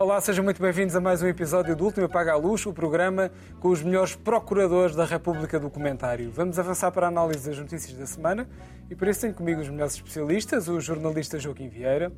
Olá, 0.00 0.18
sejam 0.18 0.42
muito 0.42 0.62
bem-vindos 0.62 0.96
a 0.96 1.00
mais 1.00 1.20
um 1.20 1.26
episódio 1.26 1.76
do 1.76 1.84
Último 1.84 2.06
Apaga 2.06 2.32
a 2.32 2.36
Luz, 2.36 2.64
o 2.64 2.72
programa 2.72 3.30
com 3.60 3.68
os 3.68 3.82
melhores 3.82 4.14
procuradores 4.14 4.96
da 4.96 5.04
República 5.04 5.60
do 5.60 5.68
Comentário. 5.68 6.32
Vamos 6.32 6.58
avançar 6.58 6.90
para 6.90 7.04
a 7.04 7.10
análise 7.10 7.46
das 7.46 7.58
notícias 7.58 7.98
da 7.98 8.06
semana 8.06 8.48
e 8.88 8.94
por 8.96 9.06
isso 9.06 9.20
tenho 9.20 9.34
comigo 9.34 9.60
os 9.60 9.68
melhores 9.68 9.92
especialistas, 9.92 10.68
o 10.68 10.80
jornalista 10.80 11.38
Joaquim 11.38 11.68
Vieira, 11.68 12.10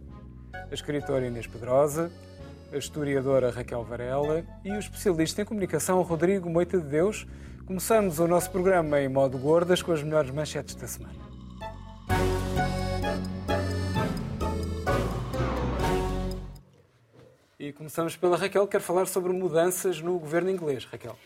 a 0.55 0.73
escritora 0.73 1.27
Inês 1.27 1.49
Pedrosa, 1.49 2.09
a 2.73 2.77
historiadora 2.77 3.51
Raquel 3.51 3.83
Varela 3.83 4.45
e 4.65 4.71
o 4.71 4.79
especialista 4.79 5.43
em 5.43 5.45
comunicação 5.45 6.01
Rodrigo 6.03 6.49
Moita 6.49 6.79
de 6.79 6.87
Deus. 6.87 7.27
Começamos 7.67 8.21
o 8.21 8.29
nosso 8.29 8.49
programa 8.53 9.01
em 9.01 9.09
modo 9.09 9.37
gordas 9.39 9.83
com 9.83 9.91
as 9.91 10.05
melhores 10.05 10.31
manchetes 10.31 10.77
da 10.77 10.87
semana. 10.87 11.32
E 17.63 17.73
começamos 17.73 18.17
pela 18.17 18.37
Raquel, 18.37 18.67
que 18.67 18.73
quer 18.73 18.81
falar 18.81 19.07
sobre 19.07 19.33
mudanças 19.33 20.01
no 20.01 20.19
governo 20.19 20.51
inglês. 20.51 20.85
Raquel. 20.85 21.17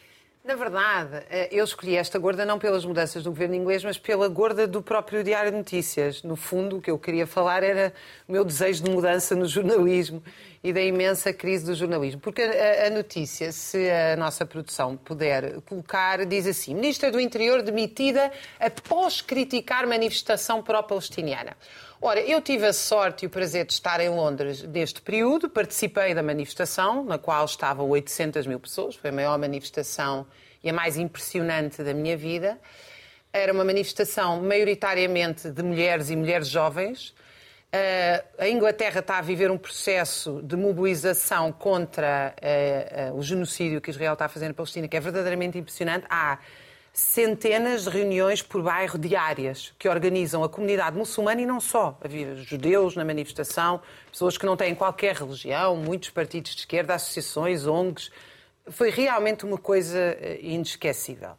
Na 0.45 0.55
verdade, 0.55 1.25
eh, 1.31 1.49
eu 1.51 1.65
escolhi 1.65 1.97
esta 1.97 2.19
gorda 2.19 2.45
não 2.45 2.59
pelas 2.59 2.85
mudanças 2.85 3.23
do 3.25 3.31
governo 3.31 3.55
inglês, 3.55 3.83
mas 3.83 3.97
pela 3.97 4.29
gorda 4.29 4.67
do 4.67 4.83
próprio 4.83 5.25
Diário 5.25 5.51
de 5.51 5.57
Notícias. 5.57 6.23
No 6.23 6.37
fundo, 6.37 6.77
o 6.77 6.83
que 6.83 6.91
eu 6.91 6.99
queria 6.99 7.27
falar 7.27 7.63
era 7.63 7.91
o 8.29 8.33
meu 8.33 8.45
desejo 8.45 8.85
de 8.85 8.91
mudança 8.91 9.35
no 9.35 9.47
jornalismo 9.47 10.23
e 10.63 10.75
da 10.75 10.83
imensa 10.83 11.33
crise 11.33 11.65
do 11.65 11.75
jornalismo. 11.75 12.21
Porque 12.21 12.43
a, 12.43 12.91
notícia, 12.91 13.51
se 13.51 13.91
a 13.91 14.15
nossa 14.15 14.45
produção 14.45 14.95
puder 14.95 15.63
colocar, 15.63 16.27
diz 16.27 16.47
assim: 16.47 16.75
Ministra 16.75 17.11
do 17.11 17.19
Interior 17.19 17.63
demitida 17.63 18.31
após 18.61 19.23
criticar 19.23 19.87
manifestação 19.87 20.63
pró-palestiniana. 20.63 21.57
Ora, 22.01 22.21
eu 22.21 22.43
tive 22.43 22.67
a 22.67 22.75
sorte 22.75 23.25
e 23.25 23.27
o 23.27 23.31
prazer 23.31 23.65
de 23.65 23.73
estar 23.73 24.01
em 24.01 24.11
Londres 24.11 24.63
neste 24.63 25.01
período, 25.01 25.49
participei 25.49 26.15
da 26.15 26.23
manifestação, 26.23 27.03
na 27.03 27.17
qual 27.17 27.47
estavam 27.47 27.89
800 27.89 28.47
mil 28.47 28.61
pessoas, 28.61 28.95
foi 28.95 29.09
a 29.09 29.13
maior 29.13 29.39
manifestação 29.39 30.27
e 30.63 30.69
a 30.69 30.75
mais 30.75 30.99
impressionante 30.99 31.83
da 31.83 31.95
minha 31.95 32.15
vida. 32.15 32.61
Era 33.33 33.51
uma 33.51 33.65
manifestação 33.65 34.43
maioritariamente 34.43 35.51
de 35.51 35.63
mulheres 35.63 36.11
e 36.11 36.17
mulheres 36.17 36.49
jovens. 36.49 37.15
Uh, 37.73 38.25
a 38.39 38.49
Inglaterra 38.49 39.01
está 39.01 39.17
a 39.17 39.23
viver 39.23 39.51
um 39.51 39.59
processo 39.59 40.43
de 40.43 40.55
mobilização 40.55 41.51
contra 41.51 42.35
uh, 42.43 43.15
uh, 43.15 43.19
o 43.19 43.23
genocídio 43.23 43.81
que 43.81 43.91
Israel 43.91 44.13
está 44.13 44.27
a 44.27 44.29
fazer 44.29 44.49
na 44.49 44.55
Palestina, 44.55 44.87
que 44.87 44.99
é 44.99 45.01
verdadeiramente 45.01 45.57
impressionante. 45.57 46.05
Há 46.11 46.39
centenas 46.97 47.85
de 47.85 47.91
reuniões 47.91 48.41
por 48.41 48.63
bairro 48.63 48.99
diárias 48.99 49.75
que 49.79 49.87
organizam 49.87 50.43
a 50.43 50.49
comunidade 50.49 50.97
muçulmana 50.97 51.43
e 51.43 51.45
não 51.45 51.61
só. 51.61 51.95
Havia 52.03 52.35
judeus 52.37 52.97
na 52.97 53.05
manifestação, 53.05 53.83
pessoas 54.11 54.39
que 54.39 54.47
não 54.47 54.57
têm 54.57 54.75
qualquer 54.75 55.15
religião, 55.15 55.77
muitos 55.77 56.09
partidos 56.09 56.55
de 56.55 56.61
esquerda, 56.61 56.95
associações, 56.95 57.67
ONGs. 57.67 58.11
Foi 58.71 58.89
realmente 58.89 59.45
uma 59.45 59.59
coisa 59.59 59.99
eh, 59.99 60.39
inesquecível 60.41 61.33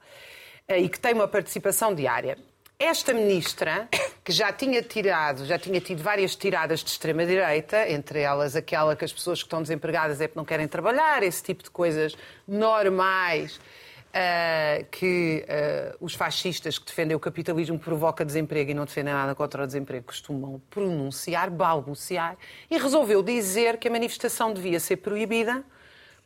eh, 0.68 0.80
e 0.80 0.88
que 0.88 1.00
tem 1.00 1.16
uma 1.16 1.28
participação 1.28 1.96
diária. 1.96 2.38
Esta 2.78 3.12
ministra, 3.12 3.90
que 4.24 4.32
já 4.32 4.54
tinha 4.54 4.84
tirado, 4.84 5.44
já 5.44 5.58
tinha 5.58 5.82
tido 5.82 6.04
várias 6.04 6.36
tiradas 6.36 6.84
de 6.84 6.92
extrema-direita, 6.92 7.90
entre 7.90 8.20
elas 8.20 8.56
aquela 8.56 8.96
que 8.96 9.04
as 9.04 9.12
pessoas 9.12 9.40
que 9.40 9.48
estão 9.48 9.64
desempregadas 9.64 10.22
é 10.22 10.28
porque 10.28 10.38
não 10.38 10.46
querem 10.46 10.68
trabalhar, 10.68 11.24
esse 11.24 11.42
tipo 11.42 11.64
de 11.64 11.72
coisas 11.72 12.16
normais 12.48 13.60
uh, 14.08 14.86
que 14.92 15.46
uh, 15.46 15.98
os 16.00 16.14
fascistas 16.14 16.78
que 16.78 16.86
defendem 16.86 17.16
o 17.16 17.20
capitalismo 17.20 17.78
provoca 17.78 18.26
desemprego 18.26 18.72
e 18.72 18.74
não 18.74 18.86
defendem 18.86 19.14
nada 19.14 19.36
contra 19.36 19.64
o 19.64 19.68
desemprego 19.68 20.06
costumam 20.06 20.62
pronunciar, 20.70 21.50
balbuciar, 21.50 22.38
e 22.70 22.78
resolveu 22.78 23.22
dizer 23.22 23.78
que 23.78 23.88
a 23.88 23.92
manifestação 23.92 24.54
devia 24.54 24.80
ser 24.80 24.98
proibida 24.98 25.64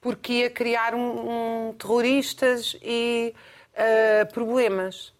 porque 0.02 0.34
ia 0.34 0.50
criar 0.50 0.96
um, 0.96 1.70
um 1.70 1.74
terroristas 1.74 2.76
e 2.82 3.34
uh, 3.74 4.34
problemas. 4.34 5.14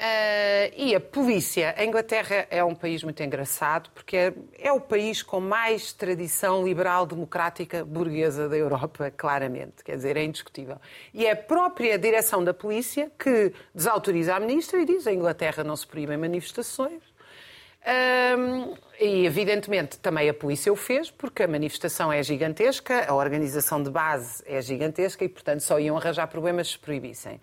Uh, 0.00 0.70
e 0.76 0.94
a 0.94 1.00
polícia, 1.00 1.74
a 1.76 1.84
Inglaterra 1.84 2.46
é 2.50 2.62
um 2.62 2.72
país 2.72 3.02
muito 3.02 3.20
engraçado 3.20 3.90
porque 3.92 4.16
é, 4.16 4.32
é, 4.56 4.72
o 4.72 4.80
país 4.80 5.24
com 5.24 5.40
mais 5.40 5.92
tradição 5.92 6.64
liberal 6.64 7.04
democrática 7.04 7.84
burguesa 7.84 8.48
da 8.48 8.56
Europa, 8.56 9.10
claramente, 9.10 9.82
quer 9.82 9.96
dizer, 9.96 10.16
é 10.16 10.22
indiscutível. 10.22 10.76
E 11.12 11.26
é 11.26 11.32
a 11.32 11.36
própria 11.36 11.98
direção 11.98 12.44
da 12.44 12.54
polícia 12.54 13.10
que 13.18 13.52
desautoriza 13.74 14.36
a 14.36 14.38
ministra 14.38 14.80
e 14.80 14.84
diz 14.84 15.04
a 15.04 15.12
Inglaterra 15.12 15.64
não 15.64 15.74
se 15.74 15.84
proíbem 15.84 16.16
manifestações. 16.16 17.02
Um, 18.38 18.76
e 19.00 19.26
evidentemente 19.26 19.98
também 19.98 20.28
a 20.28 20.34
polícia 20.34 20.72
o 20.72 20.76
fez, 20.76 21.10
porque 21.10 21.42
a 21.42 21.48
manifestação 21.48 22.12
é 22.12 22.22
gigantesca, 22.22 23.04
a 23.08 23.14
organização 23.14 23.82
de 23.82 23.90
base 23.90 24.44
é 24.46 24.62
gigantesca 24.62 25.24
e, 25.24 25.28
portanto, 25.28 25.60
só 25.60 25.80
iam 25.80 25.96
arranjar 25.96 26.28
problemas 26.28 26.68
se 26.68 26.78
proibissem. 26.78 27.40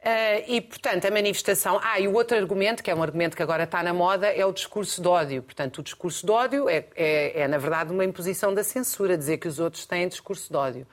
Uh, 0.00 0.42
e, 0.48 0.60
portanto, 0.62 1.04
a 1.04 1.10
manifestação. 1.10 1.78
Ah, 1.82 2.00
e 2.00 2.08
o 2.08 2.14
outro 2.14 2.34
argumento, 2.34 2.82
que 2.82 2.90
é 2.90 2.94
um 2.94 3.02
argumento 3.02 3.36
que 3.36 3.42
agora 3.42 3.64
está 3.64 3.82
na 3.82 3.92
moda, 3.92 4.28
é 4.28 4.44
o 4.46 4.52
discurso 4.52 5.02
de 5.02 5.06
ódio. 5.06 5.42
Portanto, 5.42 5.78
o 5.78 5.82
discurso 5.82 6.24
de 6.24 6.32
ódio 6.32 6.70
é, 6.70 6.86
é, 6.96 7.40
é, 7.42 7.48
na 7.48 7.58
verdade, 7.58 7.92
uma 7.92 8.04
imposição 8.04 8.54
da 8.54 8.64
censura, 8.64 9.18
dizer 9.18 9.36
que 9.36 9.46
os 9.46 9.58
outros 9.58 9.84
têm 9.84 10.08
discurso 10.08 10.50
de 10.50 10.56
ódio. 10.56 10.86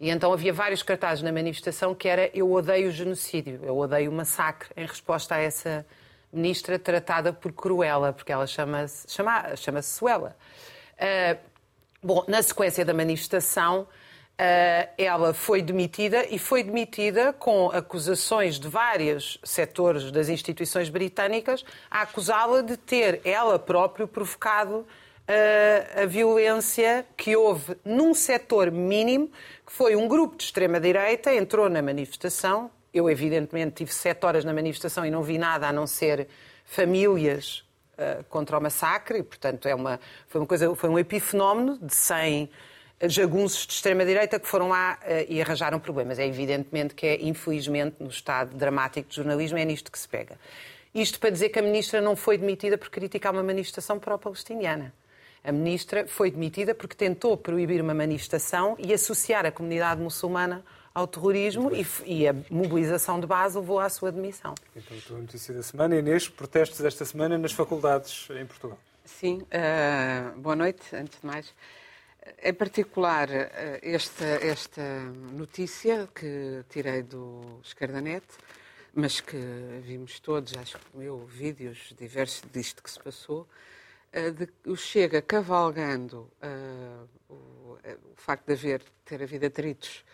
E 0.00 0.08
então 0.08 0.32
havia 0.32 0.52
vários 0.52 0.82
cartazes 0.82 1.22
na 1.22 1.30
manifestação 1.30 1.94
que 1.94 2.08
era 2.08 2.30
eu 2.32 2.50
odeio 2.50 2.88
o 2.88 2.90
genocídio, 2.90 3.60
eu 3.64 3.76
odeio 3.76 4.10
o 4.10 4.14
massacre, 4.14 4.70
em 4.76 4.86
resposta 4.86 5.34
a 5.34 5.38
essa 5.38 5.84
ministra 6.32 6.78
tratada 6.78 7.32
por 7.32 7.52
Cruella, 7.52 8.12
porque 8.12 8.32
ela 8.32 8.46
chama-se 8.46 9.10
chama, 9.10 9.56
chama 9.56 9.82
Suela. 9.82 10.36
Uh, 10.94 11.38
bom, 12.02 12.24
na 12.28 12.40
sequência 12.42 12.84
da 12.84 12.94
manifestação, 12.94 13.86
ela 14.96 15.34
foi 15.34 15.60
demitida 15.60 16.24
e 16.30 16.38
foi 16.38 16.62
demitida 16.62 17.32
com 17.32 17.70
acusações 17.70 18.58
de 18.58 18.68
vários 18.68 19.40
setores 19.42 20.12
das 20.12 20.28
instituições 20.28 20.88
britânicas 20.88 21.64
a 21.90 22.02
acusá-la 22.02 22.62
de 22.62 22.76
ter 22.76 23.20
ela 23.24 23.58
própria 23.58 24.06
provocado 24.06 24.86
uh, 25.28 26.02
a 26.02 26.06
violência 26.06 27.06
que 27.16 27.36
houve 27.36 27.76
num 27.84 28.14
setor 28.14 28.70
mínimo, 28.70 29.30
que 29.66 29.72
foi 29.72 29.94
um 29.94 30.08
grupo 30.08 30.36
de 30.36 30.44
extrema-direita, 30.44 31.34
entrou 31.34 31.68
na 31.68 31.82
manifestação. 31.82 32.70
Eu, 32.92 33.08
evidentemente, 33.10 33.76
tive 33.76 33.92
sete 33.92 34.24
horas 34.24 34.44
na 34.44 34.52
manifestação 34.52 35.04
e 35.04 35.10
não 35.10 35.22
vi 35.22 35.36
nada 35.36 35.68
a 35.68 35.72
não 35.72 35.86
ser 35.86 36.26
famílias 36.64 37.64
uh, 37.94 38.24
contra 38.24 38.58
o 38.58 38.62
massacre, 38.62 39.18
e, 39.18 39.22
portanto, 39.22 39.68
é 39.68 39.74
uma, 39.74 40.00
foi, 40.26 40.40
uma 40.40 40.46
coisa, 40.46 40.74
foi 40.74 40.88
um 40.88 40.98
epifenómeno 40.98 41.78
de 41.78 41.94
100 41.94 42.50
jagunços 43.02 43.66
de 43.66 43.72
extrema-direita 43.74 44.40
que 44.40 44.48
foram 44.48 44.68
lá 44.68 44.98
uh, 45.02 45.26
e 45.28 45.40
arranjaram 45.40 45.78
problemas. 45.78 46.18
É 46.18 46.26
evidentemente 46.26 46.94
que 46.94 47.06
é, 47.06 47.22
infelizmente, 47.22 47.96
no 48.00 48.08
estado 48.08 48.56
dramático 48.56 49.08
de 49.08 49.16
jornalismo, 49.16 49.58
é 49.58 49.64
nisto 49.64 49.92
que 49.92 49.98
se 49.98 50.08
pega. 50.08 50.36
Isto 50.94 51.20
para 51.20 51.30
dizer 51.30 51.50
que 51.50 51.58
a 51.58 51.62
ministra 51.62 52.00
não 52.00 52.16
foi 52.16 52.38
demitida 52.38 52.76
por 52.76 52.90
criticar 52.90 53.32
uma 53.32 53.42
manifestação 53.42 53.98
pró-palestiniana. 53.98 54.92
A 55.44 55.52
ministra 55.52 56.06
foi 56.06 56.30
demitida 56.30 56.74
porque 56.74 56.96
tentou 56.96 57.36
proibir 57.36 57.80
uma 57.80 57.94
manifestação 57.94 58.76
e 58.78 58.92
associar 58.92 59.46
a 59.46 59.52
comunidade 59.52 60.00
muçulmana 60.00 60.64
ao 60.92 61.06
terrorismo 61.06 61.70
e, 61.72 61.86
e, 62.04 62.26
a 62.26 62.34
mobilização 62.50 63.20
de 63.20 63.26
base 63.26 63.56
levou 63.56 63.78
à 63.78 63.88
sua 63.88 64.10
demissão. 64.10 64.54
Então, 64.74 64.96
a 64.96 65.00
tua 65.00 65.18
notícia 65.18 65.54
da 65.54 65.62
semana, 65.62 65.94
Inês, 65.94 66.28
protestos 66.28 66.84
esta 66.84 67.04
semana 67.04 67.38
nas 67.38 67.52
faculdades 67.52 68.28
em 68.30 68.44
Portugal. 68.44 68.78
Sim, 69.04 69.42
uh, 69.42 70.38
boa 70.40 70.56
noite, 70.56 70.82
antes 70.94 71.20
de 71.20 71.26
mais. 71.26 71.54
Em 72.42 72.54
particular, 72.54 73.30
eh, 73.30 73.80
esta, 73.82 74.24
esta 74.24 74.82
notícia 75.32 76.08
que 76.14 76.64
tirei 76.68 77.02
do 77.02 77.60
Esquerdanet, 77.62 78.26
mas 78.94 79.20
que 79.20 79.36
vimos 79.82 80.20
todos, 80.20 80.56
acho 80.56 80.78
que 80.78 81.04
eu, 81.04 81.24
vídeos 81.26 81.94
diversos 81.98 82.42
disto 82.52 82.82
que 82.82 82.90
se 82.90 83.00
passou, 83.00 83.48
eh, 84.12 84.30
de, 84.30 84.48
o 84.66 84.76
Chega 84.76 85.22
cavalgando 85.22 86.30
uh, 86.42 87.08
o, 87.28 87.34
o, 87.74 88.16
facto 88.16 88.46
de 88.46 88.52
haver, 88.54 88.82
ter 89.04 89.22
havido 89.22 89.46
atritos 89.46 90.04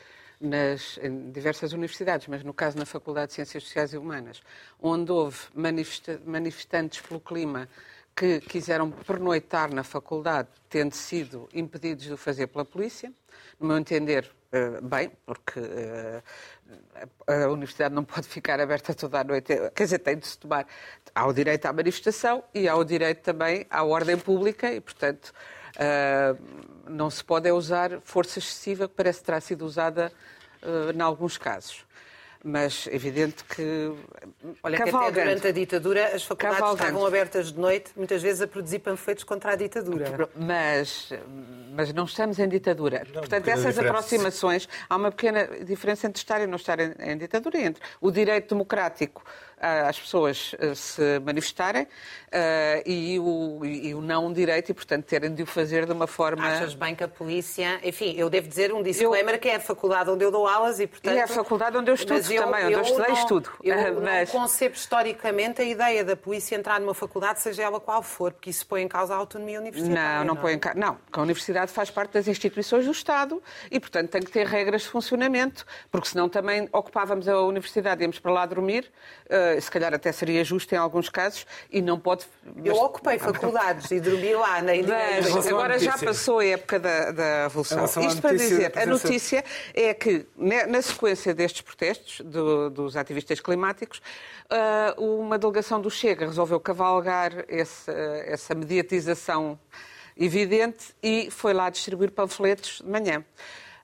nas, 0.41 0.99
em 0.99 1.31
diversas 1.31 1.73
universidades, 1.73 2.27
mas 2.27 2.43
no 2.43 2.53
caso 2.53 2.77
na 2.77 2.85
Faculdade 2.85 3.29
de 3.29 3.35
Ciências 3.35 3.65
Sociais 3.65 3.93
e 3.93 3.97
Humanas, 3.97 4.43
onde 4.81 5.13
houve 5.13 5.39
manifesta, 5.55 6.21
manifestantes 6.27 7.01
pelo 7.01 7.21
clima 7.21 7.69
que 8.15 8.41
quiseram 8.41 8.91
pernoitar 8.91 9.73
na 9.75 9.83
faculdade, 9.83 10.49
tendo 10.69 10.95
sido 10.95 11.49
impedidos 11.53 12.05
de 12.05 12.13
o 12.13 12.17
fazer 12.17 12.47
pela 12.47 12.65
polícia. 12.65 13.13
No 13.59 13.67
meu 13.69 13.79
entender, 13.79 14.31
eh, 14.53 14.81
bem, 14.81 15.11
porque 15.27 15.59
eh, 15.59 16.23
a 17.27 17.49
universidade 17.49 17.93
não 17.95 18.05
pode 18.05 18.29
ficar 18.29 18.61
aberta 18.61 18.95
toda 18.95 19.21
a 19.21 19.25
noite. 19.25 19.53
Quer 19.75 19.85
dizer, 19.85 19.99
tem 19.99 20.17
de 20.17 20.27
se 20.27 20.39
tomar. 20.39 20.67
Há 21.13 21.27
o 21.27 21.33
direito 21.33 21.67
à 21.67 21.73
manifestação 21.73 22.45
e 22.55 22.69
há 22.69 22.77
o 22.77 22.85
direito 22.85 23.23
também 23.23 23.67
à 23.69 23.83
ordem 23.83 24.17
pública 24.17 24.73
e, 24.73 24.81
portanto, 24.81 25.33
eh, 25.77 26.37
não 26.89 27.11
se 27.11 27.25
pode 27.25 27.49
é 27.49 27.53
usar 27.53 28.01
força 28.03 28.39
excessiva, 28.39 28.87
que 28.89 28.95
parece 28.95 29.21
que 29.21 29.27
terá 29.27 29.41
sido 29.41 29.65
usada 29.65 30.13
em 30.95 31.01
alguns 31.03 31.37
casos. 31.37 31.84
Mas 32.45 32.87
é 32.87 32.95
evidente 32.95 33.43
que. 33.45 33.91
Olha, 34.63 34.77
que 34.77 34.91
até 34.91 35.11
durante 35.11 35.47
a 35.47 35.51
ditadura 35.51 36.15
as 36.15 36.23
faculdades 36.23 36.59
cavalgando. 36.59 36.85
estavam 36.85 37.07
abertas 37.07 37.51
de 37.51 37.59
noite, 37.59 37.91
muitas 37.97 38.23
vezes 38.23 38.43
a 38.43 38.47
produzir 38.47 38.81
panfletos 38.81 39.25
contra 39.25 39.53
a 39.53 39.57
ditadura. 39.57 40.29
Mas, 40.37 41.11
mas 41.75 41.91
não 41.95 42.05
estamos 42.05 42.39
em 42.39 42.47
ditadura. 42.47 43.03
Não, 43.07 43.21
Portanto, 43.21 43.49
essas 43.49 43.79
aproximações, 43.79 44.69
há 44.91 44.97
uma 44.97 45.11
pequena 45.11 45.47
diferença 45.65 46.07
entre 46.07 46.21
estar 46.21 46.43
e 46.43 46.47
não 46.47 46.57
estar 46.57 46.79
em, 46.79 46.93
em 46.99 47.17
ditadura, 47.17 47.59
entre 47.59 47.83
o 47.99 48.11
direito 48.11 48.51
democrático 48.51 49.25
às 49.61 49.99
pessoas 49.99 50.55
eh, 50.59 50.75
se 50.75 51.19
manifestarem 51.21 51.85
uh, 51.85 52.83
e, 52.85 53.19
o, 53.19 53.65
e 53.65 53.95
o 53.95 54.01
não 54.01 54.33
direito 54.33 54.71
e, 54.71 54.75
portanto, 54.75 55.05
terem 55.05 55.35
de 55.35 55.43
o 55.43 55.47
fazer 55.47 55.87
de 55.87 55.93
uma 55.93 56.07
forma... 56.07 56.47
Achas 56.47 56.75
bem 56.75 56.95
que 56.95 57.05
a 57.05 57.09
polícia... 57.09 57.81
Enfim, 57.83 58.15
eu 58.17 58.29
devo 58.29 58.49
dizer 58.49 58.73
um 58.73 58.83
disclaimer 58.83 59.37
eu... 59.37 59.39
que 59.39 59.49
é 59.49 59.57
a 59.57 59.61
faculdade 59.61 60.11
onde 60.11 60.25
eu 60.25 60.31
dou 60.31 60.47
aulas 60.47 60.81
e, 60.81 60.87
portanto... 60.87 61.15
E 61.15 61.19
é 61.19 61.23
a 61.23 61.29
faculdade 61.29 61.77
onde 61.77 61.91
eu 61.91 61.95
estudo 61.95 62.33
eu, 62.33 62.43
também, 62.43 62.63
eu 62.63 62.67
onde 62.67 62.75
eu 62.75 62.83
estudei 62.83 63.09
não, 63.09 63.15
estudo. 63.15 63.51
Eu 63.63 63.77
mas... 64.03 64.33
não 64.33 64.41
concebo 64.41 64.75
historicamente 64.75 65.63
a 65.63 65.65
ideia 65.65 66.05
da 66.05 66.17
polícia 66.17 66.57
entrar 66.57 66.81
numa 66.81 66.95
faculdade, 66.95 67.41
seja 67.41 67.63
ela 67.63 67.81
qual 67.81 68.03
for, 68.03 68.33
porque 68.33 68.51
isso 68.51 68.67
põe 68.67 68.83
em 68.83 68.89
causa 68.89 69.15
a 69.15 69.17
autonomia 69.17 69.61
universitária. 69.61 70.19
Não, 70.19 70.25
não, 70.25 70.35
não. 70.35 70.41
põe 70.41 70.55
em 70.55 70.59
causa... 70.59 70.79
Não, 70.79 70.99
a 71.13 71.23
universidade 71.23 71.73
faz 71.73 71.91
parte 71.91 72.13
das 72.13 72.29
instituições 72.29 72.85
do 72.85 72.93
Estado 72.93 73.43
e, 73.71 73.79
portanto, 73.81 74.11
tem 74.11 74.23
que 74.23 74.31
ter 74.31 74.47
regras 74.47 74.83
de 74.83 74.89
funcionamento, 74.89 75.65
porque 75.91 76.09
senão 76.09 76.29
também 76.29 76.69
ocupávamos 76.73 77.29
a 77.29 77.41
universidade, 77.41 78.03
íamos 78.03 78.19
para 78.19 78.33
lá 78.33 78.47
dormir, 78.47 78.91
uh, 79.27 79.44
se 79.61 79.71
calhar 79.71 79.95
até 79.95 80.13
seria 80.13 80.45
justo 80.45 80.75
em 80.75 80.79
alguns 80.79 81.09
casos, 81.09 81.47
e 81.71 81.81
não 81.81 81.99
pode... 81.99 82.27
Mas... 82.57 82.67
Eu 82.67 82.77
ocupei 82.77 83.19
faculdades 83.21 83.91
e 83.91 84.01
dormi 84.01 84.35
lá 84.35 84.63
na 84.63 84.73
Mas, 84.75 85.47
agora 85.47 85.79
já 85.79 85.97
passou 85.99 86.39
a 86.39 86.47
época 86.47 86.79
da, 86.79 87.11
da 87.11 87.45
evolução. 87.47 87.85
Isto 87.85 88.21
para 88.21 88.37
dizer, 88.37 88.73
a 88.77 88.87
notícia 88.87 89.45
é 89.75 89.95
que, 89.95 90.27
na 90.37 90.83
sequência 90.83 91.35
destes 91.35 91.63
protestos 91.63 92.21
do, 92.21 92.71
dos 92.71 92.97
ativistas 92.97 93.41
climáticos, 93.41 94.01
uh, 94.99 95.03
uma 95.03 95.39
delegação 95.39 95.81
do 95.81 95.91
Chega 95.91 96.27
resolveu 96.27 96.61
cavalgar 96.61 97.45
esse, 97.49 97.91
essa 98.27 98.55
mediatização 98.55 99.59
evidente 100.17 100.95
e 101.03 101.31
foi 101.31 101.53
lá 101.53 101.69
distribuir 101.71 102.11
panfletos 102.11 102.81
de 102.85 102.91
manhã. 102.91 103.25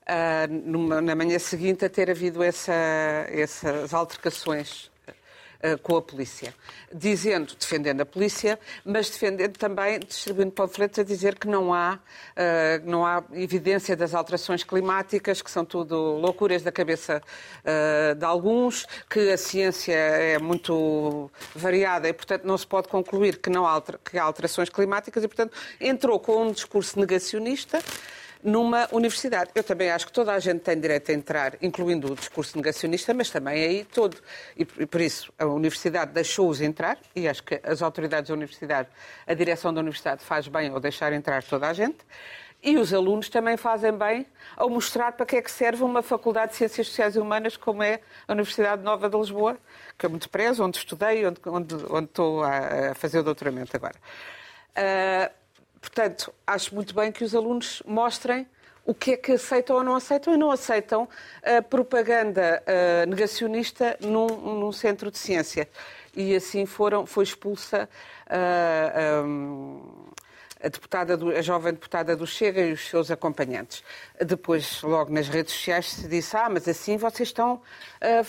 Uh, 0.01 0.51
numa, 0.51 0.99
na 0.99 1.15
manhã 1.15 1.37
seguinte 1.37 1.85
a 1.85 1.89
ter 1.89 2.09
havido 2.09 2.41
essa, 2.41 2.73
essas 3.29 3.93
altercações 3.93 4.90
uh, 5.63 5.77
com 5.79 5.97
a 5.97 6.01
polícia, 6.01 6.53
dizendo, 6.93 7.55
defendendo 7.59 8.01
a 8.01 8.05
polícia, 8.05 8.59
mas 8.85 9.09
defendendo 9.09 9.57
também, 9.57 9.99
distribuindo 9.99 10.51
panfletos 10.51 10.99
a 10.99 11.03
dizer 11.03 11.37
que 11.37 11.47
não 11.47 11.73
há, 11.73 11.95
uh, 11.95 12.89
não 12.89 13.05
há 13.05 13.23
evidência 13.33 13.95
das 13.95 14.13
alterações 14.13 14.63
climáticas, 14.63 15.41
que 15.41 15.51
são 15.51 15.65
tudo 15.65 15.95
loucuras 15.95 16.61
da 16.61 16.71
cabeça 16.71 17.21
de 18.17 18.25
alguns, 18.25 18.85
que 19.09 19.31
a 19.31 19.37
ciência 19.37 19.93
é 19.93 20.39
muito 20.39 21.29
variada 21.55 22.07
e, 22.07 22.13
portanto, 22.13 22.43
não 22.43 22.57
se 22.57 22.65
pode 22.65 22.87
concluir 22.87 23.37
que, 23.37 23.49
não 23.49 23.65
há, 23.65 23.81
que 23.81 24.17
há 24.17 24.23
alterações 24.23 24.69
climáticas 24.69 25.23
e, 25.23 25.27
portanto, 25.27 25.55
entrou 25.79 26.19
com 26.19 26.47
um 26.47 26.51
discurso 26.51 26.99
negacionista 26.99 27.79
numa 28.43 28.87
universidade. 28.91 29.51
Eu 29.53 29.63
também 29.63 29.89
acho 29.89 30.07
que 30.07 30.13
toda 30.13 30.33
a 30.33 30.39
gente 30.39 30.61
tem 30.61 30.79
direito 30.79 31.11
a 31.11 31.13
entrar, 31.13 31.53
incluindo 31.61 32.11
o 32.11 32.15
discurso 32.15 32.57
negacionista, 32.57 33.13
mas 33.13 33.29
também 33.29 33.63
aí 33.63 33.85
todo. 33.85 34.17
E 34.55 34.65
por 34.65 35.01
isso 35.01 35.31
a 35.37 35.45
universidade 35.45 36.11
deixou-os 36.11 36.61
entrar, 36.61 36.97
e 37.15 37.27
acho 37.27 37.43
que 37.43 37.59
as 37.63 37.81
autoridades 37.81 38.29
da 38.29 38.33
universidade, 38.33 38.89
a 39.25 39.33
direção 39.33 39.73
da 39.73 39.81
universidade 39.81 40.23
faz 40.23 40.47
bem 40.47 40.69
ao 40.69 40.79
deixar 40.79 41.13
entrar 41.13 41.43
toda 41.43 41.67
a 41.67 41.73
gente. 41.73 41.99
E 42.63 42.77
os 42.77 42.93
alunos 42.93 43.27
também 43.27 43.57
fazem 43.57 43.91
bem 43.91 44.25
ao 44.55 44.69
mostrar 44.69 45.13
para 45.13 45.25
que 45.25 45.35
é 45.35 45.41
que 45.41 45.49
serve 45.49 45.83
uma 45.83 46.03
Faculdade 46.03 46.51
de 46.51 46.57
Ciências 46.57 46.87
Sociais 46.87 47.15
e 47.15 47.19
Humanas 47.19 47.57
como 47.57 47.81
é 47.81 48.01
a 48.27 48.33
Universidade 48.33 48.83
Nova 48.83 49.09
de 49.09 49.17
Lisboa, 49.17 49.57
que 49.97 50.05
eu 50.05 50.11
muito 50.11 50.29
prezo, 50.29 50.63
onde 50.63 50.77
estudei, 50.77 51.25
onde, 51.25 51.39
onde, 51.47 51.75
onde 51.89 52.05
estou 52.05 52.43
a, 52.43 52.93
fazer 52.93 53.19
o 53.19 53.23
doutoramento 53.23 53.75
agora. 53.75 53.95
Uh, 54.77 55.40
Portanto, 55.81 56.31
acho 56.45 56.75
muito 56.75 56.93
bem 56.93 57.11
que 57.11 57.23
os 57.23 57.33
alunos 57.35 57.81
mostrem 57.85 58.47
o 58.85 58.93
que 58.93 59.11
é 59.11 59.17
que 59.17 59.33
aceitam 59.33 59.75
ou 59.75 59.83
não 59.83 59.95
aceitam 59.95 60.33
e 60.33 60.37
não 60.37 60.51
aceitam 60.51 61.09
a 61.43 61.61
propaganda 61.61 62.63
uh, 62.63 63.09
negacionista 63.09 63.97
num, 63.99 64.27
num, 64.27 64.71
centro 64.71 65.11
de 65.11 65.17
ciência. 65.17 65.67
E 66.15 66.35
assim 66.35 66.65
foram, 66.65 67.05
foi 67.05 67.23
expulsa 67.23 67.87
eh, 68.29 69.23
a, 70.63 70.69
deputada 70.69 71.17
do, 71.17 71.31
a 71.31 71.41
jovem 71.41 71.73
deputada 71.73 72.15
do 72.15 72.27
Chega 72.27 72.61
e 72.61 72.73
os 72.73 72.87
seus 72.87 73.09
acompanhantes. 73.11 73.83
Depois, 74.19 74.81
logo 74.81 75.11
nas 75.11 75.27
redes 75.27 75.53
sociais, 75.53 75.89
se 75.89 76.07
disse: 76.07 76.35
Ah, 76.35 76.49
mas 76.49 76.67
assim 76.67 76.97
vocês 76.97 77.29
estão 77.29 77.61
a, 77.99 78.21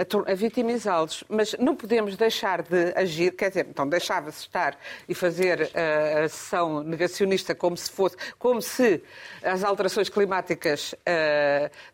a, 0.00 0.32
a 0.32 0.34
vitimizá-los. 0.34 1.24
Mas 1.28 1.54
não 1.58 1.74
podemos 1.74 2.16
deixar 2.16 2.62
de 2.62 2.92
agir, 2.94 3.32
quer 3.32 3.48
dizer, 3.48 3.66
então 3.68 3.88
deixava-se 3.88 4.40
estar 4.40 4.78
e 5.08 5.14
fazer 5.14 5.70
a, 5.74 6.24
a 6.24 6.28
sessão 6.28 6.82
negacionista 6.82 7.54
como 7.54 7.76
se 7.76 7.90
fosse, 7.90 8.16
como 8.38 8.60
se 8.62 9.02
as 9.42 9.64
alterações 9.64 10.08
climáticas 10.08 10.94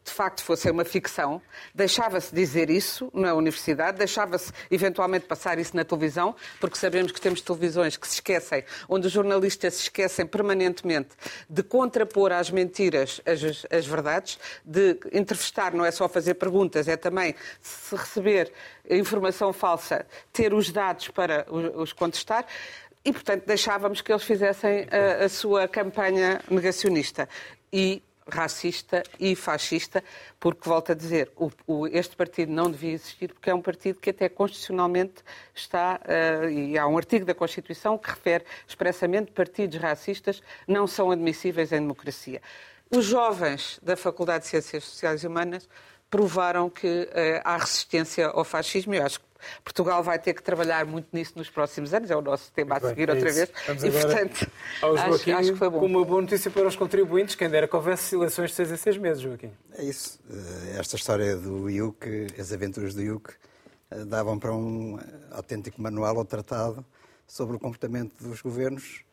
de 0.04 0.12
facto 0.12 0.42
fossem 0.42 0.70
uma 0.70 0.84
ficção. 0.84 1.40
Deixava-se 1.74 2.34
dizer 2.34 2.70
isso 2.70 3.10
na 3.14 3.34
universidade, 3.34 3.98
deixava-se 3.98 4.52
eventualmente 4.70 5.26
passar 5.26 5.58
isso 5.58 5.76
na 5.76 5.84
televisão, 5.84 6.34
porque 6.60 6.76
sabemos 6.76 7.12
que 7.12 7.20
temos 7.20 7.40
televisões 7.40 7.96
que 7.96 8.06
se 8.06 8.14
esquecem, 8.14 8.64
onde 8.88 9.06
os 9.06 9.12
jornalistas 9.12 9.77
se 9.78 9.84
esquecem 9.84 10.26
permanentemente 10.26 11.10
de 11.48 11.62
contrapor 11.62 12.32
às 12.32 12.50
mentiras 12.50 13.20
as, 13.24 13.66
as 13.70 13.86
verdades, 13.86 14.38
de 14.64 14.98
entrevistar 15.12 15.72
não 15.72 15.84
é 15.84 15.90
só 15.90 16.08
fazer 16.08 16.34
perguntas, 16.34 16.88
é 16.88 16.96
também 16.96 17.34
se 17.60 17.94
receber 17.94 18.52
informação 18.88 19.52
falsa, 19.52 20.06
ter 20.32 20.52
os 20.52 20.70
dados 20.70 21.08
para 21.08 21.46
os 21.50 21.92
contestar 21.92 22.46
e, 23.04 23.12
portanto, 23.12 23.44
deixávamos 23.46 24.00
que 24.00 24.12
eles 24.12 24.24
fizessem 24.24 24.86
a, 24.90 25.24
a, 25.24 25.28
sua 25.28 25.68
campanha 25.68 26.40
negacionista. 26.50 27.28
E 27.72 28.02
racista 28.28 29.02
e 29.18 29.34
fascista, 29.34 30.02
porque, 30.38 30.68
volto 30.68 30.92
a 30.92 30.94
dizer, 30.94 31.30
o, 31.36 31.50
o, 31.66 31.86
este 31.86 32.14
partido 32.14 32.52
não 32.52 32.70
devia 32.70 32.92
existir, 32.92 33.32
porque 33.32 33.50
é 33.50 33.54
um 33.54 33.62
partido 33.62 33.98
que 33.98 34.10
até 34.10 34.28
constitucionalmente 34.28 35.22
está, 35.54 36.00
uh, 36.04 36.48
e 36.48 36.78
há 36.78 36.86
um 36.86 36.96
artigo 36.96 37.24
da 37.24 37.34
Constituição 37.34 37.96
que 37.96 38.10
refere 38.10 38.44
expressamente 38.66 39.32
partidos 39.32 39.78
racistas 39.78 40.42
não 40.66 40.86
são 40.86 41.10
admissíveis 41.10 41.72
em 41.72 41.80
democracia. 41.80 42.40
Os 42.90 43.04
jovens 43.04 43.78
da 43.82 43.96
Faculdade 43.96 44.44
de 44.44 44.50
Ciências 44.50 44.84
Sociais 44.84 45.22
e 45.22 45.26
Humanas 45.26 45.68
provaram 46.10 46.70
que 46.70 46.86
uh, 46.86 47.40
há 47.44 47.56
resistência 47.56 48.26
ao 48.28 48.44
fascismo. 48.44 48.94
Eu 48.94 49.04
acho 49.04 49.20
que 49.20 49.26
Portugal 49.62 50.02
vai 50.02 50.18
ter 50.18 50.34
que 50.34 50.42
trabalhar 50.42 50.84
muito 50.84 51.08
nisso 51.12 51.32
nos 51.36 51.48
próximos 51.48 51.94
anos, 51.94 52.10
é 52.10 52.16
o 52.16 52.20
nosso 52.20 52.50
tema 52.52 52.76
a 52.76 52.80
seguir 52.80 53.08
é 53.08 53.12
outra 53.12 53.32
vez. 53.32 53.50
Vamos 53.66 53.84
e, 53.84 53.90
portanto, 53.90 54.50
ao 54.82 54.96
Joaquim, 54.96 55.30
acho, 55.30 55.40
acho 55.40 55.52
que 55.52 55.58
foi 55.58 55.70
bom. 55.70 55.80
Com 55.80 55.86
uma 55.86 56.04
boa 56.04 56.20
notícia 56.20 56.50
para 56.50 56.66
os 56.66 56.76
contribuintes, 56.76 57.34
quem 57.34 57.48
dera 57.48 57.68
que 57.68 57.76
houvesse 57.76 58.14
eleições 58.14 58.50
de 58.50 58.56
seis 58.56 58.72
em 58.72 58.76
seis 58.76 58.96
meses, 58.96 59.22
Joaquim. 59.22 59.52
É 59.74 59.84
isso. 59.84 60.18
Eh, 60.30 60.78
esta 60.78 60.96
história 60.96 61.36
do 61.36 61.70
IUC, 61.70 62.34
as 62.38 62.52
aventuras 62.52 62.94
do 62.94 63.02
IUC, 63.02 63.32
eh, 63.90 64.04
davam 64.04 64.38
para 64.38 64.52
um 64.52 64.98
autêntico 65.30 65.80
manual 65.80 66.16
ou 66.16 66.24
tratado 66.24 66.84
sobre 67.26 67.56
o 67.56 67.58
comportamento 67.60 68.14
dos 68.20 68.40
governos 68.40 69.04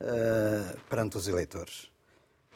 uh, 0.00 0.78
perante 0.88 1.16
os 1.16 1.26
eleitores. 1.26 1.90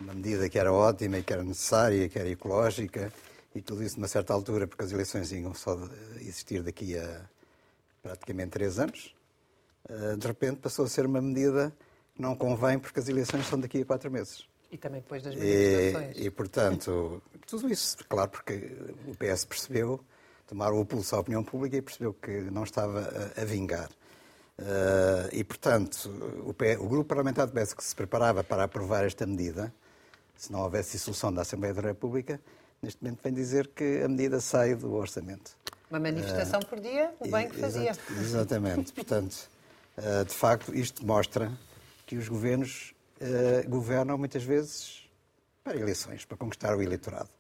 Uma 0.01 0.15
medida 0.15 0.49
que 0.49 0.57
era 0.57 0.73
ótima 0.73 1.19
e 1.19 1.25
que 1.25 1.33
era 1.33 1.43
necessária, 1.43 2.09
que 2.09 2.17
era 2.17 2.29
ecológica, 2.29 3.13
e 3.59 3.63
tudo 3.63 3.83
isso 3.83 3.97
numa 3.97 4.09
certa 4.09 4.33
altura, 4.33 4.67
porque 4.69 4.85
as 4.85 4.93
eleições 4.93 5.33
iam 5.33 5.53
só 5.53 5.77
existir 6.21 6.63
daqui 6.63 6.97
a 6.97 7.29
praticamente 8.01 8.51
três 8.51 8.79
anos, 8.79 9.15
eh, 9.89 10.17
de 10.17 10.27
repente 10.27 10.57
passou 10.57 10.85
a 10.85 10.89
ser 10.89 11.05
uma 11.05 11.21
medida 11.21 11.75
que 12.15 12.23
não 12.23 12.37
convém 12.37 12.79
porque 12.79 13.01
as 13.01 13.09
eleições 13.09 13.47
são 13.47 13.59
daqui 13.59 13.83
a 13.83 13.85
quatro 13.85 14.11
meses. 14.11 14.47
E 14.71 14.77
também 14.77 15.01
depois 15.01 15.23
das 15.23 15.35
manifestações. 15.35 16.17
E, 16.17 16.27
e 16.27 16.31
portanto, 16.31 17.23
tudo 17.47 17.69
isso, 17.69 17.97
claro, 18.09 18.31
porque 18.31 18.77
o 19.07 19.15
PS 19.17 19.45
percebeu, 19.45 20.01
tomaram 20.47 20.81
o 20.81 20.87
pulso 20.87 21.17
à 21.17 21.21
opinião 21.21 21.43
pública 21.43 21.77
e 21.77 21.83
percebeu 21.83 22.15
que 22.15 22.43
não 22.43 22.63
estava 22.63 23.33
a, 23.37 23.43
a 23.43 23.45
vingar. 23.45 23.91
Uh, 24.59 25.29
e, 25.33 25.45
portanto, 25.45 26.11
o, 26.45 26.51
o, 26.51 26.89
grupo 26.89 27.05
parlamentar 27.05 27.47
do 27.47 27.53
PS 27.53 27.75
que 27.75 27.85
se 27.85 27.95
preparava 27.95 28.43
para 28.43 28.65
aprovar 28.65 29.05
esta 29.05 29.25
medida, 29.25 29.73
se 30.37 30.51
não 30.51 30.61
houvesse 30.61 30.93
dissolução 30.93 31.33
da 31.33 31.43
Assembleia 31.43 31.73
da 31.73 31.81
República, 31.81 32.41
neste 32.83 33.03
momento 33.03 33.21
vem 33.23 33.33
dizer 33.33 33.69
que 33.69 34.03
a 34.03 34.09
medida 34.09 34.41
sai 34.41 34.75
do 34.75 34.93
orçamento. 34.95 35.57
Uma 35.91 35.99
manifestação 35.99 36.61
uh, 36.61 36.67
por 36.67 36.81
dia, 36.81 37.13
o 37.19 37.29
bem 37.31 37.49
que 37.49 37.57
fazia. 37.59 37.93
exatamente. 38.21 38.93
Portanto, 38.93 39.49
uh, 39.97 40.25
de 40.25 40.35
facto, 40.35 40.75
isto 40.75 41.05
mostra 41.07 41.51
que 42.07 42.17
os 42.17 42.29
governos 42.29 42.95
uh, 43.21 43.69
governam 43.69 44.19
muitas 44.19 44.43
vezes 44.43 45.09
para 45.65 45.77
eleições, 45.77 46.25
para 46.25 46.37
conquistar 46.37 46.77
o 46.77 46.83
eleitorado. 46.83 47.31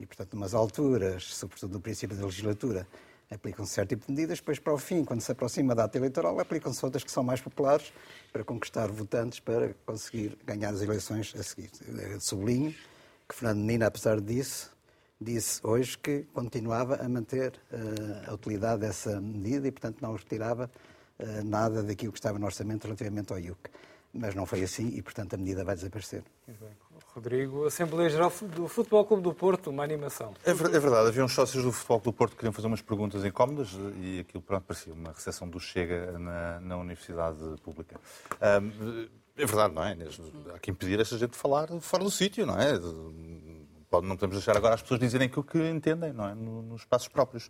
E, 0.00 0.06
portanto, 0.06 0.34
umas 0.34 0.54
alturas, 0.54 1.24
sobretudo 1.34 1.72
no 1.72 1.80
princípio 1.80 2.16
da 2.16 2.24
legislatura, 2.24 2.86
aplicam-se 3.30 3.74
certo 3.74 3.90
tipo 3.90 4.06
de 4.06 4.12
medidas, 4.12 4.38
depois 4.38 4.58
para 4.58 4.72
o 4.72 4.78
fim, 4.78 5.04
quando 5.04 5.20
se 5.20 5.30
aproxima 5.30 5.72
a 5.72 5.76
data 5.76 5.98
eleitoral, 5.98 6.38
aplicam-se 6.40 6.82
outras 6.84 7.04
que 7.04 7.10
são 7.10 7.22
mais 7.22 7.40
populares 7.40 7.92
para 8.32 8.42
conquistar 8.42 8.88
votantes 8.90 9.40
para 9.40 9.74
conseguir 9.84 10.38
ganhar 10.46 10.70
as 10.70 10.80
eleições 10.80 11.34
a 11.38 11.42
seguir. 11.42 11.70
Sublinho 12.20 12.74
que 13.28 13.34
Fernando 13.34 13.58
Menino, 13.58 13.84
apesar 13.84 14.20
disso, 14.20 14.70
disse 15.20 15.60
hoje 15.64 15.98
que 15.98 16.24
continuava 16.32 16.96
a 16.96 17.08
manter 17.08 17.52
uh, 17.72 18.30
a 18.30 18.34
utilidade 18.34 18.80
dessa 18.80 19.20
medida 19.20 19.66
e, 19.66 19.72
portanto, 19.72 20.00
não 20.00 20.14
retirava 20.14 20.70
uh, 21.18 21.44
nada 21.44 21.82
daquilo 21.82 22.12
que 22.12 22.18
estava 22.18 22.38
no 22.38 22.46
orçamento 22.46 22.84
relativamente 22.84 23.32
ao 23.32 23.38
IUC. 23.38 23.70
Mas 24.12 24.34
não 24.34 24.46
foi 24.46 24.62
assim 24.62 24.88
e, 24.96 25.02
portanto, 25.02 25.34
a 25.34 25.36
medida 25.36 25.64
vai 25.64 25.74
desaparecer. 25.74 26.22
Muito 26.46 26.60
bem. 26.60 26.70
Rodrigo, 27.14 27.66
Assembleia 27.66 28.08
Geral 28.08 28.32
do 28.54 28.68
Futebol 28.68 29.04
Clube 29.04 29.22
do 29.24 29.34
Porto, 29.34 29.70
uma 29.70 29.82
animação. 29.82 30.34
É, 30.44 30.50
é 30.50 30.54
verdade, 30.54 31.08
havia 31.08 31.24
uns 31.24 31.32
sócios 31.32 31.64
do 31.64 31.72
Futebol 31.72 32.00
Clube 32.00 32.14
do 32.14 32.18
Porto 32.18 32.30
que 32.32 32.36
queriam 32.38 32.52
fazer 32.52 32.68
umas 32.68 32.80
perguntas 32.80 33.24
incómodas 33.24 33.70
e 34.00 34.20
aquilo, 34.20 34.42
pronto, 34.42 34.64
parecia 34.64 34.92
uma 34.92 35.12
recepção 35.12 35.48
do 35.48 35.58
Chega 35.58 36.16
na, 36.18 36.60
na 36.60 36.76
Universidade 36.76 37.38
Pública. 37.62 38.00
Um, 38.62 39.08
é 39.36 39.46
verdade, 39.46 39.74
não 39.74 39.84
é? 39.84 39.96
Há 40.54 40.58
que 40.58 40.70
impedir 40.70 41.00
esta 41.00 41.16
gente 41.16 41.30
de 41.30 41.36
falar 41.36 41.68
fora 41.80 42.04
do 42.04 42.10
sítio, 42.10 42.46
não 42.46 42.58
é? 42.58 42.72
Não 43.92 44.16
podemos 44.16 44.36
deixar 44.36 44.56
agora 44.56 44.74
as 44.74 44.82
pessoas 44.82 45.00
dizerem 45.00 45.26
aquilo 45.26 45.44
que 45.44 45.58
entendem, 45.58 46.12
não 46.12 46.28
é? 46.28 46.34
Nos 46.34 46.82
espaços 46.82 47.08
próprios. 47.08 47.48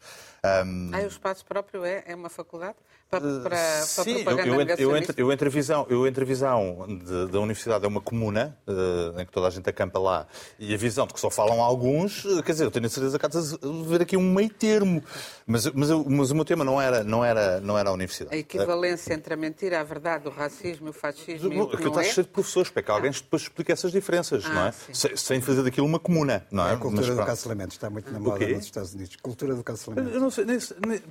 Um... 0.64 0.90
Ah, 0.94 1.00
o 1.02 1.06
espaço 1.06 1.44
próprio 1.44 1.84
é, 1.84 2.04
é 2.06 2.14
uma 2.14 2.28
faculdade? 2.28 2.76
Para, 3.10 3.26
uh, 3.26 3.40
para, 3.42 3.56
Sim, 3.82 4.22
para 4.22 4.34
eu, 4.34 4.60
eu, 4.60 4.76
eu, 4.76 4.96
entre, 4.96 5.22
eu, 5.22 5.32
entre 5.32 5.48
a 5.48 5.50
visão, 5.50 5.86
eu 5.88 6.06
entre 6.06 6.24
a 6.24 6.26
visão 6.26 6.86
de, 6.86 7.32
da 7.32 7.40
universidade 7.40 7.84
é 7.84 7.88
uma 7.88 8.02
comuna, 8.02 8.56
uh, 8.66 9.18
em 9.18 9.24
que 9.24 9.32
toda 9.32 9.46
a 9.46 9.50
gente 9.50 9.68
acampa 9.68 9.98
lá, 9.98 10.26
e 10.58 10.74
a 10.74 10.76
visão 10.76 11.06
de 11.06 11.14
que 11.14 11.20
só 11.20 11.30
falam 11.30 11.62
alguns, 11.62 12.24
uh, 12.26 12.42
quer 12.42 12.52
dizer, 12.52 12.64
eu 12.64 12.70
tenho 12.70 12.84
a 12.84 12.88
certeza 12.90 13.18
que 13.18 13.24
há 13.24 13.28
de 13.28 13.88
ver 13.88 14.02
aqui 14.02 14.16
um 14.16 14.32
meio 14.32 14.50
termo. 14.50 15.02
Mas, 15.46 15.66
mas, 15.72 15.90
mas, 15.90 16.30
o 16.30 16.34
meu 16.34 16.44
tema 16.44 16.64
não 16.64 16.80
era, 16.80 17.02
não, 17.02 17.24
era, 17.24 17.60
não 17.60 17.78
era 17.78 17.88
a 17.88 17.92
universidade. 17.92 18.36
A 18.36 18.38
equivalência 18.38 19.14
entre 19.14 19.32
a 19.32 19.36
mentira, 19.38 19.80
a 19.80 19.84
verdade, 19.84 20.28
o 20.28 20.30
racismo, 20.30 20.90
o 20.90 20.92
fascismo 20.92 21.50
e 21.50 21.60
o 21.60 21.68
que 21.68 21.82
não 21.82 21.88
está 21.88 22.02
é? 22.02 22.04
cheio 22.04 22.26
de 22.26 22.32
professores, 22.32 22.70
para 22.70 22.82
que 22.82 22.90
alguém 22.90 23.10
ah. 23.10 23.14
depois 23.14 23.42
explique 23.42 23.72
essas 23.72 23.90
diferenças, 23.90 24.44
ah, 24.44 24.48
não 24.50 24.66
é? 24.66 24.72
Sem, 24.92 25.16
sem 25.16 25.40
fazer 25.40 25.62
daquilo 25.62 25.86
uma 25.86 25.98
comuna 25.98 26.27
não 26.50 26.66
é? 26.66 26.72
A 26.72 26.76
cultura 26.76 27.14
do 27.14 27.24
cancelamento 27.24 27.72
está 27.72 27.90
muito 27.90 28.10
na 28.12 28.18
moda 28.18 28.46
nos 28.46 28.64
Estados 28.64 28.94
Unidos. 28.94 29.16
Cultura 29.16 29.54
do 29.54 29.64
cancelamento. 29.64 30.10
Eu 30.10 30.20
não 30.20 30.30
sei, 30.30 30.44
nem, 30.44 30.58
nem, 30.86 31.02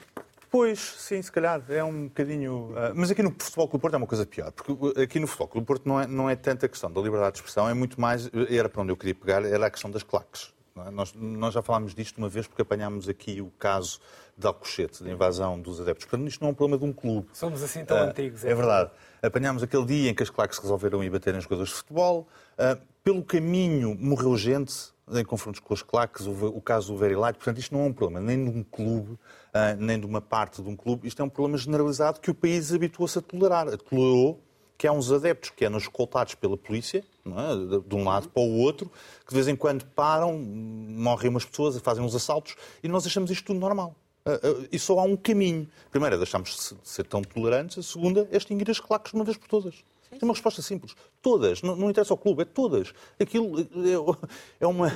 Pois, 0.50 0.79
sim, 0.79 1.21
se 1.21 1.31
calhar 1.31 1.62
é 1.69 1.83
um 1.83 2.05
bocadinho. 2.05 2.71
Uh, 2.71 2.93
mas 2.95 3.12
aqui 3.12 3.21
no 3.21 3.31
Futebol 3.38 3.67
Clube 3.67 3.81
Porto 3.81 3.93
é 3.95 3.97
uma 3.97 4.07
coisa 4.07 4.25
pior, 4.25 4.51
porque 4.51 5.01
aqui 5.01 5.19
no 5.19 5.27
Futebol 5.27 5.47
Clube 5.47 5.67
Porto 5.67 5.86
não 5.86 6.00
é, 6.00 6.07
não 6.07 6.29
é 6.29 6.36
tanta 6.36 6.67
questão 6.69 6.91
da 6.91 7.01
liberdade 7.01 7.33
de 7.33 7.38
expressão, 7.39 7.67
é 7.67 7.74
muito 7.74 8.00
mais. 8.00 8.29
Era 8.50 8.69
para 8.69 8.81
onde 8.81 8.91
eu 8.91 8.97
queria 8.97 9.13
pegar, 9.13 9.43
era 9.43 9.67
a 9.67 9.69
questão 9.69 9.91
das 9.91 10.03
claques. 10.03 10.53
É? 10.86 10.89
Nós, 10.91 11.13
nós, 11.13 11.53
já 11.53 11.62
falámos 11.62 11.93
disto 11.93 12.17
uma 12.17 12.29
vez 12.29 12.47
porque 12.47 12.62
apanhámos 12.62 13.09
aqui 13.09 13.41
o 13.41 13.51
caso 13.59 14.00
de 14.38 14.45
Alcochete, 14.47 15.03
de 15.03 15.09
invasão 15.09 15.59
dos 15.59 15.81
adeptos. 15.81 16.05
Portanto, 16.05 16.27
isto 16.27 16.41
não 16.41 16.50
é 16.50 16.51
um 16.51 16.55
problema 16.55 16.79
de 16.79 16.86
um 16.86 16.93
clube. 16.93 17.27
Somos 17.33 17.62
assim 17.62 17.83
tão 17.83 17.97
uh, 17.97 18.09
antigos. 18.09 18.45
É, 18.45 18.51
é 18.51 18.55
verdade. 18.55 18.91
Apanhámos 19.21 19.63
aquele 19.63 19.86
dia 19.86 20.12
em 20.12 20.13
que 20.13 20.24
as 20.24 20.29
claques 20.29 20.59
resolveram 20.59 21.03
ir 21.03 21.09
bater 21.09 21.33
nos 21.33 21.43
jogadores 21.43 21.71
de 21.71 21.77
futebol. 21.77 22.27
Uh, 22.53 22.79
pelo 23.03 23.24
caminho 23.24 23.97
morreu 24.00 24.38
gente 24.38 24.93
em 25.11 25.23
confrontos 25.23 25.59
com 25.59 25.73
os 25.73 25.81
claques, 25.81 26.25
o, 26.27 26.61
caso 26.61 26.91
do 26.91 26.97
Very 26.97 27.15
Light. 27.15 27.37
Portanto, 27.37 27.59
isto 27.59 27.73
não 27.73 27.85
é 27.85 27.87
um 27.87 27.93
problema 27.93 28.25
nem 28.25 28.43
de 28.43 28.49
um 28.49 28.63
clube, 28.63 29.11
uh, 29.11 29.19
nem 29.77 29.99
de 29.99 30.05
uma 30.05 30.21
parte 30.21 30.61
de 30.61 30.67
um 30.67 30.75
clube. 30.75 31.07
Isto 31.07 31.21
é 31.21 31.25
um 31.25 31.29
problema 31.29 31.57
generalizado 31.57 32.19
que 32.19 32.29
o 32.29 32.35
país 32.35 32.73
habituou-se 32.73 33.17
a 33.17 33.21
tolerar. 33.21 33.65
Tolerou 33.77 34.41
que 34.77 34.85
há 34.85 34.91
uns 34.91 35.11
adeptos 35.11 35.49
que 35.49 35.65
eram 35.65 35.77
escoltados 35.77 36.35
pela 36.35 36.55
polícia, 36.55 37.03
é? 37.25 37.79
de 37.87 37.95
um 37.95 38.03
lado 38.03 38.29
para 38.29 38.43
o 38.43 38.57
outro, 38.59 38.91
que 39.25 39.29
de 39.29 39.35
vez 39.35 39.47
em 39.47 39.55
quando 39.55 39.85
param, 39.85 40.37
morrem 40.37 41.29
umas 41.29 41.45
pessoas, 41.45 41.77
fazem 41.79 42.03
uns 42.03 42.13
assaltos, 42.13 42.55
e 42.83 42.87
nós 42.87 43.05
achamos 43.05 43.31
isto 43.31 43.45
tudo 43.45 43.59
normal. 43.59 43.95
Uh, 44.25 44.63
uh, 44.63 44.67
e 44.71 44.77
só 44.77 44.99
há 44.99 45.03
um 45.03 45.15
caminho. 45.15 45.67
Primeiro, 45.89 46.15
é 46.15 46.17
deixarmos 46.17 46.75
de 46.83 46.89
ser 46.89 47.05
tão 47.05 47.21
tolerantes. 47.21 47.77
A 47.77 47.83
segunda 47.83 48.27
é 48.29 48.37
extinguir 48.37 48.69
as 48.69 48.79
claques 48.79 49.11
de 49.11 49.17
uma 49.17 49.23
vez 49.23 49.37
por 49.37 49.47
todas. 49.47 49.75
Tem 50.09 50.19
uma 50.23 50.33
resposta 50.33 50.61
simples. 50.61 50.95
Todas. 51.27 51.62
Não, 51.62 51.75
não 51.75 51.89
interessa 51.89 52.13
ao 52.13 52.17
clube, 52.17 52.43
é 52.43 52.46
todas. 52.46 52.93
Aquilo 53.19 53.60
é, 53.60 54.62
é, 54.62 54.65
uma, 54.65 54.88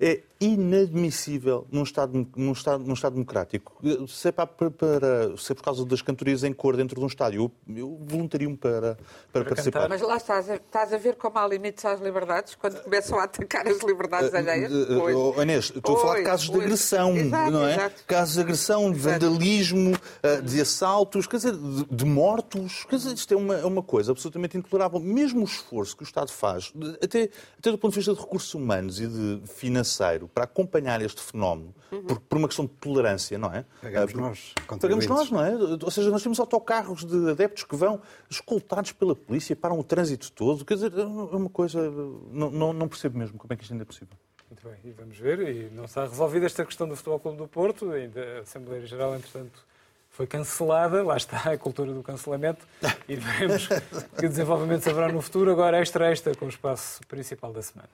é 0.00 0.20
inadmissível 0.40 1.66
num 1.72 1.82
Estado, 1.82 2.24
num, 2.36 2.52
Estado, 2.52 2.84
num 2.84 2.92
Estado 2.92 3.14
democrático. 3.14 3.76
Se 4.06 4.28
é, 4.28 4.32
para, 4.32 4.46
para, 4.46 5.36
se 5.36 5.50
é 5.50 5.54
por 5.56 5.64
causa 5.64 5.84
das 5.84 6.00
cantorias 6.00 6.44
em 6.44 6.52
cor 6.52 6.76
dentro 6.76 7.00
de 7.00 7.04
um 7.04 7.08
estádio, 7.08 7.50
eu, 7.68 7.76
eu 7.76 7.98
voluntario-me 8.00 8.56
para, 8.56 8.80
para, 8.80 8.96
para 9.32 9.44
participar. 9.44 9.88
Mas 9.88 10.00
lá 10.02 10.16
estás 10.16 10.48
a, 10.48 10.54
estás 10.54 10.92
a 10.92 10.98
ver 10.98 11.16
como 11.16 11.36
há 11.36 11.48
limites 11.48 11.84
às 11.84 12.00
liberdades 12.00 12.54
quando 12.54 12.80
começam 12.80 13.18
a 13.18 13.24
atacar 13.24 13.66
as 13.66 13.80
liberdades 13.80 14.32
alheias? 14.32 14.72
Uh, 14.72 15.36
uh, 15.36 15.42
Inês, 15.42 15.72
estou 15.74 15.96
a 15.96 16.00
falar 16.00 16.18
de 16.18 16.22
casos 16.22 16.46
pois. 16.46 16.58
de 16.58 16.64
agressão, 16.64 17.16
exato, 17.16 17.50
não 17.50 17.66
é? 17.66 17.72
Exato. 17.74 18.04
Casos 18.06 18.34
de 18.34 18.40
agressão, 18.40 18.92
de 18.92 18.98
vandalismo, 19.00 19.98
de 20.44 20.60
assaltos, 20.60 21.26
quer 21.26 21.38
dizer, 21.38 21.56
de, 21.56 21.84
de 21.90 22.04
mortos. 22.04 22.84
Quer 22.88 22.96
dizer, 22.96 23.14
isto 23.14 23.34
é 23.34 23.36
uma, 23.36 23.56
é 23.56 23.64
uma 23.64 23.82
coisa 23.82 24.12
absolutamente 24.12 24.56
intolerável. 24.56 25.00
Mesmo 25.00 25.44
o 25.70 25.71
esforço 25.72 25.96
que 25.96 26.02
o 26.02 26.04
Estado 26.04 26.30
faz, 26.30 26.72
até, 27.02 27.30
até 27.58 27.70
do 27.70 27.78
ponto 27.78 27.92
de 27.92 27.96
vista 27.98 28.14
de 28.14 28.20
recursos 28.20 28.52
humanos 28.54 29.00
e 29.00 29.06
de 29.06 29.46
financeiro, 29.46 30.28
para 30.28 30.44
acompanhar 30.44 31.00
este 31.00 31.20
fenómeno, 31.20 31.74
uhum. 31.90 32.04
por, 32.04 32.20
por, 32.20 32.38
uma 32.38 32.46
questão 32.46 32.66
de 32.66 32.72
tolerância, 32.72 33.38
não 33.38 33.52
é? 33.52 33.64
Pagamos 33.80 34.14
nós. 34.14 34.54
Pagamos 34.80 35.06
nós, 35.06 35.30
não 35.30 35.44
é? 35.44 35.54
Ou 35.82 35.90
seja, 35.90 36.10
nós 36.10 36.22
temos 36.22 36.38
autocarros 36.38 37.04
de 37.04 37.30
adeptos 37.30 37.64
que 37.64 37.74
vão 37.74 38.00
escoltados 38.28 38.92
pela 38.92 39.16
polícia, 39.16 39.56
param 39.56 39.78
o 39.78 39.84
trânsito 39.84 40.30
todo. 40.32 40.64
Quer 40.64 40.74
dizer, 40.74 40.92
é 40.98 41.04
uma 41.04 41.50
coisa. 41.50 41.90
Não, 42.30 42.50
não, 42.50 42.72
não 42.72 42.88
percebo 42.88 43.18
mesmo 43.18 43.38
como 43.38 43.52
é 43.52 43.56
que 43.56 43.62
isto 43.62 43.72
ainda 43.72 43.82
é 43.82 43.86
possível. 43.86 44.16
Muito 44.50 44.68
bem, 44.68 44.78
e 44.84 44.92
vamos 44.92 45.16
ver. 45.16 45.40
E 45.40 45.70
não 45.70 45.86
está 45.86 46.04
resolvida 46.04 46.44
esta 46.44 46.64
questão 46.64 46.86
do 46.86 46.94
Futebol 46.94 47.20
Clube 47.20 47.38
do 47.38 47.48
Porto, 47.48 47.90
ainda 47.90 48.38
a 48.38 48.40
Assembleia 48.40 48.84
Geral, 48.86 49.14
entretanto 49.14 49.71
foi 50.12 50.26
cancelada, 50.26 51.02
lá 51.02 51.16
está 51.16 51.52
a 51.52 51.58
cultura 51.58 51.92
do 51.92 52.02
cancelamento, 52.02 52.66
e 53.08 53.16
veremos 53.16 53.66
que 54.18 54.28
desenvolvimentos 54.28 54.86
haverá 54.86 55.08
no 55.08 55.22
futuro. 55.22 55.50
Agora, 55.50 55.80
extra 55.80 56.12
extra 56.12 56.34
com 56.34 56.44
o 56.44 56.48
espaço 56.48 57.00
principal 57.08 57.50
da 57.50 57.62
semana. 57.62 57.88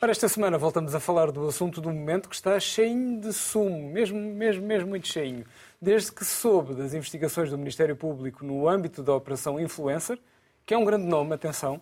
Ora, 0.00 0.12
esta 0.12 0.28
semana 0.28 0.56
voltamos 0.56 0.94
a 0.94 1.00
falar 1.00 1.32
do 1.32 1.48
assunto 1.48 1.80
do 1.80 1.90
momento 1.90 2.28
que 2.28 2.36
está 2.36 2.60
cheio 2.60 3.20
de 3.20 3.32
sumo, 3.32 3.90
mesmo, 3.90 4.16
mesmo, 4.16 4.64
mesmo 4.64 4.88
muito 4.90 5.08
cheinho. 5.08 5.44
Desde 5.82 6.12
que 6.12 6.24
soube 6.24 6.72
das 6.72 6.94
investigações 6.94 7.50
do 7.50 7.58
Ministério 7.58 7.96
Público 7.96 8.44
no 8.44 8.68
âmbito 8.68 9.02
da 9.02 9.12
Operação 9.12 9.58
Influencer, 9.58 10.20
que 10.64 10.72
é 10.72 10.78
um 10.78 10.84
grande 10.84 11.04
nome, 11.04 11.34
atenção, 11.34 11.80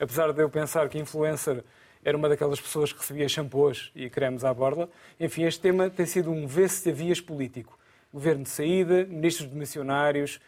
apesar 0.00 0.32
de 0.32 0.42
eu 0.42 0.48
pensar 0.48 0.88
que 0.88 0.98
influencer 0.98 1.62
era 2.04 2.16
uma 2.16 2.28
daquelas 2.28 2.60
pessoas 2.60 2.92
que 2.92 3.00
recebia 3.00 3.28
shampoos 3.28 3.90
e 3.94 4.08
cremes 4.08 4.44
à 4.44 4.52
borla. 4.52 4.88
Enfim, 5.18 5.44
este 5.44 5.60
tema 5.60 5.90
tem 5.90 6.06
sido 6.06 6.30
um 6.30 6.46
vê-se 6.46 6.90
vias 6.92 7.20
político. 7.20 7.78
Governo 8.12 8.44
de 8.44 8.50
saída, 8.50 9.04
ministros 9.04 9.50
de 9.50 9.56
missionários 9.56 10.40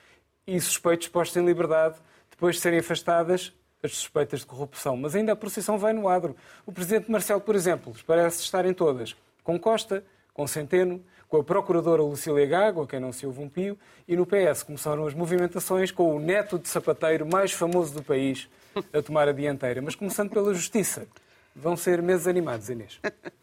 e 0.47 0.61
suspeitos 0.61 1.09
postos 1.09 1.37
em 1.37 1.45
liberdade 1.45 1.97
depois 2.31 2.57
de 2.57 2.63
serem 2.63 2.79
afastadas 2.79 3.53
as 3.83 3.95
suspeitas 3.95 4.41
de 4.41 4.47
corrupção. 4.47 4.97
Mas 4.97 5.15
ainda 5.15 5.33
a 5.33 5.37
procissão 5.37 5.79
vai 5.79 5.93
no 5.93 6.09
adro. 6.09 6.37
O 6.67 6.73
presidente 6.73 7.11
Marcelo, 7.11 7.41
por 7.41 7.55
exemplo, 7.55 7.95
parece 8.07 8.43
estar 8.43 8.65
em 8.65 8.73
todas. 8.73 9.17
Com 9.43 9.59
Costa, 9.59 10.05
com 10.33 10.47
Centeno, 10.47 11.03
com 11.29 11.39
a 11.39 11.45
procuradora 11.45 12.03
Lucília 12.03 12.47
Gago, 12.47 12.83
a 12.83 12.87
quem 12.87 12.99
não 12.99 13.13
se 13.13 13.27
ouve 13.27 13.41
um 13.41 13.49
pio, 13.49 13.79
e 14.07 14.17
no 14.17 14.27
PS 14.27 14.63
começaram 14.63 15.07
as 15.07 15.15
movimentações 15.15 15.91
com 15.91 16.17
o 16.17 16.19
neto 16.19 16.59
de 16.59 16.69
sapateiro 16.69 17.27
mais 17.27 17.53
famoso 17.53 17.95
do 17.95 18.03
país 18.03 18.49
a 18.93 19.01
tomar 19.01 19.29
a 19.29 19.33
dianteira. 19.33 19.81
Mas 19.81 19.95
começando 19.95 20.31
pela 20.31 20.53
Justiça. 20.53 21.07
Vão 21.61 21.77
ser 21.77 22.01
meses 22.01 22.27
animados, 22.27 22.71
Inês. 22.71 22.99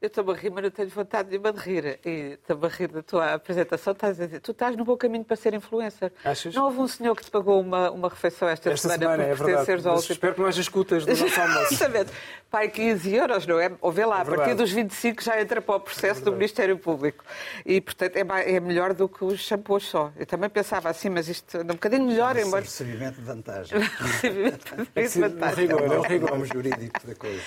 Eu 0.00 0.06
estou 0.06 0.30
a 0.30 0.34
rir, 0.34 0.50
mas 0.50 0.62
não 0.62 0.70
tenho 0.70 0.88
vontade 0.90 1.28
de 1.28 1.38
de 1.38 1.58
rir. 1.58 1.98
E 2.06 2.38
estou 2.40 2.64
a 2.64 2.68
rir 2.68 2.86
da 2.86 3.02
tua 3.02 3.34
apresentação. 3.34 3.92
Estás 3.92 4.20
a 4.20 4.26
dizer, 4.26 4.40
tu 4.40 4.52
estás 4.52 4.76
no 4.76 4.84
bom 4.84 4.96
caminho 4.96 5.24
para 5.24 5.36
ser 5.36 5.54
influencer. 5.54 6.12
Achas? 6.24 6.54
Não 6.54 6.66
houve 6.66 6.78
um 6.78 6.86
senhor 6.86 7.16
que 7.16 7.24
te 7.24 7.30
pagou 7.32 7.60
uma, 7.60 7.90
uma 7.90 8.08
refeição 8.08 8.48
esta, 8.48 8.70
esta 8.70 8.90
semana, 8.90 9.16
semana 9.16 9.36
por 9.36 9.50
é 9.50 9.52
pertenceres 9.52 9.86
ao... 9.86 9.98
Espero 9.98 10.34
que 10.34 10.40
não 10.40 10.46
haja 10.46 10.60
escutas 10.60 11.04
do 11.04 11.10
nosso 11.10 11.40
almoço. 11.40 11.74
Exatamente. 11.74 12.12
Pai, 12.48 12.68
15 12.68 13.12
euros, 13.12 13.44
não 13.44 13.58
é? 13.58 13.72
Ou 13.80 13.90
vê 13.90 14.06
lá, 14.06 14.20
é 14.20 14.22
a 14.22 14.24
partir 14.24 14.54
dos 14.54 14.70
25 14.70 15.20
já 15.20 15.40
entra 15.40 15.60
para 15.60 15.74
o 15.74 15.80
processo 15.80 16.20
é 16.20 16.24
do 16.24 16.30
Ministério 16.30 16.78
Público. 16.78 17.24
E, 17.66 17.80
portanto, 17.80 18.14
é, 18.14 18.54
é 18.54 18.60
melhor 18.60 18.94
do 18.94 19.08
que 19.08 19.24
os 19.24 19.40
shampoos 19.40 19.84
só. 19.84 20.12
Eu 20.16 20.26
também 20.26 20.48
pensava 20.48 20.88
assim, 20.90 21.08
mas 21.08 21.28
isto 21.28 21.56
é 21.56 21.62
um 21.62 21.66
bocadinho 21.66 22.06
melhor. 22.06 22.36
É 22.36 22.42
embora... 22.42 22.62
recebimento 22.62 23.16
de 23.16 23.26
vantagem. 23.26 23.80
recebimento 23.80 24.76
de 24.94 25.20
vantagem. 25.20 25.68
É 25.68 25.74
um 25.74 25.78
rigor, 25.78 25.92
é 25.92 25.98
um 25.98 26.02
rigor 26.02 26.44
jurídico 26.46 27.04
da 27.04 27.16
coisa. 27.16 27.42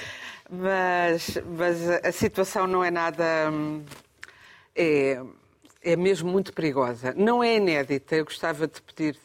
Mas, 0.54 1.38
mas 1.58 1.90
a 1.90 2.12
situação 2.12 2.68
não 2.68 2.84
é 2.84 2.92
nada. 2.92 3.24
É, 4.76 5.22
é 5.82 5.96
mesmo 5.96 6.30
muito 6.30 6.52
perigosa. 6.52 7.14
Não 7.16 7.42
é 7.42 7.56
inédita. 7.56 8.18
Eu 8.18 8.26
gostava 8.26 8.68
de 8.68 8.82
pedir 8.82 9.18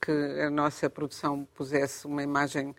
que 0.00 0.12
a 0.46 0.48
nossa 0.50 0.88
produção 0.88 1.44
pusesse 1.54 2.06
uma 2.06 2.22
imagem 2.22 2.72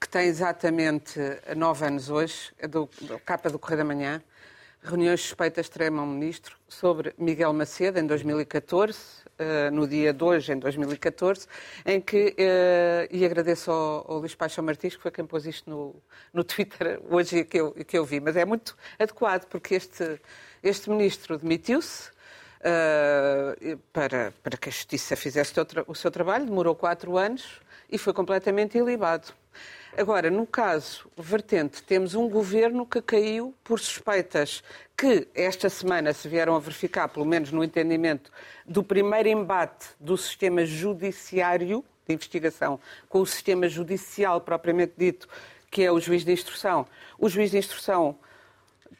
que 0.00 0.08
tem 0.08 0.26
exatamente 0.26 1.20
nove 1.56 1.86
anos 1.86 2.10
hoje, 2.10 2.52
é 2.58 2.66
do, 2.66 2.90
do 3.02 3.20
capa 3.20 3.48
do 3.48 3.56
Correio 3.56 3.78
da 3.78 3.84
Manhã. 3.84 4.20
Reuniões 4.86 5.22
suspeitas 5.22 5.70
tremam 5.70 6.06
ministro 6.06 6.58
sobre 6.68 7.14
Miguel 7.16 7.54
Macedo 7.54 7.98
em 7.98 8.06
2014 8.06 8.98
uh, 8.98 9.70
no 9.72 9.88
dia 9.88 10.12
de 10.12 10.22
hoje, 10.22 10.52
em 10.52 10.58
2014, 10.58 11.46
em 11.86 12.02
que, 12.02 12.36
uh, 12.38 13.08
e 13.10 13.24
agradeço 13.24 13.70
ao, 13.70 14.12
ao 14.12 14.18
Luís 14.18 14.34
Paixão 14.34 14.62
Martins, 14.62 14.94
que 14.94 15.00
foi 15.00 15.10
quem 15.10 15.24
pôs 15.24 15.46
isto 15.46 15.70
no, 15.70 15.96
no 16.34 16.44
Twitter 16.44 17.00
hoje 17.08 17.44
que 17.44 17.58
eu, 17.58 17.72
que 17.72 17.96
eu 17.96 18.04
vi, 18.04 18.20
mas 18.20 18.36
é 18.36 18.44
muito 18.44 18.76
adequado, 18.98 19.46
porque 19.46 19.74
este, 19.74 20.20
este 20.62 20.90
ministro 20.90 21.38
demitiu-se, 21.38 22.12
Uh, 22.66 23.76
para, 23.92 24.32
para 24.42 24.56
que 24.56 24.70
a 24.70 24.72
Justiça 24.72 25.14
fizesse 25.16 25.52
o 25.86 25.94
seu 25.94 26.10
trabalho, 26.10 26.46
demorou 26.46 26.74
quatro 26.74 27.18
anos, 27.18 27.60
e 27.90 27.98
foi 27.98 28.14
completamente 28.14 28.78
ilibado. 28.78 29.34
Agora, 29.96 30.28
no 30.28 30.44
caso 30.44 31.08
vertente, 31.16 31.80
temos 31.80 32.16
um 32.16 32.28
governo 32.28 32.84
que 32.84 33.00
caiu 33.00 33.54
por 33.62 33.78
suspeitas 33.78 34.60
que 34.96 35.28
esta 35.32 35.70
semana 35.70 36.12
se 36.12 36.28
vieram 36.28 36.56
a 36.56 36.58
verificar, 36.58 37.08
pelo 37.08 37.24
menos 37.24 37.52
no 37.52 37.62
entendimento 37.62 38.32
do 38.66 38.82
primeiro 38.82 39.28
embate 39.28 39.86
do 40.00 40.16
sistema 40.16 40.66
judiciário 40.66 41.84
de 42.08 42.12
investigação 42.12 42.80
com 43.08 43.20
o 43.20 43.26
sistema 43.26 43.68
judicial 43.68 44.40
propriamente 44.40 44.94
dito, 44.98 45.28
que 45.70 45.84
é 45.84 45.92
o 45.92 46.00
juiz 46.00 46.24
de 46.24 46.32
instrução. 46.32 46.86
O 47.16 47.28
juiz 47.28 47.52
de 47.52 47.58
instrução 47.58 48.18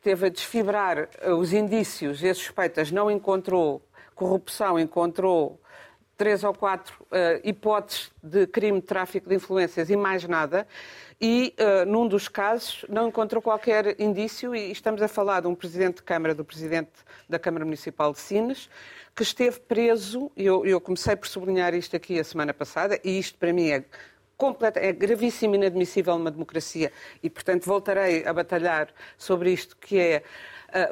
teve 0.01 0.27
a 0.27 0.31
desfibrar 0.31 1.09
eh, 1.21 1.33
os 1.33 1.53
indícios 1.53 2.23
e 2.23 2.29
as 2.29 2.39
suspeitas, 2.39 2.93
não 2.93 3.11
encontrou 3.11 3.83
corrupção, 4.15 4.79
encontrou 4.79 5.61
três 6.17 6.45
ou 6.45 6.55
quatro 6.55 6.95
uh, 7.05 7.41
hipóteses 7.43 8.11
de 8.23 8.47
crime 8.47 8.81
de 8.81 8.87
tráfico 8.87 9.29
de 9.29 9.35
influências 9.35 9.91
e 9.91 9.97
mais 9.97 10.25
nada. 10.25 10.67
E, 11.21 11.55
uh, 11.59 11.87
num 11.89 12.07
dos 12.07 12.29
casos, 12.29 12.85
não 12.89 13.09
encontrou 13.09 13.41
qualquer 13.41 14.01
indício, 14.01 14.55
e 14.55 14.71
estamos 14.71 15.01
a 15.03 15.09
falar 15.09 15.41
de 15.41 15.47
um 15.47 15.55
presidente 15.55 15.97
de 15.97 16.03
Câmara, 16.03 16.35
do 16.35 16.45
presidente 16.45 16.91
da 17.29 17.39
Câmara 17.39 17.65
Municipal 17.65 18.13
de 18.13 18.19
Sines, 18.19 18.69
que 19.15 19.23
esteve 19.23 19.61
preso, 19.61 20.31
eu, 20.37 20.67
eu 20.67 20.81
comecei 20.81 21.15
por 21.15 21.29
sublinhar 21.29 21.73
isto 21.75 21.95
aqui 21.95 22.19
a 22.19 22.25
semana 22.25 22.53
passada, 22.53 22.99
e 23.05 23.19
isto 23.19 23.39
para 23.39 23.53
mim 23.53 23.71
é 23.71 23.85
é 24.75 24.93
gravíssimo 24.93 25.55
e 25.55 25.59
inadmissível 25.59 26.19
numa 26.19 26.31
democracia, 26.31 26.93
e 27.23 27.31
portanto 27.31 27.65
voltarei 27.65 28.27
a 28.27 28.33
batalhar 28.33 28.89
sobre 29.17 29.53
isto, 29.53 29.77
que 29.77 29.99
é 29.99 30.23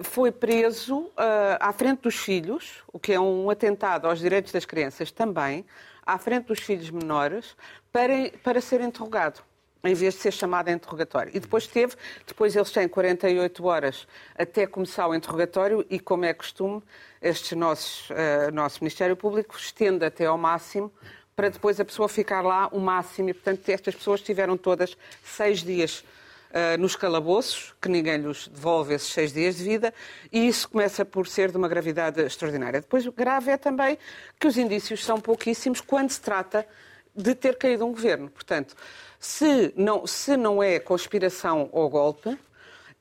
foi 0.03 0.31
preso 0.31 0.99
uh, 0.99 1.13
à 1.59 1.73
frente 1.73 2.03
dos 2.03 2.17
filhos, 2.17 2.83
o 2.93 2.99
que 2.99 3.13
é 3.13 3.21
um 3.21 3.51
atentado 3.51 4.07
aos 4.07 4.21
direitos 4.21 4.53
das 4.53 4.65
crianças 4.65 5.11
também, 5.11 5.65
à 6.05 6.19
frente 6.19 6.47
dos 6.47 6.61
filhos 6.61 6.91
menores, 6.91 7.57
para, 7.91 8.31
para 8.43 8.61
ser 8.61 8.81
interrogado 8.81 9.43
em 9.85 9.95
vez 9.95 10.15
de 10.15 10.21
ser 10.21 10.33
chamado 10.33 10.69
a 10.69 10.73
interrogatório. 10.73 11.33
E 11.35 11.41
depois 11.41 11.67
teve, 11.67 11.97
depois 12.27 12.55
eles 12.55 12.71
têm 12.71 12.87
48 12.87 13.65
horas 13.65 14.07
até 14.39 14.67
começar 14.67 15.09
o 15.09 15.15
interrogatório 15.15 15.85
e, 15.91 15.99
como 15.99 16.25
é 16.25 16.33
costume, 16.33 16.81
este 17.21 17.57
nossos, 17.57 18.09
uh, 18.11 18.53
nosso 18.53 18.79
Ministério 18.81 19.17
Público 19.17 19.57
estende 19.57 20.05
até 20.05 20.27
ao 20.27 20.39
máximo 20.39 20.93
para 21.35 21.49
depois 21.49 21.81
a 21.81 21.85
pessoa 21.85 22.09
ficar 22.09 22.43
lá 22.43 22.69
o 22.69 22.79
máximo. 22.79 23.31
E, 23.31 23.35
portanto, 23.35 23.69
estas 23.69 23.95
pessoas 23.95 24.21
tiveram 24.21 24.57
todas 24.57 24.97
seis 25.25 25.61
dias 25.61 26.05
uh, 26.53 26.79
nos 26.79 26.95
calabouços, 26.95 27.75
que 27.81 27.89
ninguém 27.89 28.19
lhes 28.19 28.47
devolve 28.49 28.95
esses 28.95 29.09
seis 29.09 29.33
dias 29.33 29.57
de 29.57 29.65
vida, 29.65 29.93
e 30.31 30.47
isso 30.47 30.69
começa 30.69 31.05
por 31.05 31.27
ser 31.27 31.51
de 31.51 31.57
uma 31.57 31.69
gravidade 31.69 32.21
extraordinária. 32.21 32.81
Depois, 32.81 33.07
grave 33.09 33.51
é 33.51 33.57
também 33.57 33.99
que 34.39 34.47
os 34.47 34.57
indícios 34.57 35.05
são 35.05 35.21
pouquíssimos 35.21 35.81
quando 35.81 36.11
se 36.11 36.21
trata 36.21 36.67
de 37.15 37.35
ter 37.35 37.57
caído 37.57 37.85
um 37.85 37.91
governo. 37.91 38.31
Portanto, 38.31 38.75
se 39.19 39.73
não, 39.77 40.07
se 40.07 40.37
não 40.37 40.63
é 40.63 40.79
conspiração 40.79 41.69
ou 41.73 41.89
golpe, 41.89 42.39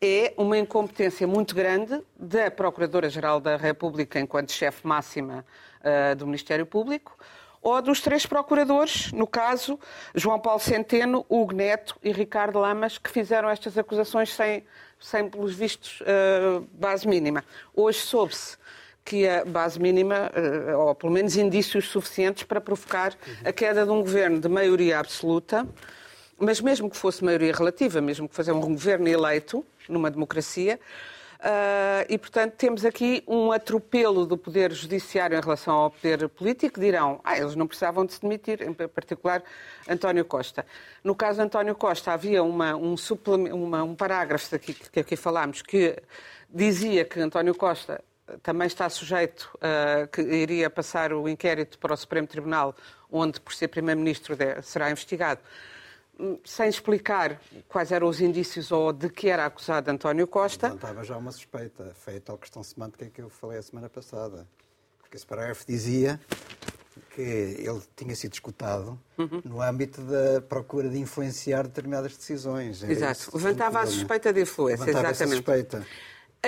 é 0.02 0.34
uma 0.36 0.58
incompetência 0.58 1.28
muito 1.28 1.54
grande 1.54 2.02
da 2.18 2.50
Procuradora-Geral 2.50 3.40
da 3.40 3.56
República, 3.56 4.20
enquanto 4.20 4.52
chefe 4.52 4.86
máxima 4.86 5.46
uh, 5.82 6.16
do 6.16 6.26
Ministério 6.26 6.66
Público, 6.66 7.16
ou 7.62 7.82
dos 7.82 8.02
três 8.02 8.26
procuradores, 8.26 9.12
no 9.12 9.28
caso 9.28 9.80
João 10.16 10.40
Paulo 10.40 10.60
Centeno, 10.60 11.26
Hugo 11.30 11.54
Neto 11.54 11.96
e 12.02 12.12
Ricardo 12.12 12.60
Lamas, 12.60 12.98
que 12.98 13.10
fizeram 13.10 13.50
estas 13.50 13.78
acusações 13.78 14.34
sem, 14.34 14.64
sem 15.00 15.30
pelos 15.30 15.54
vistos, 15.54 16.02
uh, 16.02 16.68
base 16.74 17.08
mínima. 17.08 17.44
Hoje 17.76 18.00
soube-se 18.00 18.58
que 19.06 19.28
a 19.28 19.46
base 19.46 19.80
mínima, 19.80 20.32
uh, 20.36 20.78
ou 20.80 20.96
pelo 20.96 21.14
menos 21.14 21.36
indícios 21.36 21.90
suficientes 21.90 22.44
para 22.44 22.60
provocar 22.60 23.14
a 23.46 23.52
queda 23.54 23.86
de 23.86 23.92
um 23.92 24.02
governo 24.02 24.40
de 24.40 24.50
maioria 24.50 25.00
absoluta, 25.00 25.68
mas 26.38 26.60
mesmo 26.60 26.90
que 26.90 26.98
fosse 26.98 27.24
maioria 27.24 27.54
relativa, 27.54 28.02
mesmo 28.02 28.28
que 28.28 28.36
fosse 28.36 28.52
um 28.52 28.60
governo 28.60 29.08
eleito 29.08 29.64
numa 29.88 30.10
democracia, 30.10 30.80
e, 32.08 32.18
portanto, 32.18 32.54
temos 32.54 32.86
aqui 32.86 33.24
um 33.28 33.52
atropelo 33.52 34.26
do 34.26 34.38
Poder 34.38 34.72
Judiciário 34.72 35.38
em 35.38 35.42
relação 35.42 35.74
ao 35.74 35.92
Poder 35.92 36.30
Político. 36.30 36.80
Dirão, 36.80 37.20
ah, 37.24 37.38
eles 37.38 37.56
não 37.56 37.66
precisavam 37.66 38.06
de 38.06 38.14
se 38.14 38.22
demitir, 38.22 38.62
em 38.62 38.74
particular 38.74 39.44
António 39.90 40.24
Costa. 40.24 40.66
No 41.04 41.16
caso 41.16 41.40
de 41.40 41.46
António 41.46 41.76
Costa, 41.76 42.12
havia 42.12 42.44
uma, 42.44 42.76
um, 42.76 42.96
uma, 43.54 43.84
um 43.84 43.96
parágrafo 43.96 44.56
aqui, 44.56 44.74
que 44.74 45.00
aqui 45.00 45.16
falámos 45.16 45.62
que 45.62 45.98
dizia 46.50 47.06
que 47.06 47.20
António 47.20 47.56
Costa 47.56 48.04
também 48.44 48.68
está 48.68 48.88
sujeito, 48.90 49.50
uh, 49.56 50.08
que 50.08 50.22
iria 50.22 50.70
passar 50.70 51.12
o 51.12 51.28
inquérito 51.28 51.78
para 51.80 51.94
o 51.94 51.98
Supremo 51.98 52.28
Tribunal, 52.28 52.76
onde, 53.12 53.42
por 53.42 53.54
ser 53.54 53.68
Primeiro-Ministro, 53.68 54.38
será 54.62 54.90
investigado 54.90 55.42
sem 56.44 56.68
explicar 56.70 57.42
quais 57.68 57.92
eram 57.92 58.08
os 58.08 58.22
indícios 58.22 58.72
ou 58.72 58.92
de 58.92 59.10
que 59.10 59.30
era 59.30 59.46
acusado 59.46 59.90
António 59.90 60.28
Costa. 60.28 60.68
Levantava 60.68 61.04
já 61.04 61.18
uma 61.18 61.32
suspeita, 61.32 61.92
foi 61.96 62.18
a 62.18 62.22
tal 62.22 62.38
questão 62.38 62.64
semântica 62.64 63.06
que 63.10 63.22
eu 63.22 63.30
falei 63.30 63.60
a 63.60 63.62
semana 63.62 63.90
passada. 63.90 64.48
Porque 65.00 65.18
esse 65.18 65.26
parágrafo 65.26 65.66
dizia 65.68 66.20
que 67.14 67.22
ele 67.22 67.82
tinha 67.96 68.16
sido 68.16 68.34
escutado 68.34 69.00
uhum. 69.18 69.42
no 69.44 69.62
âmbito 69.62 70.02
da 70.02 70.42
procura 70.42 70.90
de 70.90 70.98
influenciar 70.98 71.64
determinadas 71.64 72.16
decisões. 72.16 72.84
Exato. 72.84 73.32
Levantava 73.34 73.82
a 73.82 73.86
suspeita 73.86 74.32
de 74.32 74.42
influência, 74.42 74.86
Levantava 74.86 75.12
exatamente. 75.12 75.34
Essa 75.34 75.36
suspeita. 75.36 75.88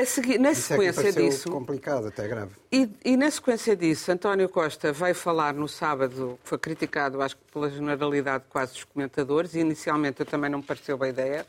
Segui... 0.05 0.39
na 0.39 0.51
Isso 0.51 0.61
sequência 0.61 1.09
é 1.09 1.11
disso. 1.11 1.51
complicado, 1.51 2.07
até 2.07 2.27
grave. 2.27 2.51
E, 2.71 2.89
e, 3.05 3.15
na 3.15 3.29
sequência 3.29 3.75
disso, 3.75 4.11
António 4.11 4.49
Costa 4.49 4.91
vai 4.91 5.13
falar 5.13 5.53
no 5.53 5.67
sábado, 5.67 6.39
foi 6.43 6.57
criticado, 6.57 7.21
acho 7.21 7.37
que 7.37 7.43
pela 7.51 7.69
generalidade 7.69 8.45
quase 8.49 8.73
dos 8.73 8.83
comentadores, 8.85 9.53
e 9.53 9.59
inicialmente 9.59 10.19
eu 10.19 10.25
também 10.25 10.49
não 10.49 10.59
me 10.59 10.63
pareceu 10.63 10.97
boa 10.97 11.09
ideia. 11.09 11.45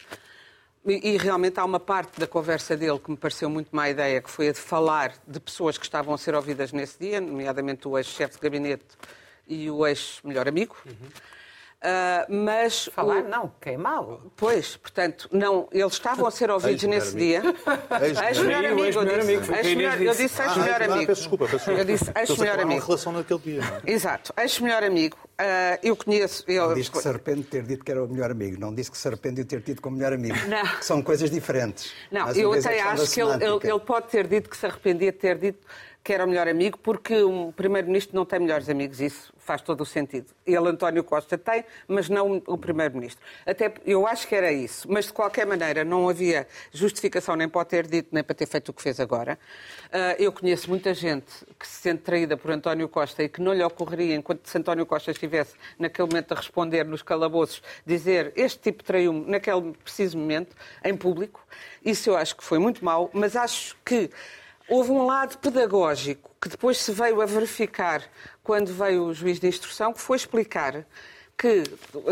E, 0.85 1.15
e, 1.15 1.17
realmente 1.17 1.59
há 1.59 1.65
uma 1.65 1.81
parte 1.81 2.21
da 2.21 2.27
conversa 2.27 2.77
dele 2.77 2.99
que 2.99 3.11
me 3.11 3.17
pareceu 3.17 3.49
muito 3.49 3.75
má 3.75 3.89
ideia, 3.89 4.21
que 4.21 4.31
foi 4.31 4.49
a 4.49 4.53
de 4.53 4.61
falar 4.61 5.15
de 5.27 5.41
pessoas 5.41 5.79
que 5.79 5.85
estavam 5.87 6.13
a 6.13 6.19
ser 6.19 6.35
ouvidas 6.35 6.71
nesse 6.71 6.99
dia, 6.99 7.23
nomeadamente 7.23 7.89
o 7.89 7.97
ex-chefe 7.97 8.35
de 8.35 8.41
gabinete 8.43 8.85
e 9.49 9.71
o 9.71 9.87
ex-melhor 9.87 10.47
amigo. 10.47 10.77
Uhum. 10.85 11.09
Uh, 11.85 12.47
mas 12.47 12.87
falar 12.95 13.23
o... 13.23 13.29
não, 13.29 13.53
queimá-lo. 13.61 14.33
Pois, 14.37 14.75
portanto, 14.75 15.29
não, 15.31 15.69
eles 15.71 15.93
estavam 15.93 16.27
a 16.27 16.31
ser 16.31 16.51
ouvidos 16.51 16.83
nesse 16.85 17.15
dia. 17.15 17.43
Ex-melhor 18.27 18.65
amigo, 18.65 18.85
ex-melhor 18.87 19.21
amigo. 19.21 20.03
Eu 20.03 20.15
disse 20.15 20.43
ex-melhor 20.43 20.81
ah, 20.81 20.85
amigo. 20.87 21.07
Peço 21.07 21.21
desculpa, 21.21 21.45
peço 21.45 21.57
desculpa. 21.57 21.81
Eu 21.81 21.85
disse 21.85 22.11
ex-melhor 22.17 22.61
amigo. 22.61 22.81
Uma 22.81 22.87
relação 22.87 23.13
naquele 23.13 23.41
dia. 23.41 23.61
É? 23.85 23.93
Exato, 23.93 24.33
ex-melhor 24.39 24.83
amigo. 24.83 25.19
Uh, 25.35 25.79
eu 25.83 25.95
conheço. 25.95 26.43
Eu... 26.49 26.73
Diz 26.73 26.89
que 26.89 26.97
se 26.97 27.09
arrepende 27.09 27.43
de 27.43 27.49
ter 27.49 27.63
dito 27.65 27.85
que 27.85 27.91
era 27.91 28.03
o 28.03 28.09
melhor 28.09 28.31
amigo. 28.31 28.59
Não 28.59 28.75
disse 28.75 28.91
que 28.91 28.97
se 28.97 29.07
arrepende 29.07 29.43
de 29.43 29.45
ter 29.45 29.61
tido 29.61 29.83
como 29.83 29.99
melhor 29.99 30.15
amigo. 30.15 30.39
Não. 30.49 30.79
Que 30.79 30.85
são 30.87 31.03
coisas 31.03 31.31
diferentes. 31.31 31.93
Não, 32.11 32.31
eu 32.31 32.55
até 32.55 32.81
acho 32.81 33.11
que 33.11 33.21
ele 33.21 33.81
pode 33.85 34.09
ter 34.09 34.27
dito 34.27 34.49
que 34.49 34.57
se 34.57 34.65
arrependia 34.65 35.13
de 35.13 35.19
ter 35.19 35.37
dito 35.37 35.67
que 36.05 36.13
era 36.13 36.23
o 36.23 36.29
melhor 36.29 36.47
amigo, 36.47 36.79
porque 36.79 37.25
um 37.25 37.51
primeiro-ministro 37.51 38.15
não 38.15 38.27
tem 38.27 38.39
melhores 38.39 38.69
amigos, 38.69 39.01
isso 39.01 39.33
faz 39.39 39.63
todo 39.63 39.81
o 39.81 39.87
sentido. 39.87 40.27
Ele, 40.47 40.69
António 40.69 41.03
Costa, 41.03 41.39
tem, 41.39 41.65
mas 41.89 42.11
não 42.11 42.43
o 42.47 42.59
primeiro-ministro. 42.59 43.25
Até 43.47 43.73
eu 43.87 44.07
acho 44.07 44.29
que 44.29 44.35
era 44.35 44.53
isso, 44.53 44.87
mas 44.91 45.07
de 45.07 45.15
qualquer 45.15 45.47
maneira 45.47 45.83
não 45.83 46.07
havia 46.07 46.47
justificação 46.71 47.35
nem 47.37 47.49
para 47.49 47.65
ter 47.65 47.87
dito, 47.87 48.11
nem 48.13 48.23
para 48.23 48.35
ter 48.35 48.47
feito 48.47 48.69
o 48.69 48.75
que 48.75 48.83
fez 48.83 49.01
agora. 49.01 49.39
Uh, 49.87 50.23
eu 50.23 50.31
conheço 50.31 50.69
muita 50.69 50.93
gente 50.93 51.33
que 51.59 51.67
se 51.67 51.81
sente 51.81 52.03
traída 52.03 52.37
por 52.37 52.51
António 52.51 52.87
Costa 52.87 53.23
e 53.23 53.29
que 53.29 53.41
não 53.41 53.55
lhe 53.55 53.65
ocorreria, 53.65 54.15
enquanto 54.15 54.47
se 54.47 54.59
António 54.59 54.85
Costa 54.85 55.11
estivesse 55.11 55.55
naquele 55.79 56.07
momento 56.07 56.33
a 56.33 56.37
responder 56.37 56.85
nos 56.85 57.01
calabouços, 57.01 57.63
dizer 57.87 58.31
este 58.37 58.59
tipo 58.59 58.85
traiu-me 58.85 59.25
naquele 59.31 59.73
preciso 59.83 60.19
momento, 60.19 60.55
em 60.85 60.95
público. 60.95 61.43
Isso 61.83 62.11
eu 62.11 62.17
acho 62.17 62.37
que 62.37 62.45
foi 62.45 62.59
muito 62.59 62.85
mau, 62.85 63.11
mas 63.15 63.35
acho 63.37 63.75
que 63.83 64.11
Houve 64.69 64.91
um 64.93 65.05
lado 65.05 65.37
pedagógico 65.39 66.31
que 66.41 66.49
depois 66.49 66.79
se 66.79 66.91
veio 66.93 67.21
a 67.21 67.27
verificar 67.27 68.03
quando 68.43 68.73
veio 68.73 69.05
o 69.05 69.15
juiz 69.15 69.39
de 69.39 69.47
instrução, 69.47 69.93
que 69.93 70.01
foi 70.01 70.17
explicar 70.17 70.87
que, 71.37 71.65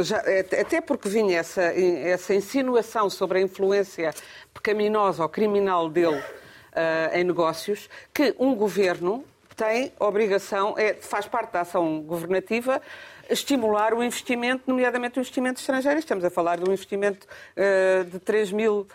já, 0.03 0.19
até 0.61 0.81
porque 0.81 1.09
vinha 1.09 1.39
essa, 1.39 1.63
essa 1.63 2.35
insinuação 2.35 3.09
sobre 3.09 3.39
a 3.39 3.43
influência 3.43 4.15
pecaminosa 4.53 5.23
ou 5.23 5.29
criminal 5.29 5.89
dele 5.89 6.19
uh, 6.19 7.15
em 7.17 7.25
negócios, 7.25 7.89
que 8.13 8.35
um 8.39 8.55
governo 8.55 9.25
tem 9.57 9.93
obrigação, 9.99 10.75
é, 10.77 10.95
faz 10.95 11.27
parte 11.27 11.53
da 11.53 11.61
ação 11.61 12.01
governativa, 12.03 12.83
estimular 13.31 13.95
o 13.95 14.03
investimento, 14.03 14.65
nomeadamente 14.67 15.19
o 15.19 15.21
investimento 15.21 15.61
estrangeiro. 15.61 15.99
Estamos 15.99 16.25
a 16.25 16.31
falar 16.31 16.57
de 16.57 16.69
um 16.69 16.73
investimento 16.73 17.27
uh, 17.57 18.05
de 18.05 18.19
3 18.19 18.53
mil 18.53 18.87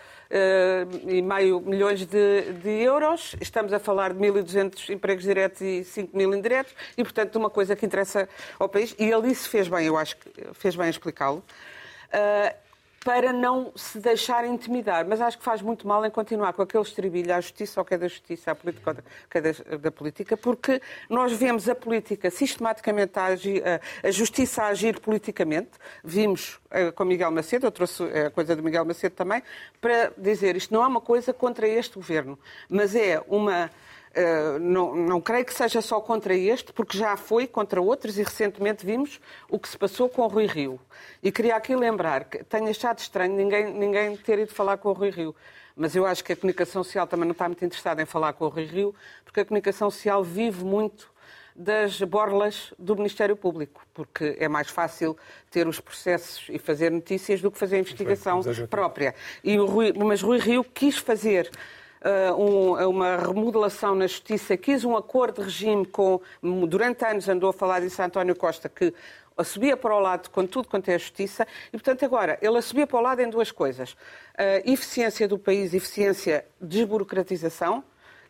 e 1.06 1.22
meio 1.22 1.60
milhões 1.60 2.04
de, 2.04 2.52
de, 2.52 2.70
euros, 2.82 3.34
estamos 3.40 3.72
a 3.72 3.78
falar 3.78 4.12
de 4.12 4.20
1.200 4.20 4.90
empregos 4.90 5.24
diretos 5.24 5.60
e 5.60 5.84
5 5.84 6.16
mil 6.16 6.34
indiretos, 6.34 6.74
e, 6.96 7.02
portanto, 7.02 7.36
uma 7.36 7.48
coisa 7.48 7.74
que 7.74 7.86
interessa 7.86 8.28
ao 8.58 8.68
país. 8.68 8.94
E 8.98 9.04
ele 9.04 9.30
isso 9.30 9.48
fez 9.48 9.68
bem, 9.68 9.86
eu 9.86 9.96
acho 9.96 10.16
que 10.16 10.30
fez 10.54 10.76
bem 10.76 10.88
explicá-lo. 10.90 11.42
Uh, 12.08 12.67
para 13.04 13.32
não 13.32 13.72
se 13.76 13.98
deixar 13.98 14.44
intimidar. 14.44 15.06
Mas 15.06 15.20
acho 15.20 15.38
que 15.38 15.44
faz 15.44 15.62
muito 15.62 15.86
mal 15.86 16.04
em 16.04 16.10
continuar 16.10 16.52
com 16.52 16.62
aquele 16.62 16.82
estribilho 16.82 17.34
à 17.34 17.40
justiça, 17.40 17.80
ao 17.80 17.84
que 17.84 17.94
é 17.94 17.98
da 17.98 18.08
justiça, 18.08 18.50
à 18.50 18.54
política, 18.54 19.04
é 19.32 19.40
da, 19.40 19.76
da 19.76 19.90
política, 19.90 20.36
porque 20.36 20.80
nós 21.08 21.32
vemos 21.32 21.68
a 21.68 21.74
política 21.74 22.30
sistematicamente 22.30 23.18
a, 23.18 23.26
agir, 23.26 23.62
a, 23.66 24.08
a 24.08 24.10
justiça 24.10 24.62
a 24.62 24.68
agir 24.68 25.00
politicamente. 25.00 25.70
Vimos 26.02 26.60
uh, 26.66 26.92
com 26.94 27.04
Miguel 27.04 27.30
Macedo, 27.30 27.66
eu 27.66 27.70
trouxe 27.70 28.02
a 28.04 28.30
coisa 28.30 28.56
do 28.56 28.62
Miguel 28.62 28.84
Macedo 28.84 29.14
também, 29.14 29.42
para 29.80 30.12
dizer 30.16 30.56
isto 30.56 30.74
não 30.74 30.82
é 30.82 30.86
uma 30.86 31.00
coisa 31.00 31.32
contra 31.32 31.68
este 31.68 31.94
governo, 31.94 32.38
mas 32.68 32.94
é 32.94 33.22
uma 33.28 33.70
Uh, 34.18 34.58
não, 34.58 34.96
não, 34.96 35.20
creio 35.20 35.44
que 35.44 35.54
seja 35.54 35.80
só 35.80 36.00
contra 36.00 36.34
este, 36.34 36.72
porque 36.72 36.98
já 36.98 37.16
foi 37.16 37.46
contra 37.46 37.80
outros 37.80 38.18
e 38.18 38.24
recentemente 38.24 38.84
vimos 38.84 39.20
o 39.48 39.60
que 39.60 39.68
se 39.68 39.78
passou 39.78 40.08
com 40.08 40.22
o 40.22 40.26
Rui 40.26 40.46
Rio. 40.46 40.80
E 41.22 41.30
queria 41.30 41.54
aqui 41.54 41.76
lembrar 41.76 42.24
que 42.24 42.42
tenho 42.42 42.68
achado 42.68 42.98
estranho 42.98 43.32
ninguém, 43.36 43.72
ninguém 43.72 44.16
ter 44.16 44.40
ido 44.40 44.52
falar 44.52 44.78
com 44.78 44.88
o 44.88 44.92
Rui 44.92 45.10
Rio. 45.10 45.36
Mas 45.76 45.94
eu 45.94 46.04
acho 46.04 46.24
que 46.24 46.32
a 46.32 46.36
comunicação 46.36 46.82
social 46.82 47.06
também 47.06 47.26
não 47.26 47.32
está 47.32 47.46
muito 47.46 47.64
interessada 47.64 48.02
em 48.02 48.06
falar 48.06 48.32
com 48.32 48.46
o 48.46 48.48
Rui 48.48 48.64
Rio, 48.64 48.92
porque 49.24 49.38
a 49.38 49.44
comunicação 49.44 49.88
social 49.88 50.24
vive 50.24 50.64
muito 50.64 51.08
das 51.54 52.00
borlas 52.02 52.72
do 52.76 52.96
Ministério 52.96 53.36
Público, 53.36 53.86
porque 53.94 54.36
é 54.38 54.48
mais 54.48 54.68
fácil 54.68 55.16
ter 55.50 55.68
os 55.68 55.78
processos 55.78 56.46
e 56.48 56.58
fazer 56.58 56.90
notícias 56.90 57.40
do 57.40 57.50
que 57.50 57.58
fazer 57.58 57.76
a 57.76 57.78
investigação 57.80 58.40
própria. 58.68 59.14
E 59.44 59.58
o 59.58 59.66
Rui, 59.66 59.92
mas 59.92 60.22
Rui 60.22 60.38
Rio 60.38 60.64
quis 60.64 60.98
fazer 60.98 61.50
um, 62.36 62.72
uma 62.88 63.16
remodelação 63.16 63.94
na 63.94 64.06
Justiça, 64.06 64.56
quis 64.56 64.84
um 64.84 64.96
acordo 64.96 65.40
de 65.40 65.42
regime 65.42 65.86
com. 65.86 66.20
Durante 66.68 67.04
anos 67.04 67.28
andou 67.28 67.50
a 67.50 67.52
falar 67.52 67.80
disso 67.80 68.00
a 68.00 68.06
António 68.06 68.36
Costa, 68.36 68.68
que 68.68 68.94
subia 69.44 69.76
para 69.76 69.94
o 69.94 70.00
lado 70.00 70.30
com 70.30 70.46
tudo 70.46 70.68
quanto 70.68 70.88
é 70.88 70.94
a 70.94 70.98
justiça, 70.98 71.46
e 71.68 71.72
portanto 71.72 72.04
agora 72.04 72.38
ele 72.40 72.60
subia 72.62 72.86
para 72.86 72.98
o 72.98 73.02
lado 73.02 73.20
em 73.20 73.30
duas 73.30 73.50
coisas: 73.50 73.92
uh, 73.92 73.96
eficiência 74.64 75.28
do 75.28 75.38
país, 75.38 75.74
eficiência, 75.74 76.44
desburocratização, 76.60 77.84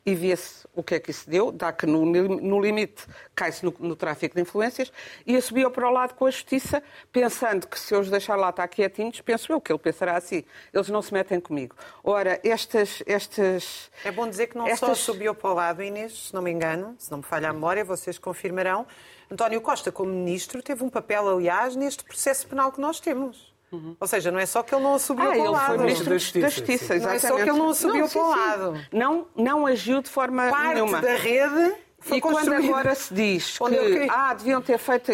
e 0.05 0.15
vê-se 0.15 0.67
o 0.75 0.83
que 0.83 0.95
é 0.95 1.01
que 1.01 1.11
isso 1.11 1.29
deu, 1.29 1.51
dá 1.53 1.73
que 1.73 1.87
no, 1.87 2.05
no 2.05 2.61
limite 2.61 3.07
cai-se 3.35 3.65
no, 3.65 3.75
no, 3.79 3.97
tráfico 3.97 4.35
de 4.35 4.43
influências, 4.43 4.93
e 5.27 5.37
a 5.37 5.43
subiu 5.43 5.71
para 5.71 5.89
o 5.89 5.93
lado 5.93 6.15
com 6.15 6.27
a 6.27 6.31
justiça, 6.31 6.83
pensando 7.13 7.67
que 7.67 7.79
se 7.79 7.95
eu 7.95 8.01
os 8.01 8.11
deixar 8.11 8.37
lá 8.37 8.51
estar 8.51 8.67
quietinhos, 8.69 9.21
penso 9.21 9.53
eu 9.53 9.61
que 9.61 9.73
ele 9.73 9.79
pensará 9.79 10.17
assim, 10.17 10.45
eles 10.73 10.89
não 10.89 11.03
se 11.03 11.13
metem 11.13 11.41
comigo. 11.41 11.77
Ora, 12.03 12.41
estas... 12.43 13.03
estas 13.07 13.91
é 14.05 14.11
bom 14.11 14.29
dizer 14.29 14.49
que 14.49 14.57
não 14.57 14.67
estas... 14.67 14.81
só 14.81 14.95
subiu 14.95 15.35
para 15.35 15.51
o 15.51 15.55
lado, 15.55 15.83
Inês, 15.83 16.29
se 16.29 16.35
não 16.35 16.43
me 16.43 16.51
engano, 16.51 16.95
se 16.99 17.11
não 17.11 17.19
me 17.19 17.25
falha 17.25 17.51
a 17.51 17.53
memória, 17.53 17.85
vocês 17.85 18.19
confirmarão, 18.19 18.87
António 19.31 19.61
Costa, 19.61 19.93
como 19.93 20.11
ministro, 20.11 20.63
teve 20.63 20.83
um 20.83 20.89
papel, 20.89 21.29
aliás, 21.29 21.77
neste 21.77 22.03
processo 22.03 22.47
penal 22.47 22.73
que 22.73 22.81
nós 22.81 22.99
temos. 22.99 23.53
Uhum. 23.71 23.97
Ou 24.01 24.07
seja, 24.07 24.31
não 24.31 24.39
é 24.39 24.47
só 24.47 24.63
que 24.63 24.75
ele 24.75 24.83
não 24.83 24.95
a 24.95 24.99
subiu 24.99 25.31
ah, 25.31 25.35
para 25.35 25.43
o 25.43 25.51
lado. 25.51 25.67
Foi 25.67 25.79
ministro 25.79 26.11
da 26.11 26.19
Justiça, 26.19 26.41
da 26.41 26.49
Justiça 26.49 26.99
Não 26.99 27.11
é 27.11 27.19
só 27.19 27.37
que 27.37 27.43
ele 27.43 27.53
não 27.53 27.69
a 27.71 27.75
subiu 27.75 28.01
não, 28.01 28.09
para 28.09 28.23
o 28.23 28.31
lado. 28.31 28.81
Não, 28.93 29.27
não 29.37 29.67
agiu 29.67 30.03
de 30.03 30.09
forma 30.09 30.49
Parte 30.49 30.75
nenhuma. 30.75 31.01
da 31.01 31.15
rede 31.15 31.75
foi 32.01 32.19
e 32.19 32.21
quando 32.21 32.53
agora 32.53 32.95
se 32.95 33.13
diz 33.13 33.59
que 33.59 34.09
ah, 34.09 34.33
deviam 34.33 34.63
ter 34.63 34.79
feito, 34.79 35.11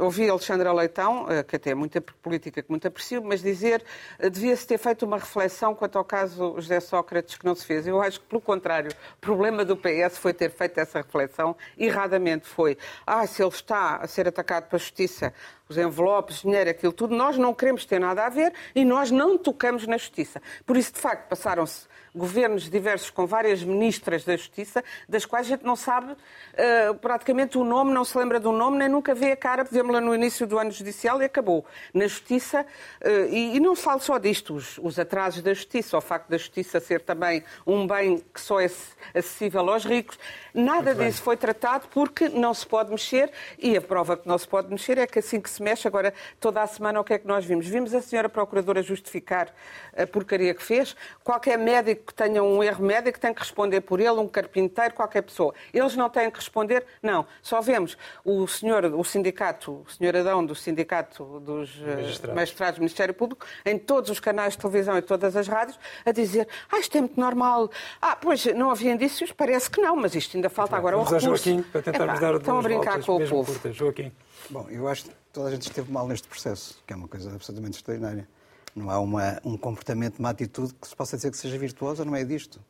ouvi 0.00 0.28
Alexandra 0.30 0.72
Leitão, 0.72 1.26
eh, 1.28 1.42
que 1.42 1.56
até 1.56 1.70
é 1.70 1.74
muita 1.74 2.00
política 2.00 2.62
que 2.62 2.70
muito 2.70 2.86
aprecio, 2.86 3.22
mas 3.24 3.42
dizer 3.42 3.84
eh, 4.18 4.30
devia-se 4.30 4.66
ter 4.66 4.78
feito 4.78 5.04
uma 5.04 5.18
reflexão 5.18 5.74
quanto 5.74 5.98
ao 5.98 6.04
caso 6.04 6.54
José 6.56 6.78
Sócrates 6.78 7.36
que 7.36 7.44
não 7.44 7.56
se 7.56 7.66
fez. 7.66 7.86
Eu 7.86 8.00
acho 8.00 8.20
que, 8.20 8.26
pelo 8.26 8.40
contrário, 8.40 8.90
o 8.90 9.20
problema 9.20 9.64
do 9.64 9.76
PS 9.76 10.16
foi 10.18 10.32
ter 10.32 10.50
feito 10.50 10.78
essa 10.78 10.98
reflexão. 10.98 11.56
Erradamente 11.76 12.46
foi, 12.46 12.78
ah, 13.04 13.26
se 13.26 13.42
ele 13.42 13.50
está 13.50 13.96
a 13.96 14.06
ser 14.06 14.28
atacado 14.28 14.68
pela 14.68 14.78
justiça, 14.78 15.34
os 15.68 15.76
envelopes, 15.76 16.42
dinheiro, 16.42 16.70
aquilo 16.70 16.92
tudo, 16.92 17.14
nós 17.14 17.36
não 17.36 17.52
queremos 17.52 17.84
ter 17.84 17.98
nada 17.98 18.24
a 18.24 18.28
ver 18.28 18.54
e 18.74 18.84
nós 18.84 19.10
não 19.10 19.36
tocamos 19.36 19.86
na 19.86 19.98
justiça. 19.98 20.40
Por 20.64 20.76
isso, 20.76 20.92
de 20.92 21.00
facto, 21.00 21.28
passaram-se 21.28 21.86
governos 22.14 22.68
diversos 22.68 23.10
com 23.10 23.26
várias 23.26 23.62
ministras 23.62 24.24
da 24.24 24.36
Justiça, 24.36 24.82
das 25.08 25.24
quais 25.24 25.46
a 25.46 25.50
gente 25.50 25.64
não 25.64 25.76
sabe 25.76 26.16
uh, 26.54 26.94
praticamente 26.94 27.58
o 27.58 27.64
nome, 27.64 27.92
não 27.92 28.04
se 28.04 28.16
lembra 28.16 28.38
do 28.40 28.52
nome, 28.52 28.78
nem 28.78 28.88
nunca 28.88 29.14
vê 29.14 29.32
a 29.32 29.36
cara, 29.36 29.64
vemos-la 29.64 30.00
no 30.00 30.14
início 30.14 30.46
do 30.46 30.58
ano 30.58 30.70
judicial 30.70 31.20
e 31.22 31.24
acabou. 31.24 31.64
Na 31.92 32.06
Justiça, 32.06 32.66
uh, 33.02 33.08
e, 33.30 33.56
e, 33.56 33.60
não 33.60 33.74
se 33.74 33.82
fala 33.82 34.00
só 34.00 34.18
disto, 34.18 34.54
os, 34.54 34.78
os, 34.78 34.98
atrasos 34.98 35.42
da 35.42 35.54
Justiça, 35.54 35.96
o 35.96 36.00
facto 36.00 36.28
da 36.28 36.36
Justiça 36.36 36.80
ser 36.80 37.00
também 37.00 37.42
um 37.66 37.86
bem 37.86 38.22
que 38.32 38.40
só 38.40 38.60
é 38.60 38.70
acessível 39.14 39.68
aos 39.70 39.84
ricos, 39.84 40.18
nada 40.54 40.94
disso 40.94 41.22
foi 41.22 41.36
tratado 41.36 41.88
porque 41.88 42.28
não 42.28 42.52
se 42.52 42.66
pode 42.66 42.90
mexer 42.90 43.30
e 43.58 43.76
a 43.76 43.80
prova 43.80 44.16
que 44.16 44.26
não 44.26 44.36
se 44.36 44.46
pode 44.46 44.68
mexer 44.68 44.98
é 44.98 45.06
que 45.06 45.18
assim 45.18 45.40
que 45.40 45.48
se 45.48 45.62
mexe, 45.62 45.86
agora 45.86 46.12
toda 46.40 46.62
a 46.62 46.66
semana 46.66 47.00
o 47.00 47.04
que 47.04 47.14
é 47.14 47.18
que 47.18 47.26
nós 47.26 47.44
vimos? 47.44 47.66
Vimos 47.66 47.94
a 47.94 48.02
senhora 48.02 48.28
Procuradora 48.28 48.82
justificar 48.82 49.52
a 49.96 50.06
porcaria 50.06 50.54
que 50.54 50.62
fez, 50.62 50.96
qualquer 51.22 51.58
médico 51.58 52.06
que 52.06 52.14
tenha 52.14 52.42
um 52.42 52.62
erro 52.62 52.84
médico 52.84 53.18
tem 53.18 53.32
que 53.32 53.40
responder 53.40 53.80
por 53.82 54.00
ele, 54.00 54.10
um 54.10 54.28
carpinteiro, 54.28 54.94
qualquer 54.94 55.22
pessoa. 55.22 55.54
Eles 55.72 55.94
não 55.96 56.08
têm 56.08 56.17
que 56.30 56.38
responder? 56.38 56.84
Não. 57.02 57.26
Só 57.42 57.60
vemos 57.60 57.96
o 58.24 58.46
senhor, 58.46 58.84
o 58.84 59.04
sindicato, 59.04 59.84
o 59.86 59.90
senhor 59.90 60.16
Adão 60.16 60.44
do 60.44 60.54
Sindicato 60.54 61.40
dos 61.40 61.80
eh, 61.82 61.96
Magistrados. 61.96 62.34
Magistrados 62.34 62.74
do 62.78 62.80
Ministério 62.80 63.14
Público, 63.14 63.46
em 63.64 63.78
todos 63.78 64.10
os 64.10 64.20
canais 64.20 64.54
de 64.54 64.58
televisão 64.58 64.98
e 64.98 65.02
todas 65.02 65.36
as 65.36 65.46
rádios, 65.46 65.78
a 66.04 66.12
dizer 66.12 66.48
ah, 66.70 66.78
isto 66.78 66.96
é 66.96 67.00
muito 67.00 67.20
normal. 67.20 67.70
Ah, 68.00 68.16
pois, 68.16 68.44
não 68.46 68.70
havia 68.70 68.92
indícios? 68.92 69.32
Parece 69.32 69.70
que 69.70 69.80
não, 69.80 69.96
mas 69.96 70.14
isto 70.14 70.36
ainda 70.36 70.50
falta 70.50 70.76
agora 70.76 70.96
Vamos 70.96 71.12
o 71.12 71.14
recurso. 71.16 71.44
Joaquim, 71.44 71.62
para 71.62 71.82
tentarmos 71.82 72.18
Epá, 72.18 72.32
dar 72.32 72.38
Estão 72.38 72.58
a 72.58 72.62
brincar 72.62 73.02
com 73.04 73.16
o 73.16 73.28
povo. 73.28 73.52
Curtas. 73.52 73.76
Joaquim. 73.76 74.12
Bom, 74.50 74.66
eu 74.70 74.88
acho 74.88 75.04
que 75.04 75.10
toda 75.32 75.48
a 75.48 75.50
gente 75.50 75.62
esteve 75.62 75.90
mal 75.92 76.06
neste 76.08 76.26
processo, 76.26 76.82
que 76.86 76.92
é 76.92 76.96
uma 76.96 77.08
coisa 77.08 77.32
absolutamente 77.32 77.76
extraordinária. 77.76 78.28
Não 78.74 78.90
há 78.90 78.98
uma, 79.00 79.40
um 79.44 79.56
comportamento, 79.56 80.18
uma 80.18 80.30
atitude 80.30 80.72
que 80.74 80.86
se 80.86 80.94
possa 80.94 81.16
dizer 81.16 81.30
que 81.30 81.36
seja 81.36 81.58
virtuosa 81.58 82.04
no 82.04 82.12
meio 82.12 82.26
disto. 82.26 82.60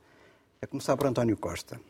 A 0.60 0.66
começar 0.66 0.96
por 0.96 1.06
António 1.06 1.36
Costa, 1.36 1.80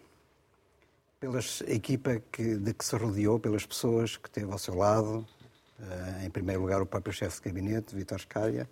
pela 1.20 1.40
equipa 1.66 2.22
que, 2.31 2.57
de 2.57 2.72
que 2.72 2.85
se 2.85 2.96
rodeou, 2.96 3.38
pelas 3.38 3.66
pessoas 3.66 4.16
que 4.16 4.31
teve 4.31 4.50
ao 4.52 4.59
seu 4.59 4.74
lado, 4.74 5.26
uh, 5.81 6.24
em 6.24 6.31
primeiro 6.31 6.62
lugar 6.62 6.81
o 6.81 6.87
próprio 6.87 7.12
chefe 7.12 7.38
de 7.42 7.48
gabinete, 7.48 7.94
Vítor 7.94 8.20
Scária, 8.20 8.68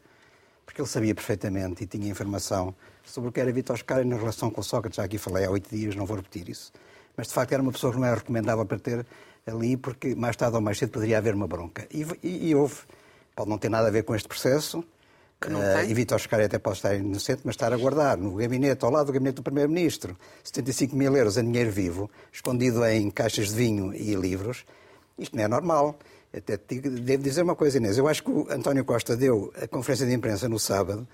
porque 0.65 0.81
ele 0.81 0.89
sabia 0.89 1.15
perfeitamente 1.15 1.85
e 1.85 1.87
tinha 1.87 2.09
informação 2.09 2.75
sobre 3.05 3.31
o 3.31 3.33
que 3.33 3.41
era 3.41 3.53
Vítor 3.53 3.79
Scária 3.79 4.05
na 4.05 4.17
relação 4.17 4.51
com 4.51 4.61
o 4.61 4.65
Sócrates. 4.65 4.97
Já 4.97 5.05
aqui 5.05 5.19
falei 5.19 5.45
há 5.45 5.51
oito 5.51 5.75
dias, 5.75 5.95
não 5.95 6.07
vou 6.07 6.17
repetir 6.17 6.49
isso. 6.49 6.73
Mas, 7.17 7.29
de 7.29 7.35
facto, 7.35 7.53
era 7.53 7.63
uma 7.63 7.73
pessoa 7.73 7.93
que 7.93 7.99
não 7.99 8.07
era 8.07 8.17
recomendável 8.17 8.67
para 8.67 8.79
ter 8.79 9.07
ali, 9.47 9.77
porque 9.77 10.15
mais 10.15 10.37
tarde 10.37 10.57
ou 10.57 10.61
mais 10.61 10.79
cedo 10.79 10.91
poderia 10.91 11.19
haver 11.19 11.35
uma 11.35 11.47
bronca. 11.47 11.87
E, 11.91 12.05
e, 12.23 12.49
e 12.49 12.55
houve. 12.55 12.77
Pode 13.35 13.49
não 13.49 13.59
ter 13.59 13.69
nada 13.69 13.89
a 13.89 13.91
ver 13.91 14.03
com 14.03 14.15
este 14.15 14.27
processo, 14.27 14.85
Uh, 15.45 15.85
e 15.87 15.93
Vítor 15.93 16.19
Scari 16.19 16.45
até 16.45 16.59
pode 16.59 16.79
estar 16.79 16.95
inocente, 16.95 17.43
mas 17.45 17.55
estar 17.55 17.73
a 17.73 17.77
guardar 17.77 18.17
no 18.17 18.35
gabinete, 18.37 18.85
ao 18.85 18.91
lado 18.91 19.07
do 19.07 19.13
gabinete 19.13 19.37
do 19.37 19.43
Primeiro-Ministro, 19.43 20.17
75 20.43 20.97
mil 20.97 21.15
euros 21.15 21.37
em 21.37 21.45
dinheiro 21.45 21.71
vivo, 21.71 22.11
escondido 22.33 22.85
em 22.87 23.11
caixas 23.11 23.49
de 23.49 23.55
vinho 23.55 23.95
e 23.95 24.15
livros, 24.15 24.65
isto 25.19 25.37
não 25.37 25.45
é 25.45 25.49
normal. 25.49 25.99
Até 26.35 26.57
devo 26.57 27.23
dizer 27.23 27.43
uma 27.43 27.55
coisa, 27.55 27.79
Inês. 27.79 27.97
Eu 27.97 28.09
acho 28.09 28.23
que 28.23 28.31
o 28.31 28.47
António 28.51 28.85
Costa 28.85 29.17
deu 29.17 29.53
a 29.61 29.67
conferência 29.67 30.07
de 30.07 30.13
imprensa 30.13 30.49
no 30.49 30.59
sábado 30.59 31.07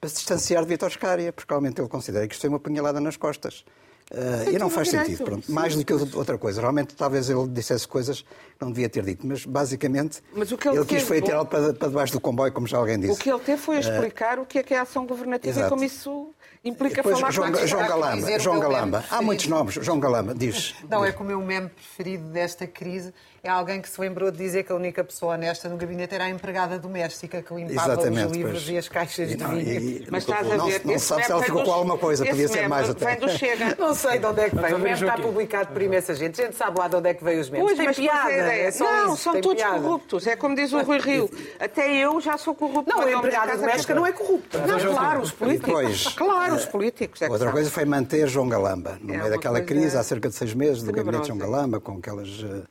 para 0.00 0.08
se 0.08 0.16
distanciar 0.16 0.62
de 0.62 0.68
Vítor 0.68 0.90
Scária, 0.90 1.32
porque 1.32 1.46
provavelmente 1.46 1.80
ele 1.80 1.88
considera 1.88 2.26
que 2.26 2.34
isto 2.34 2.42
foi 2.42 2.50
uma 2.50 2.60
punhalada 2.60 3.00
nas 3.00 3.16
costas. 3.16 3.64
Uh, 4.10 4.54
e 4.54 4.58
não 4.58 4.70
faz 4.70 4.88
sentido, 4.88 5.22
pronto. 5.22 5.52
Mais 5.52 5.76
do 5.76 5.84
que 5.84 5.92
outra 5.92 6.38
coisa. 6.38 6.60
Realmente, 6.60 6.94
talvez 6.94 7.28
ele 7.28 7.46
dissesse 7.48 7.86
coisas 7.86 8.22
que 8.22 8.28
não 8.60 8.72
devia 8.72 8.88
ter 8.88 9.04
dito, 9.04 9.26
mas 9.26 9.44
basicamente 9.44 10.22
mas 10.34 10.50
ele, 10.50 10.60
ele 10.76 10.84
quis 10.86 11.02
foi 11.02 11.20
tirá-lo 11.20 11.44
para, 11.44 11.74
para 11.74 11.88
debaixo 11.88 12.14
do 12.14 12.20
comboio, 12.20 12.50
como 12.50 12.66
já 12.66 12.78
alguém 12.78 12.98
disse. 12.98 13.12
O 13.12 13.16
que 13.16 13.30
ele 13.30 13.40
teve 13.40 13.60
foi 13.60 13.76
a 13.76 13.80
explicar 13.80 14.38
uh, 14.38 14.42
o 14.42 14.46
que 14.46 14.58
é 14.58 14.62
que 14.62 14.72
é 14.72 14.78
a 14.78 14.82
ação 14.82 15.06
governativa 15.06 15.50
Exato. 15.50 15.66
e 15.66 15.70
como 15.70 15.84
isso 15.84 16.30
implica 16.64 16.96
Depois, 16.96 17.18
falar 17.18 17.30
João, 17.30 17.52
com 17.52 17.66
João 17.66 17.86
Galamba, 17.86 18.38
João 18.38 18.60
Galamba. 18.60 19.04
Há 19.10 19.20
muitos 19.20 19.46
nomes. 19.46 19.74
João 19.74 20.00
Galamba, 20.00 20.34
diz. 20.34 20.74
Não, 20.88 21.04
é 21.04 21.12
que 21.12 21.20
o 21.20 21.24
meu 21.24 21.40
meme 21.42 21.68
preferido 21.68 22.24
desta 22.30 22.66
crise 22.66 23.12
é 23.48 23.52
alguém 23.52 23.80
que 23.80 23.88
se 23.88 24.00
lembrou 24.00 24.30
de 24.30 24.38
dizer 24.38 24.64
que 24.64 24.72
a 24.72 24.74
única 24.74 25.02
pessoa 25.02 25.34
honesta 25.34 25.68
no 25.68 25.76
gabinete 25.76 26.14
era 26.14 26.24
a 26.24 26.30
empregada 26.30 26.78
doméstica 26.78 27.42
que 27.42 27.54
limpava 27.54 27.92
Exatamente, 27.92 28.26
os 28.26 28.32
livros 28.32 28.62
pois. 28.64 28.68
e 28.68 28.78
as 28.78 28.88
caixas 28.88 29.28
de 29.28 29.36
vinho. 29.36 30.06
Mas 30.10 30.22
estás 30.22 30.46
a 30.50 30.56
ver, 30.56 30.84
não, 30.84 30.92
não 30.92 30.98
sabe 30.98 31.24
se 31.24 31.32
ela 31.32 31.42
ficou 31.42 31.64
com 31.64 31.72
alguma 31.72 31.98
coisa, 31.98 32.24
podia 32.24 32.48
ser 32.48 32.68
mais 32.68 32.90
até. 32.90 33.06
Vem 33.06 33.16
do 33.16 33.28
Chega. 33.30 33.76
Não 33.78 33.94
sei 33.94 34.18
de 34.18 34.26
onde 34.26 34.40
é 34.40 34.50
que 34.50 34.56
veio. 34.56 34.76
O 34.76 34.78
meme 34.78 34.94
está 34.94 35.16
publicado 35.16 35.72
por 35.72 35.80
imensa 35.80 36.14
gente. 36.14 36.40
A 36.40 36.44
gente 36.44 36.56
sabe 36.56 36.78
lá 36.78 36.88
de 36.88 36.96
onde 36.96 37.08
é 37.08 37.14
que 37.14 37.22
veio 37.24 37.40
os 37.40 37.48
memes. 37.48 37.66
Pois, 37.66 37.76
tem 37.76 37.86
mas 37.86 37.96
piada. 37.96 38.30
É 38.30 38.70
não, 38.78 39.14
isso, 39.14 39.22
são 39.22 39.40
todos 39.40 39.62
piada. 39.62 39.80
corruptos. 39.80 40.26
É 40.26 40.36
como 40.36 40.54
diz 40.54 40.72
o 40.72 40.80
Rui 40.80 40.98
Rio. 40.98 41.30
Até 41.58 41.94
eu 41.96 42.20
já 42.20 42.36
sou 42.36 42.54
corrupto. 42.54 42.90
Não, 42.90 43.02
a 43.02 43.12
empregada 43.12 43.56
doméstica 43.56 43.94
não 43.94 44.06
é 44.06 44.12
corrupta. 44.12 44.58
Não, 44.66 44.78
claro, 44.94 45.20
os 45.20 45.32
políticos. 45.32 46.14
Claro, 46.16 46.54
os 46.54 46.66
políticos. 46.66 47.22
Outra 47.22 47.52
coisa 47.52 47.70
foi 47.70 47.84
manter 47.84 48.28
João 48.28 48.48
Galamba. 48.48 48.98
No 49.00 49.14
é 49.14 49.18
meio 49.18 49.30
daquela 49.30 49.60
crise, 49.60 49.96
há 49.96 50.02
cerca 50.02 50.28
de 50.28 50.34
seis 50.34 50.54
meses, 50.54 50.82
do 50.82 50.92
gabinete 50.92 51.22
de 51.22 51.28
João 51.28 51.38
Galamba, 51.38 51.80
com 51.80 51.98
aquelas 51.98 52.28
eh, 52.44 52.62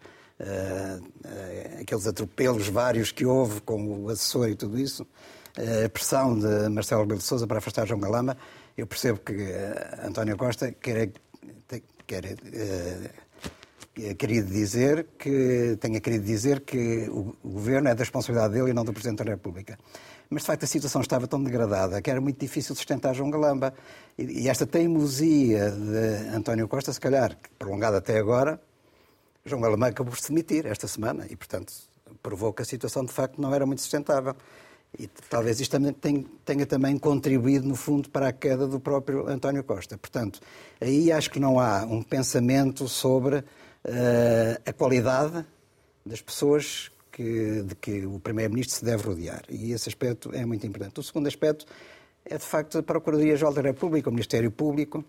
aqueles 1.79 2.07
atropelos 2.07 2.67
vários 2.67 3.11
que 3.11 3.25
houve 3.25 3.61
com 3.61 4.03
o 4.03 4.09
assessor 4.09 4.49
e 4.49 4.55
tudo 4.55 4.77
isso, 4.77 5.05
a 5.85 5.89
pressão 5.89 6.37
de 6.37 6.69
Marcelo 6.69 7.01
Rebelo 7.01 7.19
de 7.19 7.25
Sousa 7.25 7.47
para 7.47 7.57
afastar 7.57 7.87
João 7.87 7.99
Galama, 7.99 8.37
eu 8.77 8.85
percebo 8.85 9.19
que 9.19 9.33
António 10.03 10.37
Costa 10.37 10.71
quer, 10.71 11.11
quer 12.05 12.37
dizer 14.43 15.07
que 15.17 15.77
tenha 15.79 15.99
querido 15.99 16.25
dizer 16.25 16.61
que 16.61 17.09
o, 17.09 17.35
governo 17.43 17.89
é 17.89 17.95
da 17.95 18.03
responsabilidade 18.03 18.53
dele 18.53 18.69
e 18.69 18.73
não 18.73 18.85
do 18.85 18.93
Presidente 18.93 19.23
da 19.23 19.31
República. 19.31 19.79
Mas, 20.29 20.41
de 20.41 20.47
facto, 20.47 20.63
a 20.63 20.67
situação 20.67 21.01
estava 21.01 21.25
tão 21.25 21.41
degradada 21.41 22.01
que 22.01 22.11
era 22.11 22.19
muito 22.19 22.39
difícil 22.39 22.75
sustentar 22.75 23.15
João 23.15 23.31
Galamba. 23.31 23.73
E 24.17 24.49
esta 24.49 24.67
teimosia 24.67 25.71
de 25.71 26.35
António 26.35 26.67
Costa, 26.67 26.91
se 26.91 26.99
calhar, 26.99 27.37
prolongada 27.57 27.97
até 27.97 28.19
agora, 28.19 28.61
João 29.47 29.61
Galamba 29.61 29.87
acabou 29.87 30.11
por 30.11 30.19
se 30.19 30.29
demitir 30.29 30.65
esta 30.65 30.87
semana 30.87 31.25
e, 31.29 31.35
portanto, 31.35 31.73
provou 32.21 32.53
que 32.53 32.61
a 32.61 32.65
situação, 32.65 33.05
de 33.05 33.11
facto, 33.11 33.41
não 33.41 33.53
era 33.53 33.65
muito 33.65 33.81
sustentável. 33.81 34.35
E 34.97 35.07
talvez 35.29 35.59
isto 35.59 35.71
também 35.71 35.93
tenha, 35.93 36.25
tenha, 36.45 36.65
também 36.65 36.97
contribuído, 36.97 37.67
no 37.67 37.75
fundo, 37.75 38.09
para 38.09 38.29
a 38.29 38.33
queda 38.33 38.67
do 38.67 38.79
próprio 38.79 39.27
António 39.27 39.63
Costa. 39.63 39.97
Portanto, 39.97 40.39
aí 40.79 41.11
acho 41.11 41.29
que 41.29 41.39
não 41.39 41.59
há 41.59 41.83
um 41.83 42.01
pensamento 42.01 42.87
sobre 42.87 43.37
uh, 43.37 43.43
a 44.65 44.73
qualidade 44.73 45.45
das 46.05 46.21
pessoas 46.21 46.91
que, 47.11 47.63
de 47.63 47.75
que 47.75 48.05
o 48.05 48.19
Primeiro-Ministro 48.19 48.77
se 48.77 48.85
deve 48.85 49.03
rodear. 49.03 49.43
E 49.49 49.71
esse 49.71 49.89
aspecto 49.89 50.31
é 50.33 50.45
muito 50.45 50.65
importante. 50.65 50.99
O 50.99 51.03
segundo 51.03 51.27
aspecto 51.27 51.65
é, 52.25 52.37
de 52.37 52.45
facto, 52.45 52.77
a 52.77 52.83
Procuradoria-Geral 52.83 53.53
da 53.53 53.61
República, 53.61 54.09
o 54.09 54.13
Ministério 54.13 54.51
Público, 54.51 55.03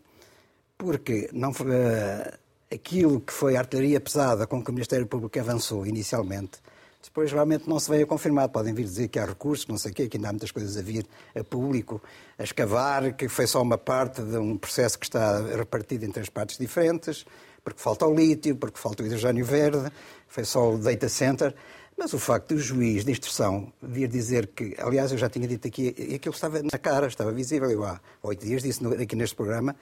porque 0.76 1.28
não 1.32 1.50
uh, 1.50 2.38
aquilo 2.72 3.20
que 3.20 3.32
foi 3.32 3.56
a 3.56 3.60
artilharia 3.60 4.00
pesada 4.00 4.46
com 4.46 4.62
que 4.62 4.70
o 4.70 4.72
Ministério 4.72 5.06
Público 5.06 5.38
avançou 5.38 5.86
inicialmente, 5.86 6.58
depois 7.02 7.32
realmente 7.32 7.68
não 7.68 7.80
se 7.80 7.90
veio 7.90 8.04
a 8.04 8.06
confirmar. 8.06 8.48
Podem 8.48 8.74
vir 8.74 8.84
dizer 8.84 9.08
que 9.08 9.18
há 9.18 9.24
recursos, 9.24 9.66
não 9.66 9.78
sei 9.78 9.92
o 9.92 9.94
quê, 9.94 10.08
que 10.08 10.16
ainda 10.16 10.28
há 10.28 10.32
muitas 10.32 10.50
coisas 10.50 10.76
a 10.76 10.82
vir 10.82 11.06
a 11.34 11.42
público, 11.42 12.02
a 12.38 12.42
escavar, 12.42 13.14
que 13.14 13.28
foi 13.28 13.46
só 13.46 13.62
uma 13.62 13.78
parte 13.78 14.22
de 14.22 14.36
um 14.36 14.58
processo 14.58 14.98
que 14.98 15.06
está 15.06 15.40
repartido 15.56 16.04
em 16.04 16.10
três 16.10 16.28
partes 16.28 16.58
diferentes, 16.58 17.24
porque 17.64 17.80
falta 17.80 18.06
o 18.06 18.14
lítio, 18.14 18.56
porque 18.56 18.78
falta 18.78 19.02
o 19.02 19.06
hidrogênio 19.06 19.44
verde, 19.44 19.90
foi 20.26 20.44
só 20.44 20.72
o 20.72 20.78
data 20.78 21.08
center. 21.08 21.54
Mas 21.96 22.12
o 22.12 22.18
facto 22.18 22.54
do 22.54 22.60
juiz 22.60 23.04
de 23.04 23.10
instrução 23.10 23.72
vir 23.82 24.06
dizer 24.06 24.46
que, 24.48 24.76
aliás, 24.78 25.10
eu 25.10 25.18
já 25.18 25.28
tinha 25.28 25.48
dito 25.48 25.66
aqui, 25.66 25.88
aquilo 26.14 26.34
estava 26.34 26.62
na 26.62 26.78
cara, 26.78 27.08
estava 27.08 27.32
visível, 27.32 27.68
eu 27.70 27.84
há 27.84 28.00
oito 28.22 28.44
dias 28.44 28.62
disse 28.62 28.86
aqui 28.86 29.16
neste 29.16 29.34
programa, 29.34 29.74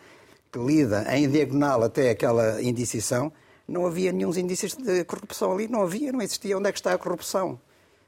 que 0.52 0.58
lida 0.58 1.04
em 1.16 1.28
diagonal 1.28 1.82
até 1.82 2.10
aquela 2.10 2.62
indiciação, 2.62 3.32
não 3.68 3.86
havia 3.86 4.12
nenhum 4.12 4.30
indícios 4.36 4.74
de 4.74 5.04
corrupção 5.04 5.52
ali, 5.52 5.68
não 5.68 5.82
havia, 5.82 6.12
não 6.12 6.22
existia. 6.22 6.56
Onde 6.56 6.68
é 6.68 6.72
que 6.72 6.78
está 6.78 6.92
a 6.92 6.98
corrupção? 6.98 7.58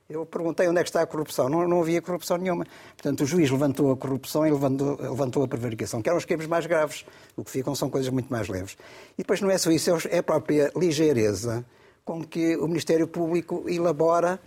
Eu 0.09 0.25
perguntei 0.25 0.67
onde 0.67 0.81
é 0.81 0.83
que 0.83 0.89
está 0.89 1.03
a 1.03 1.07
corrupção. 1.07 1.51
Não, 1.51 1.69
não 1.69 1.83
havia 1.83 2.01
corrupção 2.01 2.39
nenhuma. 2.39 2.67
Portanto, 2.97 3.23
o 3.23 3.27
juiz 3.27 3.51
levantou 3.51 3.93
a 3.93 3.97
corrupção 3.97 4.47
e 4.47 4.51
levantou, 4.51 4.97
levantou 4.99 5.43
a 5.43 5.49
prevaricação, 5.49 6.01
que 6.01 6.09
eram 6.09 6.17
os 6.17 6.25
crimes 6.25 6.47
mais 6.47 6.65
graves. 6.65 7.05
O 7.37 7.45
que 7.45 7.51
ficam 7.51 7.75
são 7.75 7.91
coisas 7.91 8.11
muito 8.11 8.33
mais 8.33 8.49
leves. 8.49 8.79
E 9.15 9.23
depois 9.23 9.41
não 9.43 9.51
é 9.51 9.59
só 9.59 9.71
isso, 9.71 9.91
é 10.09 10.19
a 10.19 10.23
própria 10.23 10.73
ligeireza 10.75 11.65
com 12.07 12.25
que 12.25 12.57
o 12.57 12.67
Ministério 12.67 13.07
Público 13.07 13.65
elabora 13.69 14.41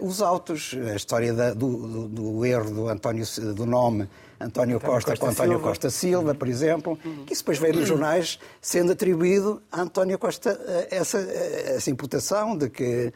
os 0.00 0.22
autos. 0.22 0.74
A 0.90 0.96
história 0.96 1.32
da, 1.32 1.52
do, 1.52 1.76
do, 1.86 2.08
do, 2.08 2.44
erro 2.44 2.70
do, 2.70 2.88
António, 2.88 3.24
do 3.54 3.66
nome 3.66 4.08
António, 4.38 4.76
António 4.76 4.80
Costa, 4.80 5.10
Costa 5.10 5.24
com 5.24 5.30
António 5.30 5.52
Silva. 5.52 5.68
Costa 5.68 5.90
Silva, 5.90 6.34
por 6.34 6.48
exemplo, 6.48 6.98
uhum. 7.04 7.24
que 7.24 7.32
isso 7.32 7.42
depois 7.42 7.58
veio 7.58 7.74
nos 7.74 7.88
jornais 7.88 8.38
sendo 8.60 8.92
atribuído 8.92 9.62
a 9.72 9.80
António 9.80 10.18
Costa 10.18 10.60
eh, 10.66 10.88
essa, 10.90 11.18
eh, 11.18 11.74
essa 11.76 11.90
imputação 11.90 12.56
de 12.56 12.68
que 12.68 13.12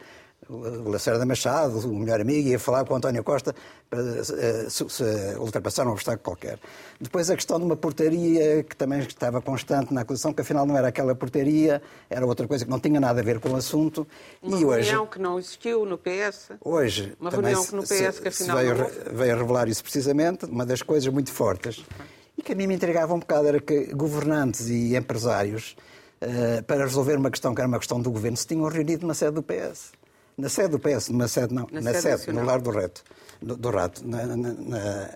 Lacerda 0.85 1.25
Machado, 1.25 1.79
o 1.87 1.97
melhor 1.97 2.19
amigo, 2.19 2.49
ia 2.49 2.59
falar 2.59 2.83
com 2.83 2.93
o 2.93 2.97
António 2.97 3.23
Costa 3.23 3.55
para 3.89 3.99
eh, 4.01 4.69
se, 4.69 4.89
se 4.89 5.03
ultrapassar 5.37 5.87
um 5.87 5.91
obstáculo 5.91 6.23
qualquer. 6.23 6.59
Depois 6.99 7.29
a 7.29 7.35
questão 7.35 7.57
de 7.57 7.65
uma 7.65 7.77
portaria 7.77 8.63
que 8.63 8.75
também 8.75 8.99
estava 8.99 9.41
constante 9.41 9.93
na 9.93 10.01
acusação, 10.01 10.33
que 10.33 10.41
afinal 10.41 10.65
não 10.65 10.77
era 10.77 10.89
aquela 10.89 11.15
portaria, 11.15 11.81
era 12.09 12.25
outra 12.25 12.47
coisa 12.47 12.65
que 12.65 12.71
não 12.71 12.79
tinha 12.79 12.99
nada 12.99 13.21
a 13.21 13.23
ver 13.23 13.39
com 13.39 13.49
o 13.49 13.55
assunto. 13.55 14.05
Uma 14.41 14.57
e 14.57 14.65
reunião 14.65 15.03
hoje, 15.03 15.11
que 15.11 15.19
não 15.19 15.39
existiu 15.39 15.85
no 15.85 15.97
PS. 15.97 16.51
Hoje, 16.59 17.13
uma 17.19 17.29
reunião 17.29 17.65
que 17.65 17.75
no 17.75 17.83
PS 17.83 18.19
que 18.19 18.27
afinal 18.27 18.57
veio, 18.57 18.77
não 18.77 18.87
veio 19.13 19.37
revelar 19.37 19.69
isso 19.69 19.83
precisamente, 19.83 20.45
uma 20.45 20.65
das 20.65 20.81
coisas 20.81 21.11
muito 21.13 21.31
fortes. 21.31 21.85
E 22.37 22.41
que 22.41 22.51
a 22.51 22.55
mim 22.55 22.67
me 22.67 22.75
intrigava 22.75 23.13
um 23.13 23.19
bocado 23.19 23.47
era 23.47 23.59
que 23.59 23.93
governantes 23.93 24.67
e 24.67 24.97
empresários, 24.97 25.77
uh, 26.21 26.63
para 26.63 26.83
resolver 26.83 27.15
uma 27.15 27.31
questão 27.31 27.55
que 27.55 27.61
era 27.61 27.67
uma 27.67 27.79
questão 27.79 28.01
do 28.01 28.11
governo, 28.11 28.35
se 28.35 28.47
tinham 28.47 28.67
reunido 28.67 29.07
na 29.07 29.13
sede 29.13 29.31
do 29.31 29.43
PS 29.43 30.00
na 30.41 30.49
sede 30.49 30.69
do 30.69 30.79
PS, 30.79 31.09
numa 31.09 31.27
sede 31.27 31.53
não, 31.53 31.67
na, 31.71 31.81
na 31.81 31.93
sede, 31.93 32.21
sede 32.21 32.33
no 32.33 32.43
Lar 32.43 32.59
do 32.59 32.71
Reto, 32.71 33.03
do, 33.41 33.55
do 33.55 33.69
Rato. 33.69 34.05
Na, 34.05 34.25
na, 34.25 35.09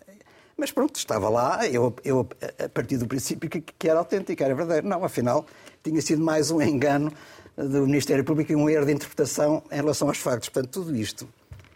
mas 0.55 0.71
pronto, 0.71 0.95
estava 0.95 1.27
lá, 1.27 1.67
eu, 1.67 1.93
eu 2.03 2.27
a 2.63 2.69
partir 2.69 2.97
do 2.97 3.07
princípio 3.07 3.49
que, 3.49 3.59
que 3.59 3.89
era 3.89 3.99
autêntico, 3.99 4.41
era 4.41 4.53
verdadeiro. 4.53 4.87
Não, 4.87 5.03
afinal, 5.03 5.45
tinha 5.83 6.01
sido 6.01 6.23
mais 6.23 6.51
um 6.51 6.61
engano 6.61 7.11
do 7.57 7.87
Ministério 7.87 8.23
Público 8.23 8.51
e 8.51 8.55
um 8.55 8.69
erro 8.69 8.85
de 8.85 8.93
interpretação 8.93 9.63
em 9.71 9.77
relação 9.77 10.07
aos 10.07 10.19
factos. 10.19 10.49
Portanto, 10.49 10.71
tudo 10.71 10.95
isto 10.95 11.27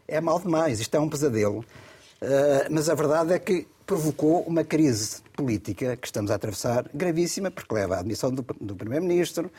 é 0.08 0.22
mal 0.22 0.40
demais, 0.40 0.80
isto 0.80 0.96
é 0.96 1.00
um 1.00 1.10
pesadelo. 1.10 1.60
Uh, 2.22 2.68
mas 2.70 2.88
a 2.88 2.96
verdade 2.96 3.34
é 3.34 3.40
que 3.40 3.68
provocou 3.86 4.42
uma 4.44 4.64
crise 4.64 5.22
política 5.36 5.98
que 5.98 6.06
estamos 6.06 6.30
a 6.30 6.36
atravessar 6.36 6.86
gravíssima, 6.94 7.50
porque 7.50 7.74
leva 7.74 7.96
à 7.96 8.00
admissão 8.00 8.32
do, 8.32 8.46
do 8.62 8.76
Primeiro-Ministro, 8.76 9.50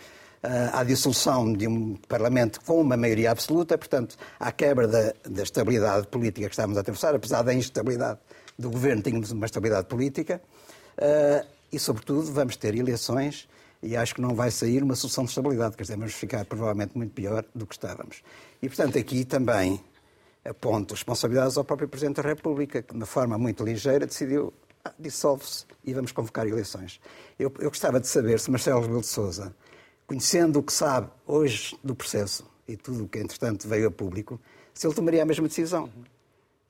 à 0.72 0.83
dissolução 0.85 1.53
de 1.53 1.68
um 1.68 1.96
Parlamento 2.09 2.61
com 2.62 2.81
uma 2.81 2.96
maioria 2.96 3.31
absoluta, 3.31 3.76
portanto, 3.76 4.16
à 4.38 4.50
quebra 4.50 4.88
da, 4.88 5.12
da 5.29 5.42
estabilidade 5.42 6.07
política 6.07 6.48
que 6.48 6.55
estávamos 6.55 6.79
a 6.79 6.81
atravessar, 6.81 7.14
apesar 7.14 7.42
da 7.42 7.53
instabilidade 7.53 8.18
do 8.59 8.70
governo, 8.70 9.03
tínhamos 9.03 9.31
uma 9.31 9.46
estabilidade 9.46 9.87
política, 9.87 10.40
uh, 10.98 11.46
e, 11.72 11.79
sobretudo, 11.79 12.33
vamos 12.33 12.57
ter 12.57 12.74
eleições 12.74 13.48
e 13.83 13.96
acho 13.96 14.14
que 14.14 14.20
não 14.20 14.35
vai 14.35 14.50
sair 14.50 14.83
uma 14.83 14.94
solução 14.94 15.24
de 15.24 15.31
estabilidade, 15.31 15.76
quer 15.76 15.83
dizer, 15.83 15.96
vamos 15.96 16.14
ficar 16.14 16.44
provavelmente 16.44 16.96
muito 16.96 17.12
pior 17.12 17.44
do 17.55 17.66
que 17.66 17.74
estávamos. 17.74 18.22
E, 18.61 18.68
portanto, 18.68 18.98
aqui 18.98 19.24
também 19.24 19.81
aponto 20.44 20.94
responsabilidades 20.94 21.57
ao 21.57 21.64
próprio 21.64 21.88
Presidente 21.88 22.16
da 22.16 22.29
República, 22.29 22.83
que, 22.83 22.92
de 22.92 22.96
uma 22.96 23.07
forma 23.07 23.38
muito 23.38 23.64
ligeira, 23.64 24.07
decidiu 24.07 24.53
ah, 24.85 24.92
dissolve-se 24.98 25.64
e 25.85 25.92
vamos 25.92 26.12
convocar 26.12 26.46
eleições. 26.46 27.00
Eu, 27.38 27.53
eu, 27.59 27.68
gostava 27.68 28.00
de 28.00 28.09
saber 28.09 28.40
se 28.40 28.50
Marcelo 28.50 28.81
Rebelo 28.81 29.00
de 29.00 29.07
Sousa 29.07 29.55
conhecendo 30.11 30.59
o 30.59 30.62
que 30.64 30.73
sabe 30.73 31.09
hoje 31.25 31.79
do 31.85 31.94
processo 31.94 32.44
e 32.66 32.77
tudo 32.77 33.05
o 33.05 33.09
que, 33.09 33.20
entretanto, 33.20 33.68
veio 33.68 33.87
a 33.87 33.90
público, 33.92 34.40
se 34.75 34.85
ele 34.85 34.92
tomaria 34.92 35.23
a 35.23 35.25
mesma 35.25 35.46
decisão. 35.46 35.88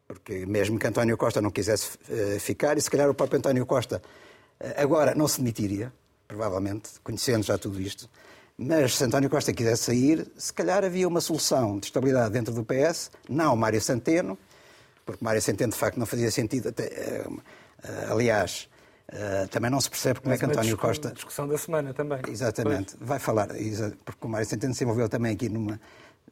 Porque 0.06 0.44
mesmo 0.44 0.78
que 0.78 0.86
António 0.86 1.16
Costa 1.16 1.40
não 1.40 1.50
quisesse 1.50 1.96
uh, 1.96 2.38
ficar, 2.38 2.76
e 2.76 2.82
se 2.82 2.90
calhar 2.90 3.08
o 3.08 3.14
próprio 3.14 3.38
António 3.38 3.64
Costa 3.64 4.02
uh, 4.60 4.64
agora 4.76 5.14
não 5.14 5.26
se 5.26 5.38
demitiria, 5.38 5.90
provavelmente, 6.28 6.90
conhecendo 7.02 7.42
já 7.42 7.56
tudo 7.56 7.80
isto, 7.80 8.10
mas 8.58 8.98
se 8.98 9.04
António 9.04 9.30
Costa 9.30 9.54
quisesse 9.54 9.84
sair, 9.84 10.30
se 10.36 10.52
calhar 10.52 10.84
havia 10.84 11.08
uma 11.08 11.22
solução 11.22 11.78
de 11.78 11.86
estabilidade 11.86 12.34
dentro 12.34 12.52
do 12.52 12.62
PS, 12.62 13.10
não 13.26 13.56
Mário 13.56 13.80
Centeno, 13.80 14.36
porque 15.06 15.24
Mário 15.24 15.40
Centeno 15.40 15.72
de 15.72 15.78
facto 15.78 15.96
não 15.96 16.04
fazia 16.04 16.30
sentido, 16.30 16.68
até, 16.68 17.24
uh, 17.26 18.12
aliás, 18.12 18.68
Uh, 19.12 19.48
também 19.48 19.70
não 19.70 19.80
se 19.80 19.90
percebe 19.90 20.20
como 20.20 20.30
Mas 20.30 20.40
é 20.40 20.46
que 20.46 20.50
António 20.52 20.78
Costa. 20.78 21.10
discussão 21.10 21.48
da 21.48 21.58
semana 21.58 21.92
também. 21.92 22.20
Exatamente, 22.28 22.96
pois. 22.96 23.08
vai 23.08 23.18
falar, 23.18 23.48
porque 24.04 24.24
o 24.24 24.28
Mário 24.28 24.46
Centeno 24.46 24.72
se 24.72 24.84
envolveu 24.84 25.08
também 25.08 25.32
aqui 25.32 25.48
numa. 25.48 25.80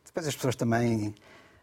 Depois 0.06 0.28
as 0.28 0.34
pessoas 0.34 0.54
também. 0.54 1.14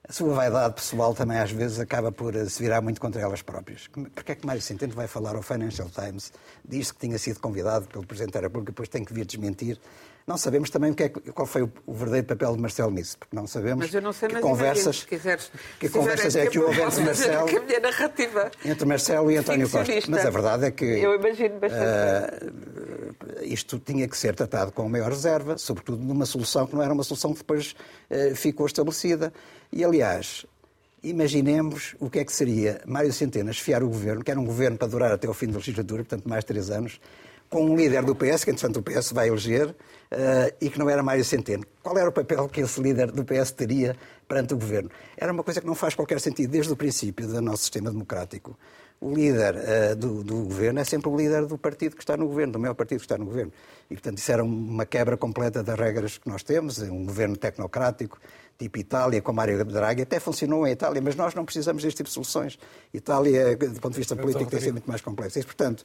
A 0.08 0.13
sua 0.13 0.36
vaidade 0.36 0.75
pessoal 0.75 1.15
também 1.15 1.39
às 1.39 1.49
vezes 1.49 1.80
acaba 1.80 2.12
por 2.12 2.36
se 2.47 2.62
virar 2.62 2.80
muito 2.80 3.01
contra 3.01 3.19
elas 3.19 3.41
próprias. 3.41 3.88
Porque 3.88 4.34
é 4.34 4.36
que 4.36 4.45
Mário 4.45 4.62
Centeno 4.62 4.93
vai 4.93 5.08
falar 5.08 5.36
ao 5.36 5.41
Financial 5.41 5.89
Times, 5.89 6.32
diz 6.63 6.91
que 6.91 6.99
tinha 6.99 7.17
sido 7.17 7.39
convidado 7.39 7.88
pelo 7.88 8.06
Presidente 8.06 8.34
da 8.34 8.41
República, 8.41 8.71
depois 8.71 8.88
tem 8.88 9.04
que 9.04 9.12
vir 9.12 9.25
desmentir 9.25 9.80
não 10.28 10.38
sabemos 10.38 10.72
também 10.72 10.92
o 10.92 10.96
que 10.96 11.04
é, 11.04 11.10
qual 11.10 11.46
foi 11.46 11.62
o 11.62 11.94
verdadeiro 11.94 12.26
papel 12.26 12.56
de 12.56 12.62
Marcelo 12.62 12.90
nisso, 12.90 13.16
porque 13.18 13.36
não 13.36 13.46
sabemos 13.46 13.94
não 13.94 14.12
sei, 14.12 14.30
que 14.30 14.40
conversas, 14.40 14.86
imagino, 14.86 15.08
quiseres, 15.08 15.52
que 15.80 15.90
conversas 15.90 16.36
é 16.36 16.48
que 16.48 16.58
houve 16.58 16.82
entre 16.82 17.04
Marcelo, 17.04 17.50
entre 18.66 18.86
Marcelo 18.86 19.32
e 19.32 19.38
António 19.38 19.70
Costa. 19.70 19.94
Mas 20.10 20.26
a 20.26 20.30
verdade 20.32 20.66
é 20.66 20.72
que. 20.72 21.06
Uh, 21.06 21.14
isto 23.44 23.78
tinha 23.80 24.08
que 24.08 24.18
ser 24.18 24.36
tratado 24.36 24.72
com 24.72 24.90
maior 24.90 25.10
reserva, 25.10 25.60
sobretudo 25.60 26.04
numa 26.04 26.26
solução 26.26 26.66
que 26.66 26.74
não 26.76 26.82
era 26.82 26.94
uma 26.94 27.04
solução 27.04 27.32
que 27.32 27.40
depois 27.40 27.76
uh, 28.10 28.36
ficou 28.36 28.66
estabelecida. 28.66 29.32
E, 29.72 29.84
aliás, 29.84 30.46
imaginemos 31.04 31.96
o 32.00 32.10
que 32.10 32.20
é 32.20 32.26
que 32.26 32.34
seria 32.34 32.82
Mário 32.88 33.14
Centeno 33.14 33.52
esfiar 33.52 33.84
o 33.84 33.88
governo, 33.88 34.24
que 34.24 34.32
era 34.32 34.40
um 34.40 34.46
governo 34.46 34.76
para 34.76 34.88
durar 34.88 35.12
até 35.12 35.28
ao 35.28 35.36
fim 35.36 35.48
da 35.48 35.58
legislatura, 35.58 36.04
portanto 36.04 36.28
mais 36.28 36.44
de 36.44 36.48
três 36.48 36.72
anos, 36.72 37.00
com 37.50 37.66
um 37.66 37.76
líder 37.76 38.04
do 38.04 38.16
PS, 38.16 38.44
que 38.44 38.52
entretanto 38.52 38.80
o 38.80 38.84
PS 38.84 39.12
vai 39.12 39.28
eleger, 39.28 39.70
uh, 39.70 40.56
e 40.60 40.70
que 40.70 40.80
não 40.80 40.90
era 40.90 41.04
Mário 41.04 41.24
Centeno. 41.24 41.64
Qual 41.82 41.98
era 41.98 42.10
o 42.10 42.12
papel 42.12 42.48
que 42.50 42.62
esse 42.62 42.82
líder 42.82 43.12
do 43.12 43.24
PS 43.24 43.52
teria 43.52 43.96
perante 44.28 44.54
o 44.54 44.58
governo? 44.58 44.90
Era 45.18 45.32
uma 45.32 45.44
coisa 45.44 45.62
que 45.62 45.68
não 45.68 45.76
faz 45.76 45.96
qualquer 45.96 46.20
sentido 46.20 46.52
desde 46.52 46.72
o 46.72 46.76
princípio 46.76 47.28
do 47.28 47.42
nosso 47.42 47.64
sistema 47.64 47.92
democrático. 47.92 48.58
O 49.00 49.14
líder 49.14 49.56
uh, 49.56 49.96
do, 49.96 50.24
do, 50.24 50.36
governo 50.44 50.80
é 50.80 50.84
sempre 50.84 51.10
o 51.10 51.16
líder 51.16 51.46
do 51.46 51.58
partido 51.58 51.96
que 51.96 52.02
está 52.02 52.16
no 52.16 52.28
governo, 52.28 52.54
do 52.54 52.60
maior 52.60 52.74
partido 52.74 53.00
que 53.00 53.06
está 53.06 53.18
no 53.18 53.26
governo. 53.26 53.52
E, 53.90 53.94
portanto, 53.94 54.18
isso 54.18 54.32
era 54.32 54.44
uma 54.44 54.86
quebra 54.86 55.18
completa 55.18 55.62
das 55.62 55.78
regras 55.78 56.18
que 56.18 56.28
nós 56.30 56.44
temos, 56.44 56.80
um 56.80 57.06
governo 57.06 57.36
tecnocrático, 57.36 58.18
tipo 58.58 58.80
Itália, 58.80 59.22
com 59.22 59.34
Mário 59.34 59.64
Draghi, 59.66 60.04
até 60.04 60.18
funcionou 60.18 60.66
em 60.66 60.72
Itália, 60.72 61.02
mas 61.02 61.14
nós 61.16 61.36
não 61.36 61.44
precisamos 61.44 61.84
deste 61.84 61.98
tipo 61.98 62.08
de 62.08 62.14
soluções. 62.14 62.58
Itália, 62.94 63.56
do 63.58 63.82
ponto 63.82 63.92
de 63.92 64.00
vista 64.00 64.16
político, 64.16 64.50
tem 64.50 64.62
sido 64.62 64.74
muito 64.74 64.88
mais 64.88 65.02
complexo. 65.02 65.40
E, 65.40 65.44
portanto, 65.44 65.84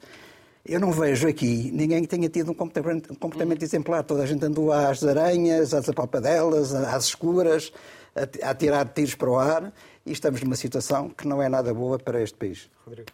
Eu 0.65 0.79
não 0.79 0.91
vejo 0.91 1.27
aqui 1.27 1.71
ninguém 1.73 2.01
que 2.01 2.07
tenha 2.07 2.29
tido 2.29 2.51
um 2.51 2.53
comportamento, 2.53 3.11
um 3.11 3.15
comportamento 3.15 3.63
exemplar. 3.63 4.03
Toda 4.03 4.23
a 4.23 4.25
gente 4.25 4.45
andou 4.45 4.71
às 4.71 5.03
aranhas, 5.03 5.73
às 5.73 5.89
apalpadelas, 5.89 6.73
às 6.73 7.05
escuras, 7.05 7.73
a, 8.15 8.49
a 8.51 8.55
tirar 8.55 8.87
tiros 8.89 9.15
para 9.15 9.29
o 9.29 9.37
ar 9.37 9.73
e 10.05 10.11
estamos 10.11 10.41
numa 10.41 10.55
situação 10.55 11.09
que 11.09 11.27
não 11.27 11.41
é 11.41 11.49
nada 11.49 11.73
boa 11.73 11.97
para 11.97 12.21
este 12.21 12.37
país. 12.37 12.69
Rodrigo. 12.85 13.09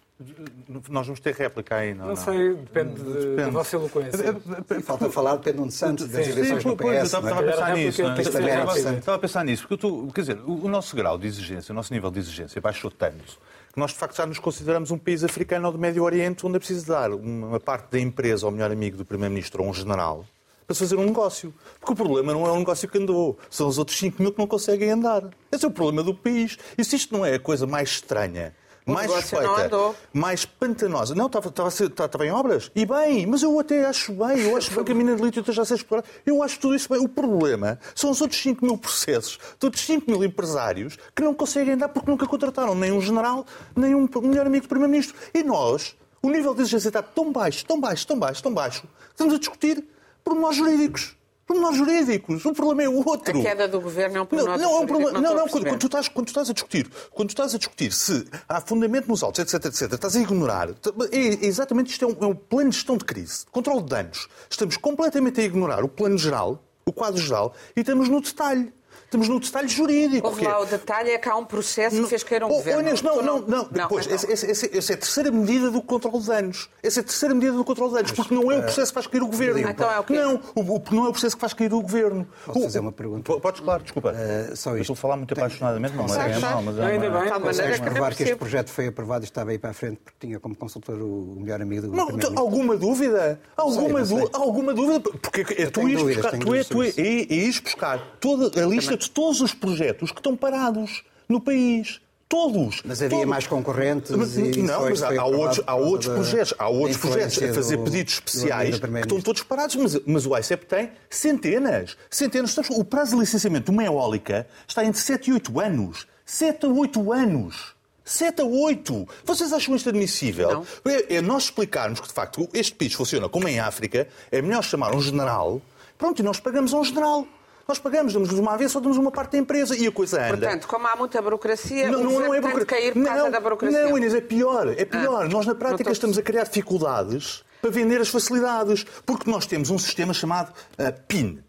Nós 0.90 1.06
vamos 1.06 1.20
ter 1.20 1.36
réplica 1.36 1.76
aí, 1.76 1.94
não? 1.94 2.08
Não, 2.08 2.16
não. 2.16 2.16
sei, 2.16 2.56
depende, 2.56 3.04
depende. 3.04 3.36
da 3.36 3.50
vossa 3.50 3.76
eloquência. 3.76 4.36
Falta 4.82 5.12
falar 5.12 5.36
de 5.36 5.44
Pedro 5.44 5.70
Santos, 5.70 6.08
das 6.08 6.28
eleições 6.28 6.64
do 6.64 6.76
PS. 6.76 6.86
Eu 6.86 7.04
estava, 7.04 7.30
a 7.30 7.44
pensar 7.44 7.76
nisso. 7.76 8.02
Estava 8.02 9.16
a 9.16 9.20
pensar 9.20 9.46
nisso, 9.46 9.68
porque 9.68 9.78
tu, 9.78 10.08
quer 10.14 10.22
dizer, 10.22 10.40
o 10.44 10.68
nosso 10.68 10.96
grau 10.96 11.20
de 11.20 11.28
exigência, 11.28 11.72
o 11.72 11.76
nosso 11.76 11.94
nível 11.94 12.10
de 12.10 12.20
exigência 12.20 12.60
baixou 12.60 12.90
tanto 12.90 13.38
nós, 13.78 13.92
de 13.92 13.98
facto, 13.98 14.18
já 14.18 14.26
nos 14.26 14.40
consideramos 14.40 14.90
um 14.90 14.98
país 14.98 15.24
africano 15.24 15.68
ou 15.68 15.72
do 15.72 15.78
Médio 15.78 16.04
Oriente 16.04 16.46
onde 16.48 16.56
é 16.56 16.60
preciso 16.60 16.88
dar 16.88 17.12
uma 17.12 17.60
parte 17.60 17.92
da 17.92 18.00
empresa 18.00 18.48
ao 18.48 18.52
melhor 18.52 18.72
amigo 18.72 18.98
do 18.98 19.06
Primeiro-Ministro 19.06 19.63
ou 19.63 19.70
um 19.70 19.74
general 19.74 20.26
para 20.66 20.76
fazer 20.76 20.96
um 20.98 21.06
negócio. 21.06 21.54
Porque 21.80 21.94
o 21.94 21.96
problema 21.96 22.34
não 22.34 22.46
é 22.46 22.52
o 22.52 22.58
negócio 22.58 22.90
que 22.90 22.98
andou, 22.98 23.38
são 23.50 23.68
os 23.68 23.78
outros 23.78 23.98
5 23.98 24.22
mil 24.22 24.34
que 24.34 24.40
não 24.40 24.48
conseguem 24.48 24.90
andar. 24.90 25.30
Esse 25.52 25.63
é 25.63 25.68
o 25.68 25.72
problema 25.72 26.04
do 26.04 26.13
país. 26.13 26.58
E 26.78 26.84
se 26.84 26.96
isto 26.96 27.16
não 27.16 27.26
é 27.26 27.36
a 27.36 27.40
coisa 27.40 27.66
mais 27.66 27.90
estranha 27.90 28.54
mais 28.88 29.12
suspeita, 29.12 29.95
mais 30.13 30.45
pantanosa. 30.45 31.13
Não, 31.13 31.28
estava, 31.28 31.50
estava, 31.50 31.69
estava 31.69 32.26
em 32.26 32.32
obras. 32.32 32.71
E 32.73 32.86
bem, 32.86 33.26
mas 33.26 33.43
eu 33.43 33.60
até 33.60 33.86
acho 33.86 34.13
bem, 34.13 34.39
eu 34.39 34.56
acho 34.56 34.71
que 34.84 34.91
a 34.91 34.95
mina 34.95 35.15
de 35.15 35.21
lítio 35.21 35.41
esteja 35.41 35.62
a 35.62 35.65
ser 35.65 35.76
explorada. 35.76 36.08
Eu 36.26 36.41
acho 36.41 36.60
tudo 36.60 36.76
isso 36.76 36.88
bem. 36.89 37.04
O 37.04 37.10
problema 37.10 37.78
são 37.93 38.10
os 38.10 38.21
outros 38.21 38.41
5 38.41 38.65
mil 38.65 38.78
processos, 38.78 39.38
todos 39.60 39.82
5 39.82 40.10
mil 40.10 40.23
empresários 40.23 40.97
que 41.13 41.21
não 41.21 41.34
conseguem 41.34 41.73
andar 41.73 41.89
porque 41.89 42.10
nunca 42.10 42.26
contrataram 42.26 42.73
nem 42.73 42.91
um 42.91 43.02
general, 43.02 43.45
nem 43.76 43.93
um 43.93 44.08
melhor 44.23 44.47
amigo 44.47 44.65
do 44.65 44.69
Primeiro-Ministro. 44.69 45.15
E 45.34 45.43
nós, 45.43 45.95
o 46.21 46.30
nível 46.30 46.54
de 46.56 46.62
exigência 46.62 46.88
está 46.88 47.02
tão 47.02 47.32
baixo, 47.32 47.65
tão 47.65 47.80
baixo, 47.80 48.08
tão 48.08 48.17
baixo, 48.17 48.41
tão 48.41 48.54
baixo, 48.54 48.84
estamos 49.10 49.34
a 49.34 49.38
discutir 49.38 49.84
por 50.23 50.36
nós 50.36 50.56
jurídicos 50.56 51.16
pormenores 51.48 51.78
jurídicos. 51.78 52.46
O 52.46 52.54
problema 52.54 52.84
é 52.84 52.90
o 52.90 53.08
outro. 53.08 53.40
A 53.40 53.42
queda 53.42 53.68
do 53.68 53.80
governo 53.80 54.18
é 54.18 54.22
um 54.22 54.26
pormenor 54.26 54.58
não, 54.58 54.64
não, 54.64 54.78
é 54.78 54.80
um 54.82 54.86
problema, 54.86 55.12
não, 55.14 55.36
não, 55.36 55.48
quando, 55.48 55.66
quando, 55.66 55.80
tu 55.80 55.86
estás, 55.88 56.08
quando 56.10 56.26
tu 56.26 56.30
estás 56.30 56.50
a 56.50 56.54
discutir, 56.54 56.92
quando 57.12 57.30
tu 57.30 57.32
estás 57.32 57.56
a 57.56 57.58
discutir 57.58 57.94
se 57.94 58.28
há 58.48 58.60
fundamento 58.60 59.08
nos 59.08 59.24
autos, 59.24 59.40
etc, 59.40 59.66
etc, 59.66 59.94
estás 59.94 60.16
a 60.16 60.20
ignorar. 60.20 60.70
É, 61.12 61.46
exatamente 61.46 61.92
isto 61.92 62.04
é 62.04 62.08
um, 62.08 62.18
é 62.20 62.28
um 62.28 62.36
plano 62.36 62.70
de 62.70 62.76
gestão 62.76 62.98
de 62.98 63.06
crise, 63.06 63.46
controle 63.50 63.82
de 63.82 63.88
danos. 63.88 64.28
Estamos 64.50 64.76
completamente 64.76 65.40
a 65.40 65.44
ignorar 65.44 65.84
o 65.84 65.88
plano 65.88 66.18
geral, 66.18 66.62
o 66.86 66.92
quadro 66.92 67.22
geral, 67.22 67.56
e 67.76 67.80
estamos 67.80 68.10
no 68.10 68.22
detalhe. 68.22 68.74
Estamos 69.08 69.30
no 69.30 69.39
detalhe 69.39 69.70
jurídico. 69.70 70.28
Houve 70.28 70.43
lá 70.43 70.52
é- 70.52 70.58
o 70.58 70.65
detalhe 70.65 71.12
é 71.12 71.17
que 71.17 71.30
há 71.30 71.36
um 71.38 71.46
processo 71.46 71.96
que 71.96 72.08
fez 72.08 72.24
cair 72.24 72.43
um 72.43 72.48
oh, 72.48 72.58
governo. 72.58 72.82
Inês, 72.82 73.02
não, 73.02 73.15
não, 73.15 73.39
não, 73.39 73.48
não. 73.48 73.67
Depois, 73.72 74.06
então. 74.06 74.15
essa, 74.15 74.30
essa, 74.52 74.78
essa, 74.78 74.91
é 74.91 74.96
a 74.96 74.98
terceira 74.98 75.32
medida 75.32 75.72
do 75.72 75.82
controle 75.82 76.20
de 76.20 76.28
danos. 76.28 76.70
Essa 76.84 77.00
é 77.00 77.02
a 77.02 77.04
terceira 77.06 77.34
medida 77.34 77.54
do 77.54 77.63
controle 77.63 77.91
de 77.91 77.96
danos, 77.96 78.12
porque 78.12 78.36
não 78.36 78.52
é 78.52 78.58
o 78.60 78.63
processo 78.63 78.91
que 78.91 78.96
faz 78.96 79.08
cair 79.08 79.24
o 79.24 79.28
governo. 79.28 79.60
Então 79.60 79.89
é 79.89 80.00
o 80.00 80.04
quê? 80.04 80.13
Não, 80.13 80.41
o, 80.56 80.84
não 80.91 81.06
é 81.06 81.08
o 81.08 81.12
processo 81.13 81.38
que 81.38 81.39
faz 81.39 81.54
cair 81.54 81.74
o 81.74 81.82
governo. 81.82 82.28
Posso 82.46 82.62
fazer 82.63 82.80
uma 82.80 82.91
pergunta? 82.91 83.39
Podes, 83.39 83.62
claro, 83.62 83.84
desculpa. 83.84 84.12
Uh, 84.12 84.56
só 84.58 84.72
isto. 84.72 84.82
estou 84.82 84.93
a 84.93 84.98
falar 84.98 85.15
muito 85.15 85.34
apaixonadamente, 85.34 85.96
não, 85.96 86.04
mas 86.04 86.17
é 86.17 86.39
mal. 86.39 86.62
Mas 86.62 86.78
é 86.78 86.86
ainda 86.86 87.10
bem. 87.10 87.78
Que 87.78 87.82
provar 87.82 88.13
que 88.13 88.24
este 88.24 88.36
projeto 88.36 88.70
foi 88.72 88.88
aprovado 88.88 89.24
e 89.24 89.28
estava 89.28 89.52
aí 89.52 89.58
para 89.58 89.70
a 89.70 89.74
frente 89.74 90.00
porque 90.04 90.17
tinha 90.20 90.39
como 90.39 90.54
consultor 90.54 91.02
o 91.02 91.38
melhor 91.39 91.62
amigo 91.62 91.88
do 91.88 91.93
Não, 91.93 92.10
alguma 92.36 92.76
dúvida? 92.76 93.39
Alguma, 93.56 94.00
alguma 94.34 94.74
dúvida? 94.74 95.00
Porque 95.00 95.67
tu 95.67 95.88
ires 95.88 96.04
buscar, 96.04 96.32
tu 96.67 96.84
és 96.84 97.60
buscar 97.60 98.17
toda 98.20 98.62
a 98.62 98.65
lista 98.65 98.97
de 98.98 99.10
todos 99.10 99.42
os 99.42 99.54
projetos 99.54 99.88
projetos 99.88 100.12
que 100.12 100.20
estão 100.20 100.36
parados 100.36 101.04
no 101.28 101.40
país. 101.40 102.02
Todos. 102.30 102.82
Mas 102.84 103.02
havia 103.02 103.20
todos. 103.20 103.26
mais 103.26 103.48
concorrentes 103.48 104.12
mas, 104.12 104.38
e 104.38 104.62
Não, 104.62 104.90
mas 104.90 105.02
há, 105.02 105.18
há 105.18 105.26
outros, 105.26 105.62
há 105.66 105.76
outros 105.76 106.14
projetos, 106.14 106.54
há 106.60 106.68
outros 106.68 106.98
projetos 106.98 107.42
a 107.42 107.54
fazer 107.54 107.78
pedidos 107.78 108.16
especiais 108.16 108.80
que 108.80 109.00
estão 109.00 109.22
todos 109.22 109.44
parados, 109.44 109.78
mas, 109.78 109.98
mas 110.06 110.26
o 110.26 110.38
ICEP 110.38 110.66
tem 110.66 110.92
centenas. 111.10 111.96
Centenas. 112.10 112.54
O 112.72 112.84
prazo 112.84 113.16
de 113.16 113.22
licenciamento 113.22 113.72
de 113.72 113.72
uma 113.72 113.86
eólica 113.86 114.46
está 114.68 114.84
entre 114.84 115.00
7 115.00 115.30
e 115.30 115.34
8 115.36 115.60
anos. 115.62 116.06
7 116.26 116.66
a 116.66 116.70
8 116.70 117.14
anos. 117.14 117.76
7 118.04 118.42
a 118.42 118.46
8. 118.46 119.08
Vocês 119.24 119.54
acham 119.54 119.74
isto 119.74 119.88
admissível? 119.88 120.66
É, 120.86 121.16
é 121.16 121.22
nós 121.22 121.44
explicarmos 121.44 122.02
que, 122.02 122.08
de 122.08 122.14
facto, 122.14 122.50
este 122.54 122.76
país 122.76 122.94
funciona 122.94 123.30
como 123.30 123.48
em 123.48 123.62
África, 123.62 124.06
é 124.30 124.42
melhor 124.42 124.64
chamar 124.64 124.94
um 124.94 125.00
general, 125.00 125.62
pronto, 125.98 126.20
e 126.20 126.24
nós 126.24 126.42
pagamos 126.42 126.74
a 126.74 126.78
um 126.78 126.84
general. 126.84 127.26
Nós 127.67 127.80
pagamos, 127.80 128.13
damos-nos 128.13 128.39
uma 128.39 128.58
vez, 128.58 128.71
só 128.71 128.80
damos 128.80 128.97
uma 128.97 129.12
parte 129.12 129.34
da 129.34 129.39
empresa 129.39 129.75
e 129.75 129.86
a 129.86 129.91
coisa 129.91 130.21
anda. 130.21 130.38
Portanto, 130.38 130.67
como 130.69 130.88
há 130.88 130.95
muita 130.95 131.21
burocracia, 131.21 131.91
não, 131.91 132.01
não, 132.01 132.12
não 132.12 132.34
é 132.34 132.39
burocracia. 132.39 132.65
cair 132.65 132.93
por 132.93 132.99
não, 132.99 133.13
causa 133.13 133.30
da 133.30 133.39
burocracia. 133.41 133.84
Não, 133.84 133.97
Inês, 133.97 134.13
é 134.13 134.21
pior. 134.21 134.69
É 134.69 134.86
pior. 134.86 135.25
Ah, 135.25 135.27
nós, 135.27 135.45
na 135.45 135.53
prática, 135.53 135.91
estamos 135.91 136.17
a 136.17 136.21
criar 136.21 136.45
dificuldades 136.45 137.43
para 137.62 137.69
vender 137.69 137.99
as 137.99 138.08
facilidades. 138.08 138.86
Porque 139.06 139.30
nós 139.30 139.45
temos 139.45 139.69
um 139.69 139.77
sistema 139.77 140.13
chamado 140.13 140.53
uh, 140.80 140.93
PIN. 141.10 141.43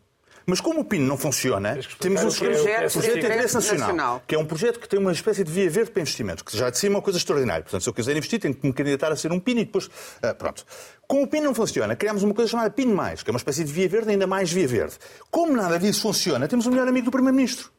Mas 0.49 0.63
como 0.63 0.81
o 0.81 0.85
PIN 0.85 1.01
não 1.01 1.19
funciona, 1.19 1.79
temos 2.01 2.23
um 2.23 2.39
projeto, 2.39 2.67
é, 2.67 2.71
é, 2.71 2.89
projeto 2.89 3.13
de 3.13 3.19
interesse 3.19 3.55
nacional, 3.55 3.89
nacional, 3.89 4.23
que 4.27 4.35
é 4.35 4.39
um 4.39 4.47
projeto 4.47 4.81
que 4.81 4.89
tem 4.89 4.99
uma 4.99 5.13
espécie 5.13 5.45
de 5.45 5.53
via 5.53 5.69
verde 5.69 5.91
para 5.91 6.01
investimento, 6.01 6.43
que 6.43 6.57
já 6.57 6.71
de 6.71 6.79
cima 6.79 6.95
é 6.95 6.97
uma 6.97 7.03
coisa 7.03 7.19
extraordinária. 7.19 7.63
Portanto, 7.63 7.83
se 7.83 7.89
eu 7.91 7.93
quiser 7.93 8.17
investir, 8.17 8.41
tenho 8.41 8.55
que 8.55 8.67
me 8.67 8.73
candidatar 8.73 9.13
a 9.13 9.17
ser 9.17 9.31
um 9.31 9.39
PIN 9.39 9.59
e 9.59 9.65
depois. 9.67 9.85
Uh, 9.85 10.35
pronto. 10.39 10.65
Como 11.07 11.25
o 11.25 11.27
PIN 11.27 11.43
não 11.43 11.55
funciona, 11.55 11.95
criamos 11.95 12.23
uma 12.23 12.33
coisa 12.33 12.51
chamada 12.51 12.71
PIN, 12.71 12.97
que 13.23 13.29
é 13.29 13.31
uma 13.31 13.37
espécie 13.37 13.63
de 13.63 13.71
via 13.71 13.91
verde, 13.91 14.09
ainda 14.09 14.27
mais 14.27 14.51
via 14.51 14.67
verde. 14.67 14.95
Como 15.31 15.53
nada 15.53 15.79
disso 15.79 16.01
funciona, 16.01 16.49
temos 16.49 16.65
o 16.65 16.71
melhor 16.71 16.89
amigo 16.89 17.05
do 17.05 17.11
Primeiro-Ministro. 17.11 17.71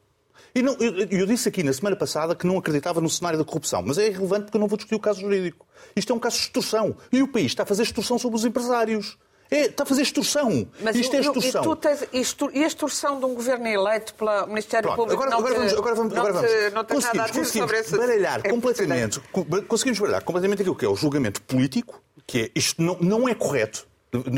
E 0.54 0.62
não, 0.62 0.74
eu, 0.74 1.08
eu, 1.10 1.26
disse 1.26 1.48
aqui 1.48 1.64
na 1.64 1.72
semana 1.72 1.96
passada 1.96 2.36
que 2.36 2.46
não 2.46 2.56
acreditava 2.56 3.00
no 3.00 3.10
cenário 3.10 3.36
da 3.36 3.44
corrupção, 3.44 3.82
mas 3.84 3.98
é 3.98 4.06
irrelevante 4.06 4.44
porque 4.44 4.56
eu 4.56 4.60
não 4.60 4.68
vou 4.68 4.76
discutir 4.76 4.94
o 4.94 5.00
caso 5.00 5.20
jurídico. 5.20 5.66
Isto 5.96 6.12
é 6.12 6.14
um 6.16 6.20
caso 6.20 6.36
de 6.36 6.42
extorsão. 6.42 6.96
E 7.10 7.20
o 7.20 7.26
país 7.26 7.46
está 7.46 7.64
a 7.64 7.66
fazer 7.66 7.82
extorsão 7.82 8.16
sobre 8.16 8.36
os 8.36 8.44
empresários. 8.44 9.18
É, 9.50 9.62
está 9.66 9.82
a 9.82 9.86
fazer 9.86 10.02
extorsão. 10.02 10.68
Mas 10.80 10.94
Isto 10.94 11.16
é 11.16 11.20
extorsão. 11.20 11.62
E, 11.62 11.64
tu 11.64 11.76
tens 11.76 12.06
extor, 12.12 12.50
e 12.54 12.62
a 12.62 12.66
extorsão 12.66 13.18
de 13.18 13.24
um 13.24 13.34
governo 13.34 13.66
eleito 13.66 14.14
pelo 14.14 14.46
Ministério 14.46 14.88
Pronto, 14.88 14.96
Público 14.96 15.22
agora, 15.22 15.36
agora, 15.36 15.54
vamos, 15.54 15.72
agora 15.72 15.94
vamos, 15.94 16.16
agora 16.16 16.32
vamos. 16.32 16.72
Não, 16.72 16.84
tens 16.84 17.04
nada 17.04 17.22
a 17.24 17.26
dizer 17.26 17.44
sobre 17.46 17.78
esse... 17.78 17.96
baralhar 17.96 18.40
é 18.44 18.48
completamente, 18.48 19.20
conseguimos 19.66 19.98
baralhar 19.98 20.22
completamente 20.22 20.60
aquilo 20.62 20.76
que 20.76 20.84
é 20.84 20.88
o 20.88 20.94
julgamento 20.94 21.42
político, 21.42 22.00
que 22.26 22.42
é 22.42 22.50
isto 22.54 22.80
não, 22.80 22.96
não 23.00 23.28
é 23.28 23.34
correto. 23.34 23.88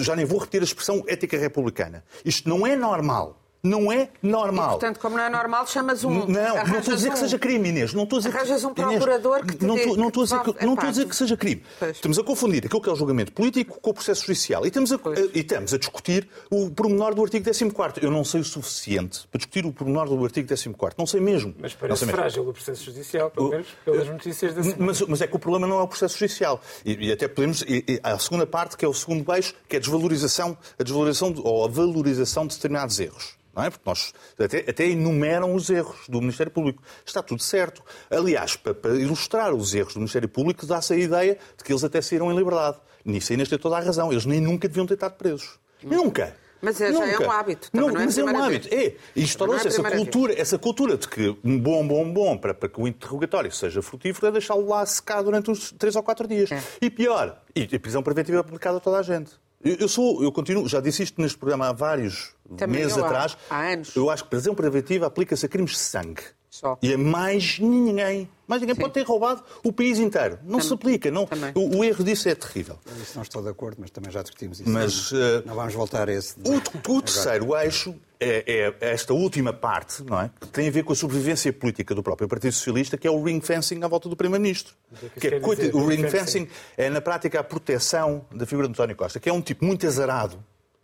Já 0.01 0.17
nem 0.17 0.25
vou 0.25 0.39
repetir 0.39 0.61
a 0.61 0.65
expressão 0.65 1.03
ética 1.07 1.37
republicana. 1.39 2.05
Isto 2.25 2.49
não 2.49 2.67
é 2.67 2.77
normal. 2.77 3.42
Não 3.65 3.93
é 3.93 4.09
normal. 4.21 4.67
E, 4.67 4.71
portanto, 4.71 4.99
como 4.99 5.17
não 5.17 5.23
é 5.23 5.31
normal, 5.31 5.65
chamas 5.69 6.03
um. 6.03 6.27
Não, 6.27 6.27
não 6.27 6.79
estou 6.81 6.95
a 6.95 6.97
dizer 6.97 7.11
um... 7.11 7.13
que 7.13 7.19
seja 7.21 7.39
crime, 7.39 7.69
Inês. 7.69 7.95
Não 7.95 8.03
estou 8.03 8.17
a 8.17 8.23
dizer 8.23 8.37
Arranjas 8.37 8.61
que... 8.61 8.67
um 8.67 8.75
procurador 8.75 9.39
Inês, 9.39 9.51
que 9.53 9.57
te 9.57 9.65
não, 9.65 9.77
estou, 9.77 9.97
não 9.97 10.09
estou 10.09 10.23
a 10.23 10.27
dizer 10.27 10.41
que, 10.41 10.67
não 10.67 10.75
estou 10.75 10.89
a 10.89 10.91
dizer 10.91 11.09
que 11.09 11.15
seja 11.15 11.37
crime. 11.37 11.63
Pois. 11.79 11.93
Estamos 11.93 12.19
a 12.19 12.25
confundir 12.25 12.67
aquilo 12.67 12.81
que 12.81 12.89
é 12.89 12.93
o 12.93 12.97
julgamento 12.97 13.33
político 13.33 13.81
com 13.81 13.91
o 13.91 13.95
processo 13.95 14.27
judicial. 14.27 14.65
E 14.65 14.67
estamos 14.67 14.93
a, 14.93 14.99
e 15.33 15.39
estamos 15.39 15.73
a 15.73 15.79
discutir 15.79 16.29
o 16.51 16.71
pormenor 16.73 17.15
do 17.15 17.23
artigo 17.23 17.45
14. 17.45 18.05
Eu 18.05 18.11
não 18.11 18.25
sei 18.25 18.41
o 18.41 18.45
suficiente 18.45 19.29
para 19.29 19.39
discutir 19.39 19.65
o 19.65 19.73
pormenor 19.73 20.09
do 20.09 20.25
artigo 20.25 20.49
14. 20.49 20.69
Não 20.99 21.07
sei 21.07 21.21
mesmo. 21.21 21.55
Mas 21.61 21.73
parece 21.73 22.05
frágil 22.07 22.49
o 22.49 22.53
processo 22.53 22.85
judicial, 22.87 23.31
pelo 23.31 23.51
menos 23.51 23.69
pelas 23.85 24.09
notícias 24.09 24.57
da 24.57 24.63
semana. 24.65 24.87
Mas, 24.87 25.01
mas 25.03 25.21
é 25.21 25.29
que 25.29 25.37
o 25.37 25.39
problema 25.39 25.69
não 25.69 25.79
é 25.79 25.83
o 25.83 25.89
processo 25.89 26.19
judicial. 26.19 26.61
E, 26.85 27.07
e 27.07 27.13
até 27.13 27.29
podemos. 27.29 27.63
E, 27.63 27.85
e 27.87 28.01
a 28.03 28.19
segunda 28.19 28.45
parte, 28.45 28.77
que 28.77 28.85
é 28.85 28.89
o 28.89 28.95
segundo 28.95 29.33
eixo, 29.33 29.55
que 29.69 29.77
é 29.77 29.79
a 29.79 29.81
desvalorização, 29.81 30.59
a 30.77 30.83
desvalorização 30.83 31.33
ou 31.45 31.65
a 31.65 31.69
valorização 31.69 32.45
de 32.45 32.57
determinados 32.57 32.99
erros. 32.99 33.41
Não 33.55 33.63
é? 33.63 33.71
Porque 33.71 33.83
nós 33.87 34.13
até, 34.39 34.59
até, 34.69 34.87
enumeram 34.89 35.55
os 35.55 35.69
erros 35.69 36.09
do 36.09 36.21
Ministério 36.21 36.51
Público. 36.51 36.83
Está 37.05 37.23
tudo 37.23 37.43
certo. 37.43 37.83
Aliás, 38.11 38.57
para, 38.57 38.75
para 38.75 38.95
ilustrar 38.95 39.53
os 39.55 39.75
erros 39.75 39.95
do 39.95 40.01
Ministério 40.01 40.29
Público, 40.29 40.65
dá-se 40.67 40.93
a 40.93 40.97
ideia 40.97 41.39
de 41.57 41.63
que 41.63 41.73
eles 41.73 41.85
até 41.85 42.01
saíram 42.01 42.33
em 42.33 42.37
liberdade. 42.37 42.79
Nisso 43.05 43.33
ainda 43.33 43.45
tem 43.45 43.59
toda 43.59 43.77
a 43.77 43.81
razão. 43.81 44.11
Eles 44.11 44.25
nem 44.25 44.41
nunca 44.41 44.69
deviam 44.69 44.87
ter 44.87 44.95
estado 44.95 45.17
presos. 45.17 45.59
Nunca. 45.83 46.35
Mas 46.63 46.81
é, 46.81 46.93
já 46.93 47.05
é 47.05 47.19
um 47.19 47.31
hábito. 47.31 47.69
Não, 47.73 47.89
não 47.89 48.01
é 48.01 48.05
mas 48.05 48.17
é 48.17 48.25
um 48.25 48.29
hábito. 48.29 48.69
Vez. 48.69 48.87
É. 48.87 48.97
E 49.17 49.23
instaurou-se 49.25 49.67
é 49.67 49.69
essa 49.69 49.83
cultura, 49.83 50.41
essa 50.41 50.59
cultura 50.59 50.97
de 50.97 51.09
que 51.09 51.37
um 51.43 51.59
bom, 51.59 51.87
bom, 51.87 52.13
bom 52.13 52.39
para, 52.39 52.55
para 52.55 52.69
que 52.69 52.81
o 52.81 52.87
interrogatório 52.87 53.51
seja 53.51 53.83
frutífero 53.83 54.29
é 54.29 54.31
deixá-lo 54.31 54.69
lá 54.69 54.87
secar 54.87 55.23
durante 55.23 55.51
uns 55.51 55.73
3 55.73 55.97
ou 55.97 56.03
4 56.05 56.29
dias. 56.29 56.53
É. 56.53 56.63
E 56.81 56.89
pior, 56.89 57.43
e 57.55 57.63
a 57.65 57.81
prisão 57.81 58.01
preventiva 58.01 58.39
é 58.39 58.41
aplicada 58.41 58.77
a 58.77 58.81
toda 58.81 58.99
a 58.99 59.03
gente. 59.03 59.33
Eu, 59.65 59.89
sou, 59.89 60.23
eu 60.23 60.33
continuo, 60.33 60.69
já 60.69 60.81
disse 60.81 61.03
isto 61.05 61.21
neste 61.21 61.39
programa 61.39 61.69
há 61.69 61.73
vários 61.73 62.35
Também 62.57 62.81
meses 62.81 62.99
atrás. 62.99 63.37
Há 63.49 63.73
anos. 63.73 63.95
Eu 63.95 64.11
acho 64.11 64.25
que 64.25 64.31
prisão 64.31 64.55
preventiva 64.55 65.07
aplica-se 65.07 65.47
a 65.47 65.49
crimes 65.49 65.73
de 65.73 65.79
sangue. 65.79 66.23
Só. 66.53 66.79
E 66.83 66.93
a 66.93 66.99
mais 66.99 67.59
ninguém. 67.59 68.29
Mais 68.47 68.61
ninguém 68.61 68.77
Sim. 68.77 68.83
pode 68.83 68.93
ter 68.93 69.07
roubado 69.07 69.43
o 69.65 69.73
país 69.73 69.99
inteiro. 69.99 70.39
Não 70.43 70.59
também. 70.59 70.67
se 70.69 70.75
aplica. 70.75 71.11
Não. 71.11 71.27
O, 71.55 71.79
o, 71.79 71.85
erro 71.85 72.05
disso 72.05 72.29
é 72.29 72.35
terrível. 72.35 72.79
Isso 73.01 73.13
não 73.15 73.23
estou 73.23 73.43
de 73.43 73.49
acordo, 73.49 73.79
mas 73.81 73.91
também 73.91 74.13
já 74.13 74.21
discutimos 74.21 74.61
isso. 74.61 74.69
Mas, 74.69 75.13
uh, 75.13 75.43
não 75.47 75.55
vamos 75.55 75.73
voltar 75.73 76.11
a 76.11 76.13
esse. 76.13 76.37
O, 76.45 76.93
o 76.93 77.01
terceiro 77.01 77.57
eixo 77.57 77.95
é, 78.21 78.75
é, 78.81 78.93
esta 78.93 79.15
última 79.15 79.55
parte, 79.55 80.05
não 80.05 80.21
é? 80.21 80.31
Que 80.39 80.47
tem 80.49 80.69
a 80.69 80.71
ver 80.71 80.85
com 80.85 80.93
a 80.93 80.97
sobrevivência 80.97 81.51
política 81.55 81.95
do 81.95 82.03
próprio 82.03 82.29
Partido 82.29 82.53
Socialista, 82.53 82.99
que 82.99 83.09
é 83.09 83.11
o 83.11 83.23
ring 83.23 83.41
fencing 83.41 83.83
à 83.83 83.89
volta 83.89 84.11
do 84.11 84.15
Primeiro-Ministro. 84.15 84.75
Que 85.19 85.29
é, 85.29 85.41
o 85.73 85.87
ring 85.87 86.07
fencing 86.07 86.47
é, 86.77 86.91
na 86.91 87.01
prática, 87.01 87.41
a 87.41 87.43
proteção 87.43 88.27
da 88.31 88.45
figura 88.45 88.69
de 88.69 88.73
António 88.73 88.95
Costa, 88.95 89.19
que 89.19 89.31
é 89.31 89.33
um 89.33 89.41
tipo 89.41 89.65
muito 89.65 89.87
azarado 89.87 90.39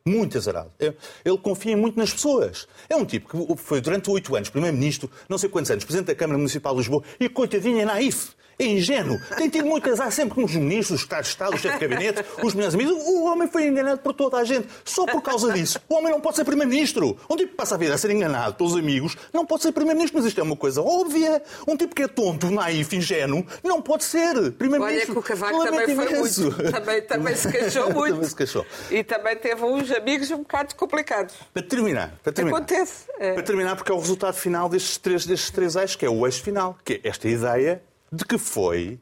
muito 0.09 0.39
azarado. 0.39 0.71
Ele 0.79 1.39
confia 1.39 1.77
muito 1.77 1.99
nas 1.99 2.13
pessoas. 2.13 2.67
É 2.89 2.97
um 2.97 3.05
tipo 3.05 3.29
que 3.29 3.63
foi 3.63 3.81
durante 3.81 4.11
oito 4.11 4.35
anos 4.35 4.49
Primeiro-Ministro, 4.49 5.11
não 5.29 5.39
sei 5.39 5.49
quantos 5.49 5.71
anos, 5.71 5.85
Presidente 5.85 6.09
da 6.09 6.15
Câmara 6.15 6.39
Municipal 6.39 6.73
de 6.73 6.79
Lisboa 6.81 7.03
e, 7.21 7.29
coitadinha, 7.29 7.83
é 7.83 7.85
naif. 7.85 8.38
É 8.59 8.65
ingênuo. 8.67 9.21
Tem 9.37 9.49
tido 9.49 9.67
muito 9.67 9.89
azar 9.89 10.11
sempre 10.11 10.35
com 10.35 10.45
os 10.45 10.55
ministros, 10.55 10.97
os 10.97 11.01
secretários 11.03 11.29
de 11.29 11.33
Estado, 11.33 11.55
o 11.55 11.59
chefe 11.59 11.79
de 11.79 11.87
gabinete, 11.87 12.25
os 12.43 12.55
melhores 12.55 12.75
amigos. 12.75 12.93
O 13.07 13.25
homem 13.25 13.47
foi 13.47 13.69
enganado 13.69 14.01
por 14.01 14.13
toda 14.13 14.37
a 14.37 14.45
gente. 14.45 14.67
Só 14.85 15.07
por 15.07 15.23
causa 15.23 15.53
disso. 15.53 15.81
O 15.89 15.95
homem 15.95 16.11
não 16.11 16.21
pode 16.21 16.37
ser 16.37 16.45
primeiro-ministro. 16.45 17.17
Um 17.31 17.37
tipo 17.37 17.51
que 17.51 17.57
passa 17.57 17.77
a 17.77 17.79
vida 17.79 17.95
a 17.95 17.99
ser 17.99 18.11
enganado 18.11 18.55
pelos 18.55 18.75
amigos 18.75 19.17
não 19.33 19.47
pode 19.47 19.63
ser 19.63 19.71
primeiro-ministro. 19.71 20.19
Mas 20.19 20.27
isto 20.27 20.41
é 20.41 20.43
uma 20.43 20.57
coisa 20.57 20.83
óbvia. 20.83 21.41
Um 21.69 21.77
tipo 21.77 21.95
que 21.95 22.03
é 22.03 22.09
tonto, 22.09 22.51
naif, 22.51 22.97
ingênuo, 22.97 23.47
não 23.63 23.81
pode 23.81 24.03
ser 24.03 24.35
primeiro-ministro. 24.53 25.13
Olha 25.13 25.13
que 25.13 25.19
o 25.19 25.23
Cavaco 25.23 25.65
também 25.65 25.95
foi 25.95 26.13
imenso. 26.13 26.43
muito. 26.43 26.73
Também, 26.73 27.03
também 27.03 27.37
se 27.37 27.53
queixou 27.53 27.93
muito. 27.93 28.15
também 28.15 28.29
se 28.29 28.37
queixou. 28.37 28.67
E 28.91 29.05
também 29.05 29.37
teve 29.37 29.65
uns 29.65 29.91
amigos 29.93 30.31
um 30.33 30.39
bocado 30.39 30.75
complicados. 30.75 31.35
Para 31.55 31.63
terminar, 31.63 32.19
para 32.25 32.33
terminar. 32.33 32.57
Acontece. 32.57 33.05
É. 33.21 33.35
Para 33.35 33.43
terminar, 33.45 33.77
porque 33.77 33.93
é 33.93 33.95
o 33.95 34.01
resultado 34.01 34.35
final 34.35 34.69
destes 34.69 34.97
três, 34.97 35.25
destes 35.25 35.51
três 35.51 35.77
eixos, 35.77 35.95
que 35.95 36.05
é 36.05 36.11
o 36.11 36.27
eixo 36.27 36.43
final, 36.43 36.77
que 36.85 36.95
é 37.05 37.09
esta 37.09 37.29
ideia 37.29 37.83
de 38.11 38.25
que 38.25 38.39
foi 38.39 38.99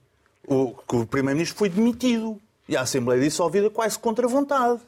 o, 0.46 0.74
que 0.88 0.96
o 0.96 1.07
Primeiro-Ministro 1.07 1.59
foi 1.59 1.68
demitido 1.68 2.40
e 2.68 2.76
a 2.76 2.82
Assembleia 2.82 3.20
dissolvida 3.20 3.70
quase 3.70 3.98
contra 3.98 4.26
a 4.26 4.28
vontade. 4.28 4.80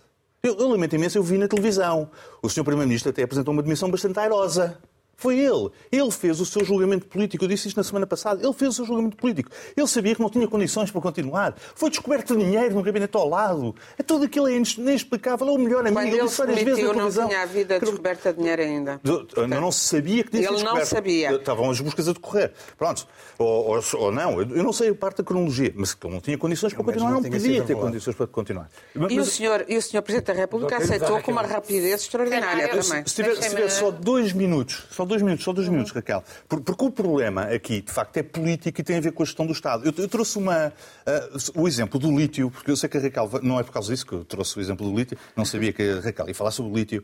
Eu, 0.43 0.57
eu 0.57 0.69
lamento 0.69 0.95
imenso, 0.95 1.19
eu 1.19 1.23
vi 1.23 1.37
na 1.37 1.49
televisão. 1.49 2.11
O 2.43 2.49
Sr. 2.49 2.63
Primeiro-Ministro 2.65 3.11
até 3.11 3.23
apresentou 3.23 3.53
uma 3.53 3.63
demissão 3.63 3.91
bastante 3.91 4.19
airosa. 4.19 4.79
Foi 5.21 5.37
ele. 5.37 5.69
Ele 5.91 6.11
fez 6.13 6.39
o 6.41 6.47
seu 6.47 6.65
julgamento 6.65 7.05
político. 7.07 7.45
Eu 7.45 7.49
disse 7.49 7.67
isto 7.67 7.77
na 7.77 7.83
semana 7.83 8.07
passada. 8.07 8.41
Ele 8.41 8.53
fez 8.53 8.71
o 8.71 8.73
seu 8.73 8.85
julgamento 8.85 9.17
político. 9.17 9.51
Ele 9.77 9.87
sabia 9.89 10.15
que 10.15 10.21
não 10.21 10.31
tinha 10.31 10.47
condições 10.47 10.93
para 10.93 11.01
continuar. 11.01 11.57
Foi 11.75 11.91
descoberto 11.91 12.37
dinheiro 12.37 12.77
no 12.77 12.83
gabinete 12.85 13.17
ao 13.17 13.29
lado. 13.29 13.75
É 13.99 14.03
tudo 14.05 14.27
aquilo 14.27 14.47
é 14.47 14.53
inexplicável. 14.55 15.49
É 15.49 15.51
o 15.51 15.59
melhor 15.59 15.81
amigo. 15.81 15.95
Quando 16.01 16.07
ele 16.09 16.23
disse 16.23 16.35
se 16.35 16.39
várias 16.39 16.63
vezes 16.63 16.85
na 16.85 16.93
não 16.95 17.11
tinha 17.29 17.43
havido 17.43 17.79
descoberta 17.81 18.33
de 18.33 18.39
dinheiro 18.39 18.63
ainda. 18.63 19.01
Eu 19.37 19.49
não 19.49 19.73
se 19.73 19.81
sabia 19.81 20.23
que 20.23 20.31
tinha 20.31 20.43
sido 20.45 20.55
Ele 20.55 20.63
não 20.65 20.75
descoberto. 20.75 20.89
sabia. 20.89 21.35
Estavam 21.35 21.69
as 21.71 21.81
buscas 21.81 22.09
a 22.09 22.13
decorrer. 22.13 22.53
Pronto. 22.79 23.05
Ou, 23.39 23.75
ou- 23.77 23.83
ou 23.95 24.13
não, 24.13 24.41
eu 24.41 24.63
não 24.63 24.73
sei 24.73 24.91
a 24.91 24.95
parte 24.95 25.19
da 25.19 25.25
cronologia, 25.25 25.73
mas 25.77 25.95
que 25.95 26.07
ele 26.07 26.15
não 26.15 26.21
tinha 26.21 26.39
condições 26.39 26.73
para 26.73 26.83
mas 26.85 26.95
continuar, 26.95 27.11
não 27.15 27.21
não 27.23 27.31
podia 27.31 27.63
ter 27.65 27.75
condições 27.75 28.15
para 28.17 28.27
continuar. 28.29 28.69
E 28.95 28.99
o, 28.99 29.03
Mas- 29.17 29.29
senhor, 29.31 29.65
e 29.69 29.77
o 29.77 29.83
senhor 29.83 30.03
Presidente 30.03 30.27
da 30.29 30.33
República 30.35 30.77
aceitou 30.77 31.21
com 31.23 31.33
uma 31.33 31.43
rapidez 31.43 32.03
extraordinária 32.03 32.69
também. 32.69 33.03
Se 33.05 33.15
tiver, 33.17 33.35
se 33.37 33.49
tiver 33.51 33.69
só 33.69 33.91
dois 33.91 34.33
minutos, 34.33 34.85
só 34.91 35.08
dois 35.09 35.23
minutos, 35.23 35.45
só 35.45 35.53
dois 35.53 35.67
minutos, 35.69 35.91
Raquel. 35.93 36.23
Por- 36.49 36.61
Porque 36.61 36.85
o 36.85 36.91
problema 36.91 37.43
aqui, 37.45 37.81
de 37.81 37.91
facto, 37.91 38.17
é 38.19 38.23
político 38.23 38.81
e 38.81 38.85
tem 38.85 38.97
a 38.99 39.01
ver 39.01 39.11
com 39.13 39.23
a 39.23 39.27
gestão 39.27 39.47
do 39.47 39.53
Estado. 39.53 39.85
Eu, 39.85 39.93
eu 39.97 40.07
trouxe 40.09 40.39
uma, 40.39 40.73
ah, 41.07 41.29
o 41.57 41.67
exemplo 41.67 41.99
do 41.99 42.17
lítio, 42.17 42.51
porque 42.51 42.71
eu 42.71 42.77
sei 42.77 42.89
que 42.89 42.97
a 42.99 43.01
Raquel, 43.01 43.29
não 43.43 43.59
é 43.59 43.63
por 43.65 43.73
causa 43.73 43.93
disso 43.93 44.07
que 44.07 44.13
eu 44.13 44.25
trouxe 44.25 44.57
o 44.57 44.61
exemplo 44.61 44.89
do 44.89 44.97
lítio, 44.97 45.19
não 45.35 45.45
sabia 45.45 45.73
que 45.73 45.83
a 45.83 46.01
Raquel 46.01 46.29
ia 46.29 46.35
falar 46.35 46.51
sobre 46.53 46.71
o 46.71 46.75
lítio. 46.77 47.03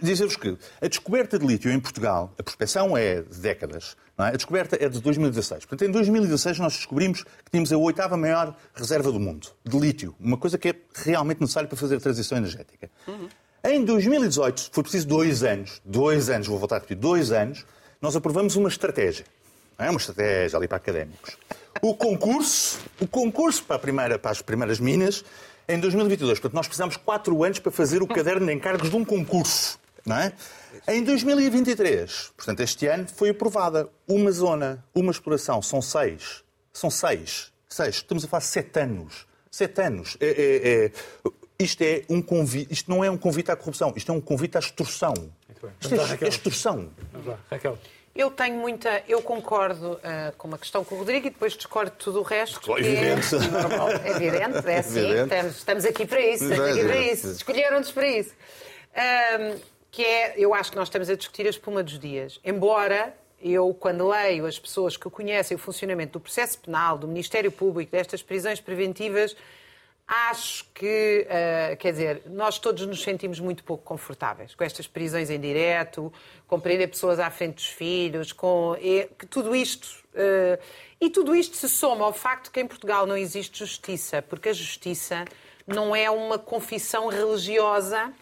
Dizer-vos 0.00 0.36
que 0.36 0.56
a 0.80 0.86
descoberta 0.86 1.38
de 1.38 1.46
lítio 1.46 1.70
em 1.72 1.80
Portugal, 1.80 2.32
a 2.38 2.42
prospecção 2.42 2.96
é 2.96 3.22
de 3.22 3.38
décadas, 3.40 3.96
é? 4.18 4.22
a 4.24 4.30
descoberta 4.32 4.76
é 4.78 4.88
de 4.88 5.00
2016. 5.00 5.64
Portanto, 5.64 5.88
em 5.88 5.92
2016 5.92 6.58
nós 6.58 6.74
descobrimos 6.74 7.22
que 7.22 7.50
tínhamos 7.50 7.72
a 7.72 7.76
oitava 7.78 8.16
maior 8.16 8.54
reserva 8.74 9.10
do 9.10 9.18
mundo, 9.18 9.48
de 9.64 9.78
lítio. 9.78 10.14
Uma 10.20 10.36
coisa 10.36 10.58
que 10.58 10.68
é 10.68 10.74
realmente 10.94 11.40
necessária 11.40 11.68
para 11.68 11.78
fazer 11.78 11.96
a 11.96 12.00
transição 12.00 12.36
energética. 12.36 12.90
Em 13.64 13.84
2018, 13.84 14.70
foi 14.72 14.82
preciso 14.82 15.06
dois 15.06 15.42
anos, 15.42 15.80
dois 15.84 16.30
anos, 16.30 16.46
vou 16.46 16.58
voltar 16.58 16.76
a 16.76 16.78
repetir, 16.78 16.96
dois 16.96 17.32
anos, 17.32 17.66
nós 18.00 18.14
aprovamos 18.14 18.54
uma 18.56 18.68
estratégia. 18.68 19.24
É 19.76 19.90
uma 19.90 19.98
estratégia 19.98 20.56
ali 20.56 20.68
para 20.68 20.76
académicos. 20.76 21.36
O 21.82 21.94
concurso, 21.94 22.78
o 23.00 23.06
concurso 23.06 23.62
para, 23.64 23.78
primeira, 23.78 24.18
para 24.18 24.30
as 24.30 24.42
primeiras 24.42 24.80
minas, 24.80 25.24
em 25.68 25.78
2022. 25.78 26.38
Portanto, 26.38 26.54
nós 26.54 26.66
precisamos 26.66 26.96
quatro 26.96 27.44
anos 27.44 27.58
para 27.58 27.70
fazer 27.70 28.02
o 28.02 28.06
caderno 28.06 28.46
de 28.46 28.52
encargos 28.52 28.90
de 28.90 28.96
um 28.96 29.04
concurso. 29.04 29.78
Não 30.06 30.16
é? 30.16 30.32
Em 30.88 31.04
2023, 31.04 32.32
portanto, 32.36 32.60
este 32.60 32.86
ano, 32.86 33.06
foi 33.14 33.30
aprovada 33.30 33.88
uma 34.06 34.32
zona, 34.32 34.82
uma 34.94 35.10
exploração. 35.10 35.60
São 35.60 35.82
seis. 35.82 36.42
São 36.72 36.90
seis. 36.90 37.52
Seis. 37.68 37.96
Estamos 37.96 38.24
a 38.24 38.28
falar 38.28 38.40
sete 38.40 38.80
anos. 38.80 39.26
Sete 39.50 39.80
anos. 39.82 40.16
É- 40.20 40.26
é- 40.26 40.86
é- 40.86 40.92
Isto, 41.60 41.82
é 41.82 42.04
um 42.08 42.22
convite, 42.22 42.72
isto 42.72 42.88
não 42.88 43.02
é 43.02 43.10
um 43.10 43.16
convite 43.18 43.50
à 43.50 43.56
corrupção, 43.56 43.92
isto 43.96 44.12
é 44.12 44.14
um 44.14 44.20
convite 44.20 44.56
à 44.56 44.60
extorsão. 44.60 45.12
Isto 45.80 45.94
é, 45.96 46.04
Raquel. 46.04 46.26
é 46.26 46.28
extorsão. 46.28 46.90
Vamos 47.12 47.26
lá, 47.26 47.38
Raquel. 47.50 47.76
Eu 48.14 48.30
tenho 48.30 48.56
muita. 48.56 49.02
Eu 49.08 49.20
concordo 49.22 49.98
ah, 50.04 50.32
com 50.38 50.46
uma 50.46 50.58
questão 50.58 50.84
com 50.84 50.94
o 50.94 50.98
Rodrigo 50.98 51.26
e 51.26 51.30
depois 51.30 51.54
discordo 51.54 51.90
de 51.90 51.96
tudo 51.96 52.20
o 52.20 52.22
resto. 52.22 52.60
Claro, 52.60 52.80
que 52.80 52.88
é 52.88 52.92
evidente. 52.92 53.34
normal. 53.50 53.88
É 53.90 54.10
evidente, 54.10 54.68
é 54.68 54.78
assim. 54.78 54.98
Evidente. 55.00 55.34
Estamos, 55.34 55.56
estamos 55.56 55.84
aqui 55.84 56.06
para 56.06 56.20
isso. 56.20 56.44
Estamos 56.44 56.70
aqui 56.70 56.84
para 56.84 56.96
Evidente. 56.96 57.12
isso. 57.12 57.30
Escolheram-nos 57.32 57.90
para 57.90 58.06
isso. 58.06 58.34
Ahm, 58.94 59.58
que 59.90 60.04
é, 60.04 60.34
eu 60.36 60.54
acho 60.54 60.70
que 60.70 60.76
nós 60.76 60.86
estamos 60.86 61.10
a 61.10 61.16
discutir 61.16 61.44
a 61.44 61.50
espuma 61.50 61.82
dos 61.82 61.98
dias. 61.98 62.38
Embora 62.44 63.12
eu, 63.42 63.74
quando 63.74 64.06
leio 64.06 64.46
as 64.46 64.60
pessoas 64.60 64.96
que 64.96 65.10
conhecem 65.10 65.56
o 65.56 65.58
funcionamento 65.58 66.12
do 66.12 66.20
processo 66.20 66.58
penal, 66.60 66.98
do 66.98 67.08
Ministério 67.08 67.50
Público, 67.50 67.90
destas 67.90 68.22
prisões 68.22 68.60
preventivas, 68.60 69.36
acho 70.08 70.64
que, 70.72 71.26
ah, 71.28 71.76
quer 71.76 71.92
dizer, 71.92 72.22
nós 72.26 72.58
todos 72.58 72.86
nos 72.86 73.02
sentimos 73.02 73.38
muito 73.38 73.62
pouco 73.62 73.84
confortáveis 73.84 74.54
com 74.54 74.64
estas 74.64 74.86
prisões 74.86 75.28
em 75.28 75.38
direto, 75.38 76.10
com 76.46 76.58
prender 76.58 76.88
pessoas 76.88 77.18
à 77.20 77.30
frente 77.30 77.56
dos 77.56 77.66
filhos, 77.66 78.32
com 78.32 78.74
e, 78.80 79.06
que 79.18 79.26
tudo 79.26 79.54
isto. 79.54 79.86
ah, 80.16 80.58
e 81.00 81.10
tudo 81.10 81.36
isto 81.36 81.56
se 81.56 81.68
soma 81.68 82.04
ao 82.06 82.12
facto 82.12 82.50
que 82.50 82.58
em 82.58 82.66
Portugal 82.66 83.06
não 83.06 83.16
existe 83.16 83.58
justiça, 83.58 84.20
porque 84.22 84.48
a 84.48 84.52
justiça 84.52 85.24
não 85.66 85.94
é 85.94 86.10
uma 86.10 86.38
confissão 86.38 87.08
religiosa 87.08 88.12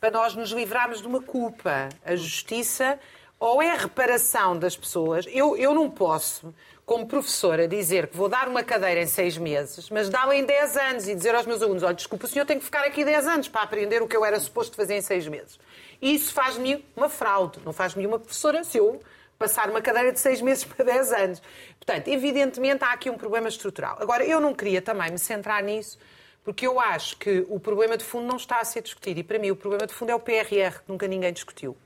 para 0.00 0.10
nós 0.10 0.34
nos 0.34 0.50
livrarmos 0.50 1.00
de 1.00 1.06
uma 1.06 1.20
culpa. 1.20 1.90
A 2.04 2.16
justiça 2.16 2.98
ou 3.38 3.62
é 3.62 3.70
a 3.70 3.76
reparação 3.76 4.58
das 4.58 4.76
pessoas. 4.76 5.26
Eu, 5.28 5.56
eu 5.56 5.74
não 5.74 5.90
posso, 5.90 6.52
como 6.88 7.06
professora, 7.06 7.68
dizer 7.68 8.06
que 8.06 8.16
vou 8.16 8.30
dar 8.30 8.48
uma 8.48 8.64
cadeira 8.64 9.02
em 9.02 9.06
seis 9.06 9.36
meses, 9.36 9.90
mas 9.90 10.08
dá-la 10.08 10.34
em 10.34 10.46
dez 10.46 10.74
anos 10.74 11.06
e 11.06 11.14
dizer 11.14 11.34
aos 11.34 11.44
meus 11.44 11.60
alunos: 11.60 11.82
olha, 11.82 11.92
desculpa, 11.92 12.24
o 12.24 12.28
senhor 12.28 12.46
tem 12.46 12.58
que 12.58 12.64
ficar 12.64 12.82
aqui 12.82 13.04
dez 13.04 13.26
anos 13.26 13.46
para 13.46 13.60
aprender 13.60 14.00
o 14.00 14.08
que 14.08 14.16
eu 14.16 14.24
era 14.24 14.40
suposto 14.40 14.74
fazer 14.74 14.96
em 14.96 15.02
seis 15.02 15.28
meses. 15.28 15.60
E 16.00 16.14
isso 16.14 16.32
faz-me 16.32 16.82
uma 16.96 17.10
fraude, 17.10 17.60
não 17.62 17.74
faz-me 17.74 18.06
uma 18.06 18.18
professora 18.18 18.64
se 18.64 18.78
eu 18.78 19.02
passar 19.38 19.68
uma 19.68 19.82
cadeira 19.82 20.10
de 20.12 20.18
seis 20.18 20.40
meses 20.40 20.64
para 20.72 20.82
dez 20.82 21.12
anos. 21.12 21.42
Portanto, 21.78 22.08
evidentemente 22.08 22.82
há 22.82 22.92
aqui 22.92 23.10
um 23.10 23.18
problema 23.18 23.48
estrutural. 23.48 23.98
Agora, 24.00 24.24
eu 24.24 24.40
não 24.40 24.54
queria 24.54 24.80
também 24.80 25.12
me 25.12 25.18
centrar 25.18 25.62
nisso, 25.62 25.98
porque 26.42 26.66
eu 26.66 26.80
acho 26.80 27.18
que 27.18 27.44
o 27.50 27.60
problema 27.60 27.98
de 27.98 28.04
fundo 28.04 28.26
não 28.26 28.36
está 28.36 28.60
a 28.60 28.64
ser 28.64 28.80
discutido. 28.80 29.20
E 29.20 29.22
para 29.22 29.38
mim 29.38 29.50
o 29.50 29.56
problema 29.56 29.86
de 29.86 29.92
fundo 29.92 30.10
é 30.10 30.14
o 30.14 30.20
PRR, 30.20 30.80
que 30.82 30.88
nunca 30.88 31.06
ninguém 31.06 31.34
discutiu. 31.34 31.76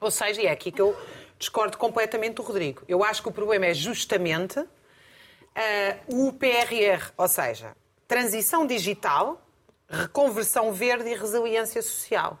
Ou 0.00 0.12
seja, 0.12 0.40
e 0.40 0.46
é 0.46 0.52
aqui 0.52 0.70
que 0.70 0.80
eu 0.80 0.96
discordo 1.38 1.78
completamente 1.78 2.34
do 2.34 2.42
Rodrigo. 2.42 2.82
Eu 2.88 3.04
acho 3.04 3.22
que 3.22 3.28
o 3.28 3.32
problema 3.32 3.66
é 3.66 3.74
justamente 3.74 4.58
ah, 4.58 5.96
o 6.06 6.32
PRR, 6.32 7.12
ou 7.16 7.28
seja, 7.28 7.76
transição 8.06 8.66
digital, 8.66 9.44
reconversão 9.88 10.72
verde 10.72 11.08
e 11.10 11.14
resiliência 11.14 11.82
social. 11.82 12.38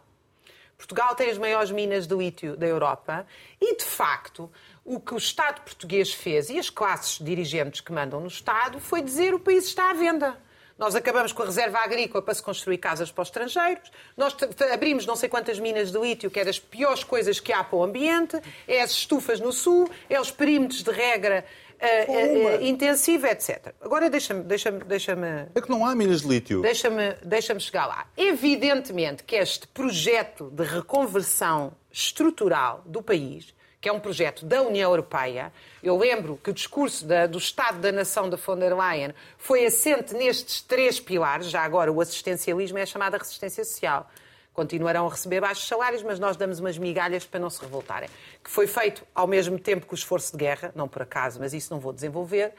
Portugal 0.76 1.14
tem 1.16 1.28
as 1.28 1.36
maiores 1.36 1.72
minas 1.72 2.06
de 2.06 2.14
lítio 2.14 2.56
da 2.56 2.66
Europa 2.66 3.26
e, 3.60 3.76
de 3.76 3.84
facto, 3.84 4.50
o 4.84 5.00
que 5.00 5.12
o 5.12 5.16
Estado 5.16 5.60
português 5.62 6.14
fez 6.14 6.48
e 6.48 6.58
as 6.58 6.70
classes 6.70 7.18
dirigentes 7.18 7.80
que 7.80 7.92
mandam 7.92 8.20
no 8.20 8.28
Estado 8.28 8.78
foi 8.78 9.02
dizer 9.02 9.34
o 9.34 9.40
país 9.40 9.64
está 9.64 9.90
à 9.90 9.94
venda. 9.94 10.40
Nós 10.78 10.94
acabamos 10.94 11.32
com 11.32 11.42
a 11.42 11.46
reserva 11.46 11.78
agrícola 11.78 12.22
para 12.22 12.32
se 12.34 12.42
construir 12.42 12.78
casas 12.78 13.10
para 13.10 13.22
os 13.22 13.28
estrangeiros. 13.28 13.90
Nós 14.16 14.36
abrimos 14.72 15.04
não 15.04 15.16
sei 15.16 15.28
quantas 15.28 15.58
minas 15.58 15.90
de 15.90 15.98
lítio, 15.98 16.30
que 16.30 16.38
é 16.38 16.44
das 16.44 16.60
piores 16.60 17.02
coisas 17.02 17.40
que 17.40 17.52
há 17.52 17.64
para 17.64 17.76
o 17.76 17.82
ambiente. 17.82 18.40
É 18.66 18.80
as 18.80 18.92
estufas 18.92 19.40
no 19.40 19.52
sul, 19.52 19.90
é 20.08 20.20
os 20.20 20.30
perímetros 20.30 20.84
de 20.84 20.90
regra 20.92 21.44
ah, 21.80 22.62
intensiva, 22.62 23.28
etc. 23.28 23.74
Agora 23.80 24.10
deixa-me 24.10 24.42
deixa 24.42 24.70
deixa 24.70 25.16
É 25.54 25.60
que 25.60 25.70
não 25.70 25.84
há 25.84 25.94
minas 25.94 26.22
de 26.22 26.28
lítio. 26.28 26.60
Deixa-me 26.60 27.14
deixa 27.24 27.58
chegar 27.58 27.86
lá. 27.86 28.06
Evidentemente 28.16 29.24
que 29.24 29.34
este 29.36 29.66
projeto 29.66 30.50
de 30.50 30.64
reconversão 30.64 31.72
estrutural 31.90 32.82
do 32.86 33.02
país, 33.02 33.54
que 33.80 33.88
é 33.88 33.92
um 33.92 34.00
projeto 34.00 34.44
da 34.44 34.60
União 34.62 34.90
Europeia, 34.90 35.52
eu 35.82 35.96
lembro 35.96 36.36
que 36.42 36.50
o 36.50 36.52
discurso 36.52 37.06
da- 37.06 37.26
do 37.26 37.38
Estado 37.38 37.78
da 37.78 37.92
Nação 37.92 38.28
da 38.28 38.36
von 38.36 38.56
der 38.56 38.74
Leyen 38.76 39.14
foi 39.36 39.64
assente 39.66 40.14
nestes 40.14 40.60
três 40.60 40.98
pilares, 40.98 41.48
já 41.48 41.62
agora 41.62 41.92
o 41.92 42.00
assistencialismo 42.00 42.78
é 42.78 42.82
a 42.82 42.86
chamada 42.86 43.16
resistência 43.16 43.64
social. 43.64 44.10
Continuarão 44.52 45.06
a 45.06 45.10
receber 45.10 45.40
baixos 45.40 45.68
salários, 45.68 46.02
mas 46.02 46.18
nós 46.18 46.36
damos 46.36 46.58
umas 46.58 46.76
migalhas 46.76 47.24
para 47.24 47.38
não 47.38 47.48
se 47.48 47.60
revoltarem. 47.60 48.08
Que 48.42 48.50
foi 48.50 48.66
feito 48.66 49.06
ao 49.14 49.28
mesmo 49.28 49.56
tempo 49.56 49.86
que 49.86 49.94
o 49.94 49.94
esforço 49.94 50.32
de 50.32 50.38
guerra, 50.38 50.72
não 50.74 50.88
por 50.88 51.02
acaso, 51.02 51.38
mas 51.38 51.54
isso 51.54 51.72
não 51.72 51.78
vou 51.78 51.92
desenvolver 51.92 52.52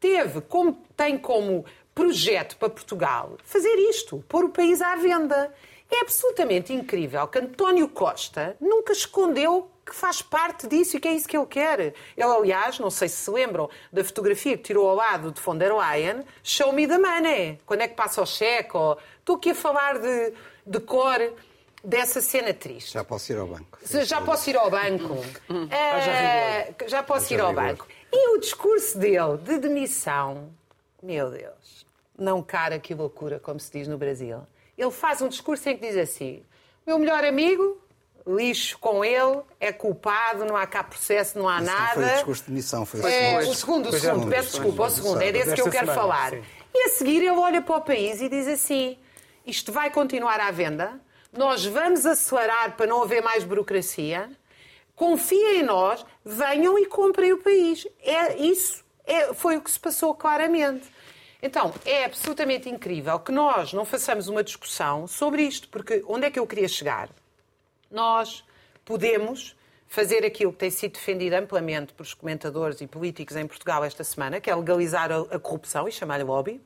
teve 0.00 0.40
como, 0.40 0.72
tem 0.96 1.18
como 1.18 1.64
projeto 1.94 2.56
para 2.56 2.70
Portugal 2.70 3.36
fazer 3.44 3.74
isto, 3.90 4.24
pôr 4.28 4.44
o 4.44 4.48
país 4.48 4.80
à 4.80 4.96
venda. 4.96 5.52
É 5.90 6.00
absolutamente 6.00 6.72
incrível 6.72 7.26
que 7.28 7.38
António 7.38 7.86
Costa 7.88 8.56
nunca 8.60 8.92
escondeu 8.92 9.70
que 9.90 9.96
faz 9.96 10.22
parte 10.22 10.68
disso 10.68 10.96
e 10.96 11.00
que 11.00 11.08
é 11.08 11.12
isso 11.12 11.28
que 11.28 11.36
ele 11.36 11.46
quer. 11.46 11.80
Ele, 11.80 11.94
aliás, 12.16 12.78
não 12.78 12.90
sei 12.90 13.08
se 13.08 13.16
se 13.16 13.30
lembram 13.30 13.68
da 13.92 14.02
fotografia 14.04 14.56
que 14.56 14.62
tirou 14.62 14.88
ao 14.88 14.94
lado 14.94 15.32
de 15.32 15.40
von 15.40 15.58
der 15.58 15.74
Leyen, 15.74 16.24
show 16.42 16.72
me 16.72 16.86
the 16.86 16.96
money. 16.96 17.60
Quando 17.66 17.82
é 17.82 17.88
que 17.88 17.94
passa 17.94 18.22
o 18.22 18.26
cheque? 18.26 18.76
Ou... 18.76 18.96
Estou 19.18 19.36
aqui 19.36 19.50
a 19.50 19.54
falar 19.54 19.98
de, 19.98 20.32
de 20.64 20.80
cor 20.80 21.18
dessa 21.82 22.20
cena 22.20 22.54
triste. 22.54 22.92
Já 22.92 23.04
posso 23.04 23.32
ir 23.32 23.38
ao 23.38 23.46
banco. 23.48 23.78
Já 23.84 24.20
posso 24.20 24.50
ir 24.50 24.56
ao 24.56 24.70
banco. 24.70 25.16
Eh, 25.70 26.74
já 26.86 27.02
posso 27.02 27.34
ir 27.34 27.40
ao 27.40 27.52
banco. 27.52 27.86
E 28.12 28.36
o 28.36 28.38
discurso 28.38 28.98
dele 28.98 29.38
de 29.38 29.58
demissão, 29.58 30.50
meu 31.02 31.30
Deus, 31.30 31.86
não 32.16 32.42
cara 32.42 32.78
que 32.78 32.94
loucura, 32.94 33.38
como 33.38 33.58
se 33.58 33.70
diz 33.72 33.88
no 33.88 33.98
Brasil. 33.98 34.40
Ele 34.76 34.90
faz 34.90 35.20
um 35.20 35.28
discurso 35.28 35.68
em 35.68 35.76
que 35.76 35.86
diz 35.86 35.96
assim: 35.96 36.44
meu 36.86 36.98
melhor 36.98 37.24
amigo, 37.24 37.80
lixo 38.26 38.78
com 38.78 39.04
ele, 39.04 39.40
é 39.58 39.72
culpado, 39.72 40.44
não 40.44 40.56
há 40.56 40.66
cá 40.66 40.82
processo, 40.84 41.38
não 41.38 41.48
há 41.48 41.56
Isso 41.56 41.64
nada. 41.66 42.00
não 42.00 42.02
foi 42.02 42.12
o 42.12 42.14
discurso 42.14 42.42
de 42.42 42.48
demissão, 42.48 42.86
foi 42.86 43.00
o 43.00 43.06
É, 43.06 43.28
discurso. 43.38 43.50
o 43.50 43.54
segundo, 43.54 43.88
o 43.88 43.92
segundo, 43.98 44.26
peço 44.30 44.50
desculpa, 44.50 44.82
o 44.86 44.90
segundo, 44.90 45.22
é 45.22 45.32
desse 45.32 45.54
que 45.54 45.60
eu 45.60 45.70
quero 45.70 45.86
semana, 45.86 45.94
falar. 46.00 46.30
sim. 46.30 46.42
E 46.74 46.82
a 46.84 46.88
seguir 46.90 47.16
ele 47.18 47.30
olha 47.30 47.60
para 47.62 47.76
o 47.76 47.80
país 47.80 48.20
e 48.20 48.28
diz 48.28 48.46
assim: 48.46 48.96
isto 49.46 49.72
vai 49.72 49.90
continuar 49.90 50.38
à 50.40 50.50
venda, 50.50 51.00
nós 51.32 51.64
vamos 51.64 52.06
acelerar 52.06 52.76
para 52.76 52.86
não 52.86 53.02
haver 53.02 53.22
mais 53.22 53.42
burocracia, 53.44 54.30
confiem 54.94 55.60
em 55.60 55.62
nós, 55.62 56.04
venham 56.24 56.78
e 56.78 56.86
comprem 56.86 57.32
o 57.32 57.38
país. 57.38 57.86
É 58.02 58.36
isso, 58.36 58.84
é, 59.06 59.32
foi 59.34 59.56
o 59.56 59.60
que 59.62 59.70
se 59.70 59.80
passou 59.80 60.14
claramente. 60.14 60.88
Então, 61.42 61.72
é 61.86 62.04
absolutamente 62.04 62.68
incrível 62.68 63.18
que 63.18 63.32
nós 63.32 63.72
não 63.72 63.84
façamos 63.86 64.28
uma 64.28 64.44
discussão 64.44 65.06
sobre 65.06 65.42
isto, 65.42 65.68
porque 65.70 66.04
onde 66.06 66.26
é 66.26 66.30
que 66.30 66.38
eu 66.38 66.46
queria 66.46 66.68
chegar? 66.68 67.08
Nós 67.90 68.44
podemos 68.84 69.56
fazer 69.86 70.24
aquilo 70.24 70.52
que 70.52 70.58
tem 70.58 70.70
sido 70.70 70.92
defendido 70.92 71.34
amplamente 71.34 71.92
pelos 71.92 72.14
comentadores 72.14 72.80
e 72.80 72.86
políticos 72.86 73.34
em 73.36 73.46
Portugal 73.46 73.84
esta 73.84 74.04
semana, 74.04 74.40
que 74.40 74.48
é 74.48 74.54
legalizar 74.54 75.10
a, 75.10 75.20
a 75.34 75.38
corrupção 75.38 75.88
e 75.88 75.92
chamar-lhe 75.92 76.22
lobby. 76.22 76.60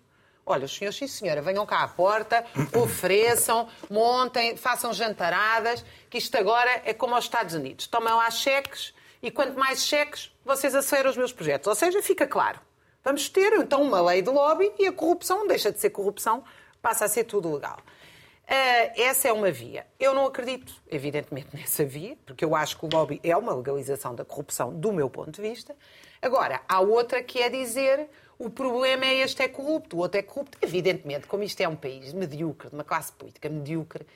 Olha, 0.46 0.66
os 0.66 0.76
senhores, 0.76 0.98
sim 0.98 1.06
senhora, 1.06 1.40
venham 1.40 1.64
cá 1.64 1.84
à 1.84 1.88
porta, 1.88 2.44
ofereçam, 2.76 3.66
montem, 3.88 4.58
façam 4.58 4.92
jantaradas, 4.92 5.82
que 6.10 6.18
isto 6.18 6.36
agora 6.36 6.82
é 6.84 6.92
como 6.92 7.14
aos 7.14 7.24
Estados 7.24 7.54
Unidos. 7.54 7.86
Tomam 7.86 8.18
lá 8.18 8.30
cheques 8.30 8.92
e 9.22 9.30
quanto 9.30 9.58
mais 9.58 9.82
cheques, 9.82 10.30
vocês 10.44 10.74
aceleram 10.74 11.08
os 11.08 11.16
meus 11.16 11.32
projetos. 11.32 11.66
Ou 11.66 11.74
seja, 11.74 12.02
fica 12.02 12.26
claro. 12.26 12.60
Vamos 13.02 13.30
ter 13.30 13.54
então 13.54 13.82
uma 13.82 14.02
lei 14.02 14.20
de 14.20 14.28
lobby 14.28 14.70
e 14.78 14.86
a 14.86 14.92
corrupção 14.92 15.46
deixa 15.46 15.72
de 15.72 15.80
ser 15.80 15.90
corrupção, 15.90 16.44
passa 16.82 17.06
a 17.06 17.08
ser 17.08 17.24
tudo 17.24 17.50
legal. 17.52 17.78
Ah, 18.46 18.92
essa 18.96 19.28
é 19.28 19.32
uma 19.32 19.50
via. 19.50 19.86
Eu 19.98 20.14
não 20.14 20.26
acredito, 20.26 20.74
evidentemente, 20.90 21.48
nessa 21.56 21.84
via, 21.84 22.16
porque 22.26 22.44
eu 22.44 22.54
acho 22.54 22.78
que 22.78 22.84
o 22.84 22.88
lobby 22.92 23.20
é 23.22 23.36
uma 23.36 23.54
legalização 23.54 24.14
da 24.14 24.24
corrupção, 24.24 24.72
do 24.72 24.92
meu 24.92 25.08
ponto 25.08 25.30
de 25.30 25.42
vista. 25.42 25.74
Agora, 26.20 26.60
há 26.68 26.80
outra 26.80 27.22
que 27.22 27.40
é 27.40 27.48
dizer 27.48 28.08
o 28.38 28.50
problema 28.50 29.04
é 29.04 29.20
este 29.20 29.42
é 29.42 29.48
corrupto, 29.48 29.96
o 29.96 30.00
outro 30.00 30.18
é 30.18 30.22
corrupto. 30.22 30.58
Evidentemente, 30.60 31.26
como 31.26 31.42
isto 31.42 31.60
é 31.60 31.68
um 31.68 31.76
país 31.76 32.12
medíocre, 32.12 32.68
de 32.68 32.74
uma 32.74 32.84
classe 32.84 33.12
política 33.12 33.48
medíocre, 33.48 34.06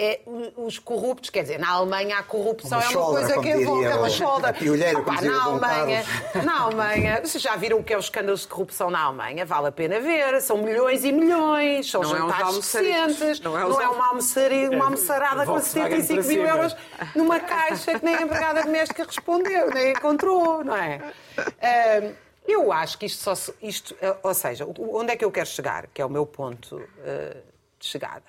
é, 0.00 0.20
os 0.56 0.78
corruptos, 0.78 1.28
quer 1.28 1.42
dizer, 1.42 1.58
na 1.58 1.70
Alemanha 1.70 2.18
a 2.18 2.22
corrupção 2.22 2.78
Uma 2.78 2.84
é 2.84 2.86
uma 2.86 2.92
shoulder, 2.92 3.26
coisa 3.26 3.42
que 3.42 3.50
envolve 3.50 3.84
é 3.84 3.94
uma 3.96 4.06
o- 4.06 4.10
shoulder. 4.10 4.50
a 4.50 4.52
piolheira, 4.52 4.92
como 4.92 5.02
Opa, 5.02 5.14
dizia 5.16 5.30
na 5.32 5.42
Alemanha, 5.44 6.04
na 6.44 6.60
Alemanha, 6.62 7.20
vocês 7.24 7.42
já 7.42 7.56
viram 7.56 7.78
o 7.78 7.82
que 7.84 7.92
é 7.92 7.98
os 7.98 8.04
escândalos 8.04 8.42
de 8.42 8.46
corrupção 8.48 8.90
na 8.90 9.00
Alemanha? 9.02 9.44
Vale 9.44 9.66
a 9.66 9.72
pena 9.72 9.98
ver. 9.98 10.40
São 10.40 10.58
milhões 10.58 11.02
e 11.04 11.10
milhões, 11.10 11.90
são 11.90 12.00
Não 12.02 12.14
é 12.14 12.18
jantares 12.20 12.54
decentes, 12.58 13.40
Não 13.40 13.52
não 13.52 13.58
é 13.58 13.62
é, 13.62 13.66
uns 13.66 13.76
uma, 13.76 14.06
almoçaria, 14.08 14.70
uma 14.70 14.84
almoçarada 14.84 15.44
com 15.44 15.52
Volkswagen 15.52 16.00
75 16.00 16.22
para 16.22 16.32
mil 16.32 16.46
euros 16.46 16.76
numa 17.16 17.40
caixa 17.40 17.98
que 17.98 18.04
nem 18.04 18.14
a 18.14 18.22
empregada 18.22 18.62
doméstica 18.62 19.04
respondeu, 19.04 19.68
nem 19.74 19.90
encontrou, 19.90 20.62
não 20.62 20.76
é? 20.76 21.12
Ahm, 21.60 22.12
eu 22.46 22.72
acho 22.72 22.96
que 22.98 23.06
isto 23.06 23.20
só. 23.22 23.34
se- 23.34 23.52
Isto, 23.60 23.96
eh, 24.00 24.14
ou 24.22 24.32
seja, 24.32 24.64
onde 24.78 25.12
é 25.12 25.16
que 25.16 25.24
eu 25.24 25.30
quero 25.32 25.46
chegar, 25.48 25.86
que 25.88 26.00
é 26.00 26.04
o 26.04 26.08
meu 26.08 26.24
ponto 26.24 26.80
eh, 27.04 27.36
de 27.80 27.86
chegada? 27.86 28.22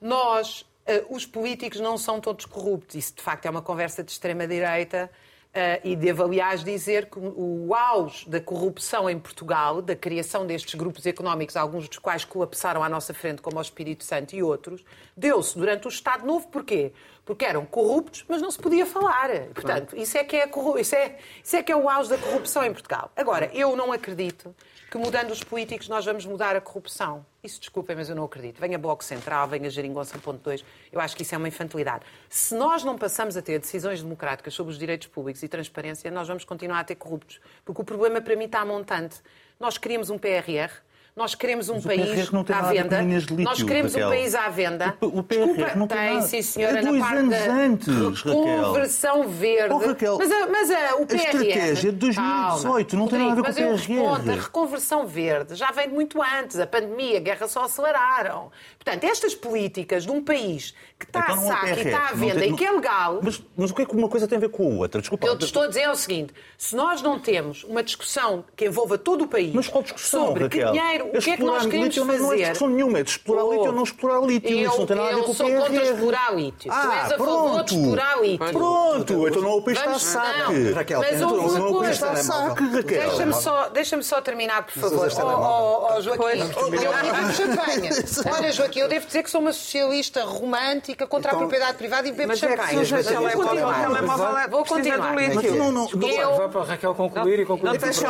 Nós, 0.00 0.64
eh, 0.86 1.04
os 1.08 1.26
políticos, 1.26 1.80
não 1.80 1.98
são 1.98 2.20
todos 2.20 2.44
corruptos. 2.46 2.94
Isso, 2.96 3.14
de 3.14 3.22
facto, 3.22 3.46
é 3.46 3.50
uma 3.50 3.62
conversa 3.62 4.02
de 4.04 4.10
extrema-direita. 4.12 5.10
eh, 5.56 5.80
e 5.84 5.96
devo, 5.96 6.22
aliás, 6.22 6.62
dizer 6.62 7.06
que 7.06 7.18
o 7.18 7.74
auge 7.74 8.28
da 8.28 8.38
corrupção 8.38 9.08
em 9.08 9.18
Portugal, 9.18 9.80
da 9.80 9.96
criação 9.96 10.46
destes 10.46 10.74
grupos 10.74 11.06
económicos, 11.06 11.56
alguns 11.56 11.88
dos 11.88 11.98
quais 11.98 12.26
colapsaram 12.26 12.82
à 12.84 12.90
nossa 12.90 13.14
frente, 13.14 13.40
como 13.40 13.56
o 13.58 13.62
Espírito 13.62 14.04
Santo 14.04 14.36
e 14.36 14.42
outros, 14.42 14.84
deu-se 15.16 15.56
durante 15.58 15.86
o 15.86 15.88
Estado 15.88 16.26
Novo. 16.26 16.46
Porquê? 16.48 16.92
Porque 17.24 17.46
eram 17.46 17.64
corruptos, 17.64 18.22
mas 18.28 18.42
não 18.42 18.50
se 18.50 18.58
podia 18.58 18.84
falar. 18.84 19.30
Portanto, 19.54 19.96
isso 19.96 20.18
é 20.18 20.24
que 20.24 20.36
é, 20.36 20.50
isso 20.78 20.94
é, 20.94 21.16
isso 21.42 21.56
é 21.56 21.62
que 21.62 21.72
é 21.72 21.76
o 21.76 21.88
auge 21.88 22.10
da 22.10 22.18
corrupção 22.18 22.62
em 22.62 22.72
Portugal. 22.72 23.10
Agora, 23.16 23.50
eu 23.54 23.74
não 23.74 23.92
acredito 23.92 24.54
que 24.96 25.02
mudando 25.02 25.30
os 25.30 25.44
políticos 25.44 25.90
nós 25.90 26.06
vamos 26.06 26.24
mudar 26.24 26.56
a 26.56 26.60
corrupção. 26.60 27.24
Isso, 27.44 27.60
desculpem, 27.60 27.94
mas 27.94 28.08
eu 28.08 28.16
não 28.16 28.24
acredito. 28.24 28.58
Venha 28.58 28.78
Bloco 28.78 29.04
Central, 29.04 29.46
venha 29.46 29.68
Geringonça 29.68 30.18
ponto 30.18 30.40
2. 30.42 30.64
Eu 30.90 30.98
acho 31.00 31.14
que 31.14 31.20
isso 31.20 31.34
é 31.34 31.38
uma 31.38 31.48
infantilidade. 31.48 32.06
Se 32.30 32.54
nós 32.54 32.82
não 32.82 32.96
passamos 32.96 33.36
a 33.36 33.42
ter 33.42 33.58
decisões 33.58 34.02
democráticas 34.02 34.54
sobre 34.54 34.72
os 34.72 34.78
direitos 34.78 35.06
públicos 35.08 35.42
e 35.42 35.48
transparência, 35.48 36.10
nós 36.10 36.26
vamos 36.26 36.44
continuar 36.44 36.80
a 36.80 36.84
ter 36.84 36.94
corruptos. 36.94 37.40
Porque 37.62 37.82
o 37.82 37.84
problema 37.84 38.22
para 38.22 38.34
mim 38.36 38.46
está 38.46 38.64
montante. 38.64 39.20
Nós 39.60 39.76
queríamos 39.76 40.08
um 40.08 40.16
PRR, 40.16 40.72
nós 41.16 41.34
queremos 41.34 41.70
um 41.70 41.76
Mas 41.76 41.84
país 41.84 42.00
tem 42.02 42.54
à 42.54 42.58
a 42.58 42.62
venda. 42.72 43.00
lítio, 43.00 43.40
nós 43.40 43.62
queremos 43.62 43.92
Raquel. 43.94 44.06
um 44.06 44.10
país 44.10 44.34
à 44.34 44.48
venda. 44.50 44.94
O- 45.00 45.06
o 45.18 45.22
PRR 45.22 45.46
Desculpa, 45.46 45.74
não 45.74 45.86
tem 45.86 46.14
nada. 46.14 46.26
sim, 46.26 46.42
senhora, 46.42 46.78
É 46.78 46.82
na 46.82 46.90
dois 46.90 47.02
parte 47.02 47.16
anos 47.16 47.30
da 47.38 47.52
antes, 47.54 48.22
conversão 48.22 49.28
verde. 49.28 49.74
Oh, 49.74 49.78
Raquel, 49.78 50.18
mas 50.18 50.30
a, 50.30 50.46
mas 50.46 50.70
a, 50.70 50.96
o 50.96 51.06
PRR... 51.06 51.24
estratégia 51.24 51.92
de 51.92 51.98
2018 51.98 52.96
não 52.96 53.08
tem 53.08 53.18
nada 53.18 53.30
a 53.30 53.34
ver 53.34 53.42
com 53.42 53.50
o 53.50 53.54
PRR. 53.54 53.70
respondo, 53.76 54.30
a 54.30 54.34
reconversão 54.34 55.06
verde 55.06 55.54
já 55.54 55.70
vem 55.72 55.88
de 55.88 55.94
muito 55.94 56.20
antes. 56.22 56.58
A 56.60 56.66
pandemia, 56.66 57.16
a 57.16 57.20
guerra 57.20 57.48
só 57.48 57.64
aceleraram. 57.64 58.50
Portanto, 58.78 59.04
estas 59.04 59.34
políticas 59.34 60.04
de 60.04 60.10
um 60.10 60.22
país 60.22 60.74
que 60.98 61.06
está 61.06 61.20
Então 61.30 61.34
a 61.34 61.44
é 61.44 61.48
saco 61.48 61.66
e 61.66 61.70
PRR, 61.74 61.86
está 61.88 62.08
à 62.08 62.12
venda 62.12 62.40
tem- 62.40 62.52
e 62.52 62.56
que 62.56 62.64
é 62.64 62.70
legal... 62.70 63.20
Mas, 63.22 63.42
mas 63.56 63.70
o 63.70 63.74
que 63.74 63.82
é 63.82 63.86
que 63.86 63.94
uma 63.96 64.08
coisa 64.08 64.28
tem 64.28 64.36
a 64.36 64.40
ver 64.40 64.48
com 64.50 64.64
a 64.64 64.74
outra? 64.80 65.00
Desculpa. 65.00 65.26
Eu 65.26 65.38
te 65.38 65.44
estou 65.46 65.62
a 65.62 65.66
dizer 65.66 65.80
é 65.80 65.90
o 65.90 65.96
seguinte: 65.96 66.32
se 66.58 66.76
nós 66.76 67.00
não 67.02 67.18
temos 67.18 67.64
uma 67.64 67.82
discussão 67.82 68.44
que 68.54 68.66
envolva 68.66 68.96
todo 68.98 69.24
o 69.24 69.28
país 69.28 69.52
Mas 69.54 69.66
qual 69.68 69.82
discussão, 69.82 70.26
sobre 70.26 70.44
Raquel? 70.44 70.72
que 70.72 70.78
dinheiro, 70.78 71.05
o 71.14 71.20
que 71.20 71.30
é 71.30 71.36
que 71.36 71.42
nós 71.42 71.64
queremos 71.66 71.86
lítio 71.86 72.04
não 72.04 72.14
é- 72.14 72.18
fazer. 72.18 72.26
Não 72.26 72.32
é 72.32 72.36
discussão 72.36 72.68
nenhuma, 72.68 72.98
é 72.98 73.02
de 73.02 73.10
explorar 73.10 73.44
Oh, 73.44 73.52
lítio 73.52 73.66
ou 73.66 73.72
não 73.72 73.82
explorar 73.82 74.20
lítio. 74.26 74.50
Eu, 74.58 74.68
Isso 74.70 74.78
não 74.78 74.86
tem 74.86 74.96
nada 74.96 75.08
a 75.08 75.12
ver 75.12 75.18
eu 75.20 75.24
com 75.24 75.30
o 75.30 75.34
sou 75.34 75.46
contra 75.50 75.70
PRR. 75.70 75.82
explorar 75.92 76.34
lítio. 76.34 76.70
tu 76.70 76.76
Ah, 76.76 76.96
és 77.02 77.12
a 77.12 77.18
favor 77.18 77.26
de 77.36 77.52
pronto. 77.54 77.74
explorar 77.74 78.20
lítio. 78.22 78.46
Pronto, 78.52 79.28
então 79.28 79.42
não 79.42 79.50
é 79.50 79.54
o 79.54 79.62
país 79.62 79.78
está 79.78 79.82
a 79.90 79.92
Vamos- 79.92 80.02
saque. 80.02 80.52
não. 80.52 80.74
Raquel, 80.74 81.00
Mas 81.00 81.20
não 81.20 81.28
é 81.28 81.32
o 81.32 81.38
país 81.40 81.72
coisa. 81.72 81.90
está 81.92 82.10
a 82.12 82.16
saque, 82.16 82.62
Raquel. 82.68 82.82
Deixa-me 83.08 83.34
só, 83.34 83.68
deixa 83.68 84.02
só 84.02 84.20
terminar, 84.20 84.62
por 84.66 84.72
favor. 84.72 85.08
Oh, 85.16 85.88
oh, 85.90 85.94
oh, 85.96 86.00
Joaquim, 86.00 86.22
eu 86.40 86.70
bebo 86.70 87.32
champanhe. 87.32 87.90
Olha, 88.32 88.52
Joaquim, 88.52 88.80
eu 88.80 88.88
devo 88.88 89.06
dizer 89.06 89.22
que 89.22 89.30
sou 89.30 89.40
uma 89.40 89.52
socialista 89.52 90.24
romântica 90.24 91.06
contra 91.06 91.30
a 91.30 91.34
Então- 91.34 91.40
propriedade 91.40 91.76
privada 91.78 92.08
e 92.08 92.12
bebo 92.12 92.28
Mas 92.28 92.42
é 92.42 92.46
que 92.48 92.56
champanhe. 92.56 92.78
eu 93.14 93.20
vou 93.22 93.30
continuar. 93.46 93.90
o 93.90 93.94
telemóvel 93.94 94.38
é- 94.38 94.48
Vou 94.48 94.62
precisa 94.64 94.90
continuar. 94.96 95.12
do 95.14 95.18
lítio. 95.20 95.34
Mas 95.36 95.44
não, 95.52 95.72
não, 95.72 95.88
não, 95.92 96.08
Eu- 96.08 96.36
Vai 96.36 96.48
para 96.48 96.60
a 96.60 96.64
Raquel 96.64 96.94
concluir 96.94 97.40
e 97.40 97.46
concluir. 97.46 97.72
não 97.72 97.80
Não, 97.80 97.92
sem 97.92 98.06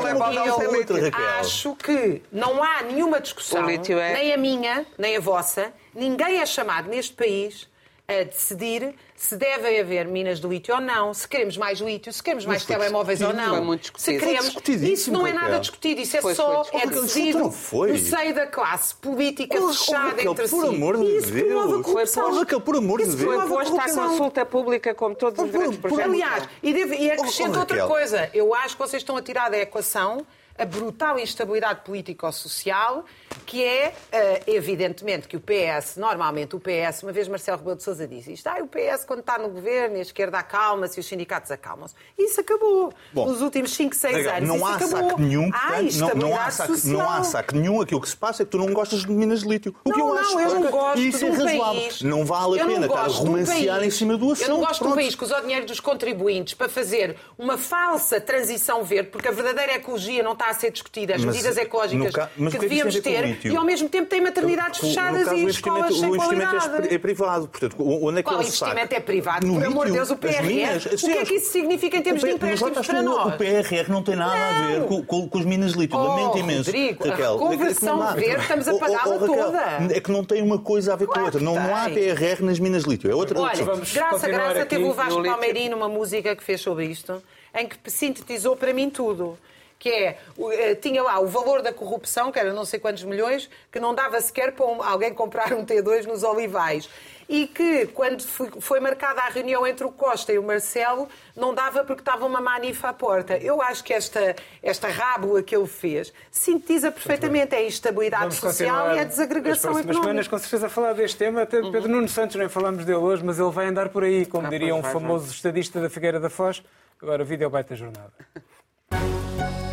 outra, 0.51 0.79
lítio. 0.79 1.03
Raquel. 1.05 1.27
Acho 1.41 1.75
que 1.77 2.23
não 2.33 2.63
há 2.63 2.83
nenhuma 2.87 3.21
discussão, 3.21 3.69
é- 3.69 4.13
nem 4.15 4.33
a 4.33 4.37
minha, 4.37 4.87
nem 4.99 5.17
a 5.17 5.21
vossa, 5.21 5.73
ninguém 5.95 6.41
é 6.41 6.47
chamado 6.47 6.89
neste 6.89 7.13
país 7.13 7.69
a 8.09 8.23
decidir 8.23 8.95
se 9.17 9.37
devem 9.37 9.81
haver 9.81 10.07
minas 10.07 10.39
de 10.41 10.47
lítio 10.47 10.73
ou 10.77 10.81
não, 10.81 11.13
se 11.13 11.27
queremos 11.27 11.57
mais 11.57 11.81
lítio, 11.81 12.13
se 12.13 12.23
queremos 12.23 12.47
mais 12.47 12.65
telemóveis 12.65 13.21
ou 13.21 13.29
discutido. 13.33 13.49
não. 13.51 13.57
Foi 13.57 13.67
muito 13.67 13.93
se 14.01 14.19
queremos. 14.19 14.53
Foi 14.53 14.75
Isso 14.75 15.11
não 15.11 15.27
é 15.27 15.33
nada 15.33 15.59
discutido, 15.59 16.01
isso 16.01 16.17
é 16.17 16.21
Foi, 16.23 16.33
só 16.35 16.63
foi 16.65 16.83
é 16.83 16.87
decidido 16.87 17.39
Não 17.41 17.51
foi. 17.51 17.91
no 17.93 17.99
seio 17.99 18.33
da 18.33 18.47
classe 18.47 18.95
política 18.95 19.59
Oh, 19.61 19.73
fechada 19.73 20.09
Raquel, 20.11 20.31
entre 20.33 20.49
por 20.49 20.61
si. 20.61 20.69
amor 20.69 20.97
de 20.99 21.05
isso 21.17 21.33
promove 21.33 21.51
a 21.51 21.67
Deus. 21.67 21.83
corrupção. 21.85 22.39
Raquel, 22.39 22.61
por 22.61 22.77
amor 22.77 22.99
de 23.01 23.07
Deus. 23.07 23.21
Foi 23.23 23.37
promove 23.39 23.53
a 23.55 23.57
posto 23.59 23.81
à 23.81 23.95
consulta 24.07 24.47
pública, 24.47 24.95
como 24.95 25.15
todos 25.17 25.43
os 25.45 25.51
Por- 25.51 25.59
grandes 25.59 25.79
por- 25.81 25.89
projetos. 25.91 26.13
Aliás, 26.13 26.49
e, 26.63 26.73
deve, 26.73 26.95
e 26.97 27.11
acrescento 27.11 27.55
Oh, 27.55 27.57
oh, 27.57 27.61
outra 27.61 27.87
coisa. 27.89 28.31
Eu 28.33 28.55
acho 28.55 28.77
que 28.77 28.83
vocês 28.83 29.03
estão 29.03 29.17
a 29.17 29.23
tirar 29.23 29.51
da 29.51 29.59
equação 29.59 30.25
a 30.59 30.65
brutal 30.65 31.19
instabilidade 31.19 31.81
político-social, 31.85 33.05
que 33.45 33.63
é, 33.63 33.95
eh, 34.11 34.43
evidentemente, 34.47 35.29
que 35.29 35.37
o 35.37 35.41
PS, 35.41 35.97
normalmente 35.97 36.57
o 36.57 36.61
PS, 36.61 37.03
uma 37.03 37.13
vez 37.13 37.29
Marcelo 37.29 37.59
Rebelo 37.59 37.77
de 37.77 37.83
Sousa 37.83 38.07
disse 38.07 38.33
isto, 38.33 38.47
ah, 38.49 38.59
o 38.61 38.67
PS 38.67 39.05
quando 39.07 39.21
está 39.21 39.39
no 39.39 39.49
governo 39.49 39.97
a 39.97 40.01
esquerda 40.01 40.39
acalma-se 40.39 40.99
e 40.99 41.01
os 41.01 41.07
sindicatos 41.07 41.51
acalmam-se. 41.51 41.95
Isso 42.19 42.41
acabou. 42.41 42.93
Bom, 43.13 43.27
Nos 43.29 43.41
últimos 43.43 43.73
5, 43.75 43.95
6 43.95 44.17
Raquel, 44.17 44.35
anos 44.37 44.49
não 44.49 44.67
há 44.67 44.75
acabou. 44.77 45.09
saque 45.11 45.21
nenhum, 45.23 45.51
há 45.53 45.59
portanto, 45.69 45.99
não, 45.99 46.31
não, 46.31 46.41
há 46.41 46.51
saque, 46.51 46.73
social. 46.73 46.99
não 46.99 47.11
há 47.11 47.23
saque 47.23 47.55
nenhum. 47.57 47.81
Aquilo 47.81 48.01
que 48.01 48.09
se 48.09 48.17
passa 48.17 48.43
é 48.43 48.45
que 48.45 48.51
tu 48.51 48.59
não 48.59 48.73
gostas 48.73 49.01
de 49.01 49.11
minas 49.11 49.41
de 49.41 49.49
lítio. 49.49 49.75
O 49.85 49.93
que 49.93 49.99
Não, 49.99 50.09
eu 50.09 50.15
não, 50.15 50.21
acho 50.21 50.41
eu 50.41 50.55
não 50.55 50.63
que 50.63 50.69
gosto 50.71 50.99
isso 51.01 51.25
é 51.25 51.29
um 51.29 51.33
razoável. 51.33 51.81
país. 51.83 52.03
Não 52.03 52.25
vale 52.25 52.61
a 52.61 52.67
pena 52.67 52.87
estar 52.87 53.05
a 53.05 53.09
romancear 53.09 53.83
em 53.85 53.91
cima 53.91 54.17
do 54.17 54.33
assunto. 54.33 54.49
Eu 54.49 54.55
não 54.55 54.61
gosto 54.61 54.73
de 54.79 54.85
um 54.85 54.87
Pronto. 54.87 54.95
país 54.97 55.15
que 55.15 55.25
usa 55.25 55.39
o 55.39 55.43
dinheiro 55.43 55.67
dos 55.67 55.81
contribuintes 55.81 56.55
para 56.55 56.69
fazer 56.69 57.17
uma 57.39 57.57
falsa 57.59 58.21
transição 58.21 58.83
verde, 58.83 59.11
porque 59.11 59.29
a 59.29 59.33
verdadeira 59.33 59.75
ecologia 59.75 60.23
não 60.23 60.33
está 60.33 60.46
a 60.51 60.55
ser 60.55 60.71
discutida, 60.71 61.15
as 61.15 61.25
Mas, 61.25 61.35
medidas 61.37 61.57
ecológicas 61.57 62.13
ca- 62.15 62.31
mas 62.37 62.51
que 62.53 62.57
é 62.57 62.61
devíamos 62.61 62.97
a 62.97 63.01
ter, 63.01 63.39
e 63.45 63.57
ao 63.57 63.65
mesmo 63.65 63.89
tempo 63.89 64.09
tem 64.09 64.21
maternidades 64.21 64.81
No 64.81 64.89
fechadas 64.89 65.25
caso, 65.25 65.37
e 65.37 65.47
escolas 65.49 65.95
sem 65.99 66.11
o 66.11 66.15
investimento 66.17 66.43
é, 66.57 66.59
qualidade. 66.61 66.95
é 66.95 66.99
privado. 66.99 67.49
Portanto, 67.49 67.77
onde 67.79 68.19
é 68.19 68.23
que 68.23 68.29
Qual 68.29 68.39
o 68.39 68.43
investimento 68.43 68.81
saque? 68.81 68.95
é 68.95 69.01
privado? 69.01 69.47
No 69.47 69.55
Por 69.55 69.65
amor 69.67 69.87
de 69.87 69.93
Deus, 69.93 70.11
o 70.11 70.17
PRR. 70.17 70.43
minas. 70.47 70.87
O 70.87 70.97
que 70.97 71.11
é 71.11 71.25
que 71.25 71.35
isso 71.35 71.53
significa 71.53 71.97
em 71.97 72.03
termos 72.03 72.23
de 72.23 72.31
empréstimos 72.31 72.87
para 72.87 73.03
nós? 73.03 73.35
O 73.35 73.37
PRR 73.37 73.89
não 73.91 74.03
tem 74.03 74.17
nada 74.17 74.35
a 74.35 74.67
ver 74.69 74.85
com, 74.87 75.03
com, 75.05 75.29
com 75.29 75.39
os 75.39 75.45
minas 75.45 75.73
de 75.73 75.79
lítio. 75.81 75.99
Oh, 75.99 76.03
Lamento 76.09 76.39
imenso. 76.39 76.71
Rodrigo, 76.71 77.05
a 77.05 77.11
Raquel, 77.11 77.39
que- 77.39 77.45
é 77.45 77.49
dá. 77.97 78.15
verde, 78.15 78.43
estamos 78.43 78.69
a 78.69 78.73
Oh, 78.73 78.77
oh, 78.77 78.79
pagá-la 78.79 79.17
oh, 79.17 79.27
toda. 79.27 79.95
É 79.95 80.01
que 80.01 80.11
não 80.11 80.25
tem 80.25 80.43
uma 80.43 80.59
coisa 80.59 80.93
a 80.93 80.97
ver 80.97 81.07
com 81.07 81.19
a 81.19 81.23
outra. 81.25 81.41
Não, 81.41 81.57
há. 81.57 81.89
PRR 81.91 82.43
nas 82.45 82.59
minas 82.59 82.85
de 82.85 82.91
lítio. 82.91 83.11
É 83.11 83.15
outra 83.15 83.41
Olha, 83.41 83.65
Graça 83.65 84.29
Graça 84.29 84.67
teve 84.67 84.85
o 84.85 84.93
Vasco. 84.93 85.23
Palmeirinho 85.23 85.71
numa 85.73 85.89
música 85.89 86.35
que 86.37 86.43
fez 86.43 86.61
sobre 86.61 86.87
isto, 86.87 87.23
em 87.55 87.67
que 87.67 87.77
sintetizou 87.91 88.57
para 88.57 88.73
mim 88.73 88.91
tudo. 88.91 89.39
Que 89.79 89.91
é, 89.91 90.19
eh, 90.53 90.75
tinha 90.75 91.03
lá 91.03 91.19
o 91.21 91.27
valor 91.27 91.63
da 91.63 91.73
corrupção, 91.73 92.33
que 92.33 92.39
era 92.39 92.53
não 92.53 92.65
sei 92.65 92.81
quantos 92.81 93.05
milhões, 93.05 93.49
que 93.71 93.79
não 93.79 93.95
dava 93.95 94.21
sequer 94.21 94.53
para 94.53 94.67
alguém 94.87 95.13
comprar 95.13 95.53
um 95.53 95.65
T2 95.65 96.05
nos 96.05 96.23
olivais 96.23 96.89
e 97.29 97.47
que, 97.47 97.87
quando 97.87 98.23
foi 98.23 98.79
marcada 98.81 99.21
a 99.21 99.29
reunião 99.29 99.67
entre 99.67 99.85
o 99.85 99.91
Costa 99.91 100.33
e 100.33 100.39
o 100.39 100.43
Marcelo, 100.43 101.09
não 101.35 101.53
dava 101.55 101.85
porque 101.85 102.01
estava 102.01 102.25
uma 102.25 102.41
manifa 102.41 102.89
à 102.89 102.93
porta. 102.93 103.37
Eu 103.37 103.61
acho 103.61 103.83
que 103.83 103.93
esta, 103.93 104.37
esta 104.63 104.89
rábula 104.89 105.43
que 105.43 105.55
ele 105.55 105.67
fez 105.67 106.13
sintetiza 106.31 106.93
perfeitamente 106.93 107.55
a 107.55 107.63
instabilidade 107.63 108.23
Vamos 108.23 108.37
social 108.37 108.95
e 108.95 109.01
a 109.01 109.05
desagregação 109.05 109.73
económica. 109.73 110.03
semanas, 110.03 110.29
com 110.29 110.39
certeza, 110.39 110.67
a 110.67 110.71
falar 110.71 110.93
deste 110.93 111.17
tema. 111.17 111.43
Até 111.43 111.61
uhum. 111.61 111.73
Pedro 111.73 111.89
Nuno 111.89 112.09
Santos, 112.09 112.37
nem 112.37 112.49
falamos 112.49 112.85
dele 112.85 112.99
hoje, 112.99 113.25
mas 113.25 113.39
ele 113.39 113.51
vai 113.51 113.67
andar 113.67 113.89
por 113.89 114.05
aí, 114.05 114.25
como 114.25 114.47
ah, 114.47 114.51
diria 114.51 114.75
um 114.75 114.83
vai, 114.83 114.93
famoso 114.93 115.27
vai. 115.27 115.35
estadista 115.35 115.81
da 115.81 115.91
Figueira 115.91 116.21
da 116.21 116.31
Foz. 116.31 116.63
Agora, 117.03 117.23
o 117.23 117.27
vídeo 117.27 117.45
é 117.45 117.47
o 117.49 117.51
baita 117.51 117.75
jornada. 117.75 118.13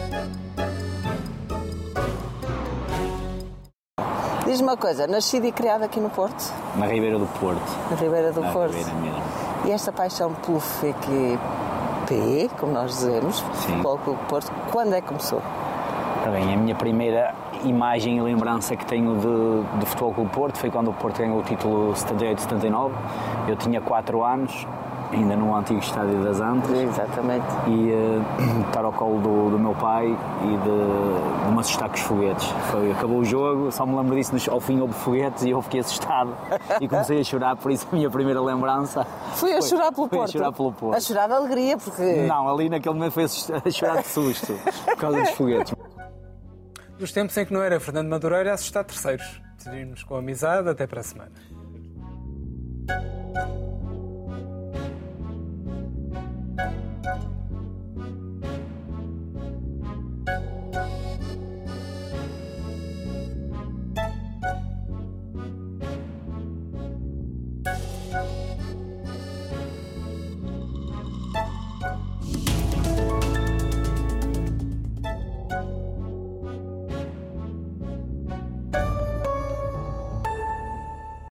Diz-me 4.54 4.68
uma 4.68 4.78
coisa, 4.78 5.08
nascido 5.08 5.48
e 5.48 5.52
criado 5.52 5.82
aqui 5.82 6.00
no 6.00 6.12
Porto? 6.12 6.54
Na 6.76 6.86
Ribeira 6.86 7.18
do 7.18 7.26
Porto. 7.40 7.60
Na 7.90 7.98
Ribeira 7.98 8.32
do 8.32 8.42
Na 8.42 8.52
Porto. 8.52 8.76
Ribeira 8.76 8.94
mesmo. 9.00 9.24
E 9.66 9.72
esta 9.72 9.92
paixão 9.92 10.32
pelo 10.32 10.60
FQP, 10.60 12.52
como 12.60 12.72
nós 12.72 12.92
dizemos, 12.92 13.38
Sim. 13.38 13.72
Futebol 13.72 13.98
Clube 13.98 14.20
Porto, 14.30 14.52
quando 14.72 14.94
é 14.94 15.02
que 15.02 15.08
começou? 15.08 15.42
Tá 16.24 16.30
bem, 16.30 16.54
a 16.54 16.56
minha 16.58 16.76
primeira 16.76 17.34
imagem 17.64 18.20
e 18.20 18.22
lembrança 18.22 18.76
que 18.76 18.86
tenho 18.86 19.16
de, 19.16 19.80
de 19.80 19.86
Futebol 19.88 20.14
Clube 20.14 20.30
Porto 20.30 20.60
foi 20.60 20.70
quando 20.70 20.92
o 20.92 20.94
Porto 20.94 21.18
ganhou 21.18 21.40
o 21.40 21.44
título 21.44 21.92
78-79. 21.94 22.92
Eu 23.48 23.56
tinha 23.56 23.82
4 23.82 24.24
anos 24.24 24.68
ainda 25.14 25.36
no 25.36 25.56
antigo 25.56 25.80
estádio 25.80 26.24
das 26.24 26.40
Antas. 26.42 26.72
Exatamente. 26.72 27.46
E 27.68 27.92
uh, 27.92 28.66
estar 28.68 28.84
ao 28.84 28.92
colo 28.94 29.20
do, 29.22 29.52
do 29.52 29.60
meu 29.60 29.74
pai 29.76 30.08
e 30.08 30.48
de, 30.48 31.46
de 31.46 31.52
me 31.52 31.60
assustar 31.60 31.90
com 31.90 31.96
os 31.96 32.02
foguetes. 32.02 32.48
Foi, 32.72 32.92
acabou 32.92 33.20
o 33.20 33.26
jogo, 33.26 33.72
só 33.72 33.86
me 33.86 33.96
lembro 33.96 34.16
disso, 34.16 34.52
ao 34.52 34.60
fim 34.60 34.80
houve 34.80 34.94
foguetes 34.94 35.44
e 35.44 35.52
eu 35.52 35.62
fiquei 35.62 35.80
assustado 35.80 36.36
e 36.82 36.88
comecei 36.88 37.20
a 37.20 37.24
chorar, 37.24 37.56
por 37.56 37.72
isso 37.72 37.88
a 37.92 37.96
minha 37.96 38.10
primeira 38.10 38.42
lembrança. 38.42 39.06
Foi 39.34 39.54
a 39.54 39.62
chorar 39.62 39.92
pelo 39.92 40.08
foi 40.08 40.18
Porto? 40.18 40.30
a 40.30 40.32
chorar 40.32 40.52
pelo 40.52 40.72
Porto. 40.72 40.98
A 40.98 41.00
chorar 41.00 41.28
de 41.28 41.34
alegria, 41.34 41.78
porque. 41.78 42.02
Não, 42.28 42.50
ali 42.50 42.70
naquele 42.70 42.96
momento 42.96 43.14
foi 43.14 43.24
a 43.24 43.72
chorar 43.72 44.02
de 44.02 44.08
susto 44.08 44.54
por 44.86 44.98
causa 44.98 45.20
dos 45.20 45.30
foguetes. 45.32 45.74
Dos 46.98 47.12
tempos 47.12 47.36
em 47.38 47.46
que 47.46 47.54
não 47.54 47.62
era 47.62 47.80
Fernando 47.80 48.10
Madureira 48.10 48.52
a 48.52 48.54
assustar 48.54 48.84
terceiros. 48.84 49.42
Decidimos 49.58 50.04
com 50.04 50.16
amizade, 50.16 50.70
até 50.70 50.86
para 50.86 51.00
a 51.00 51.04
semana. 51.04 51.32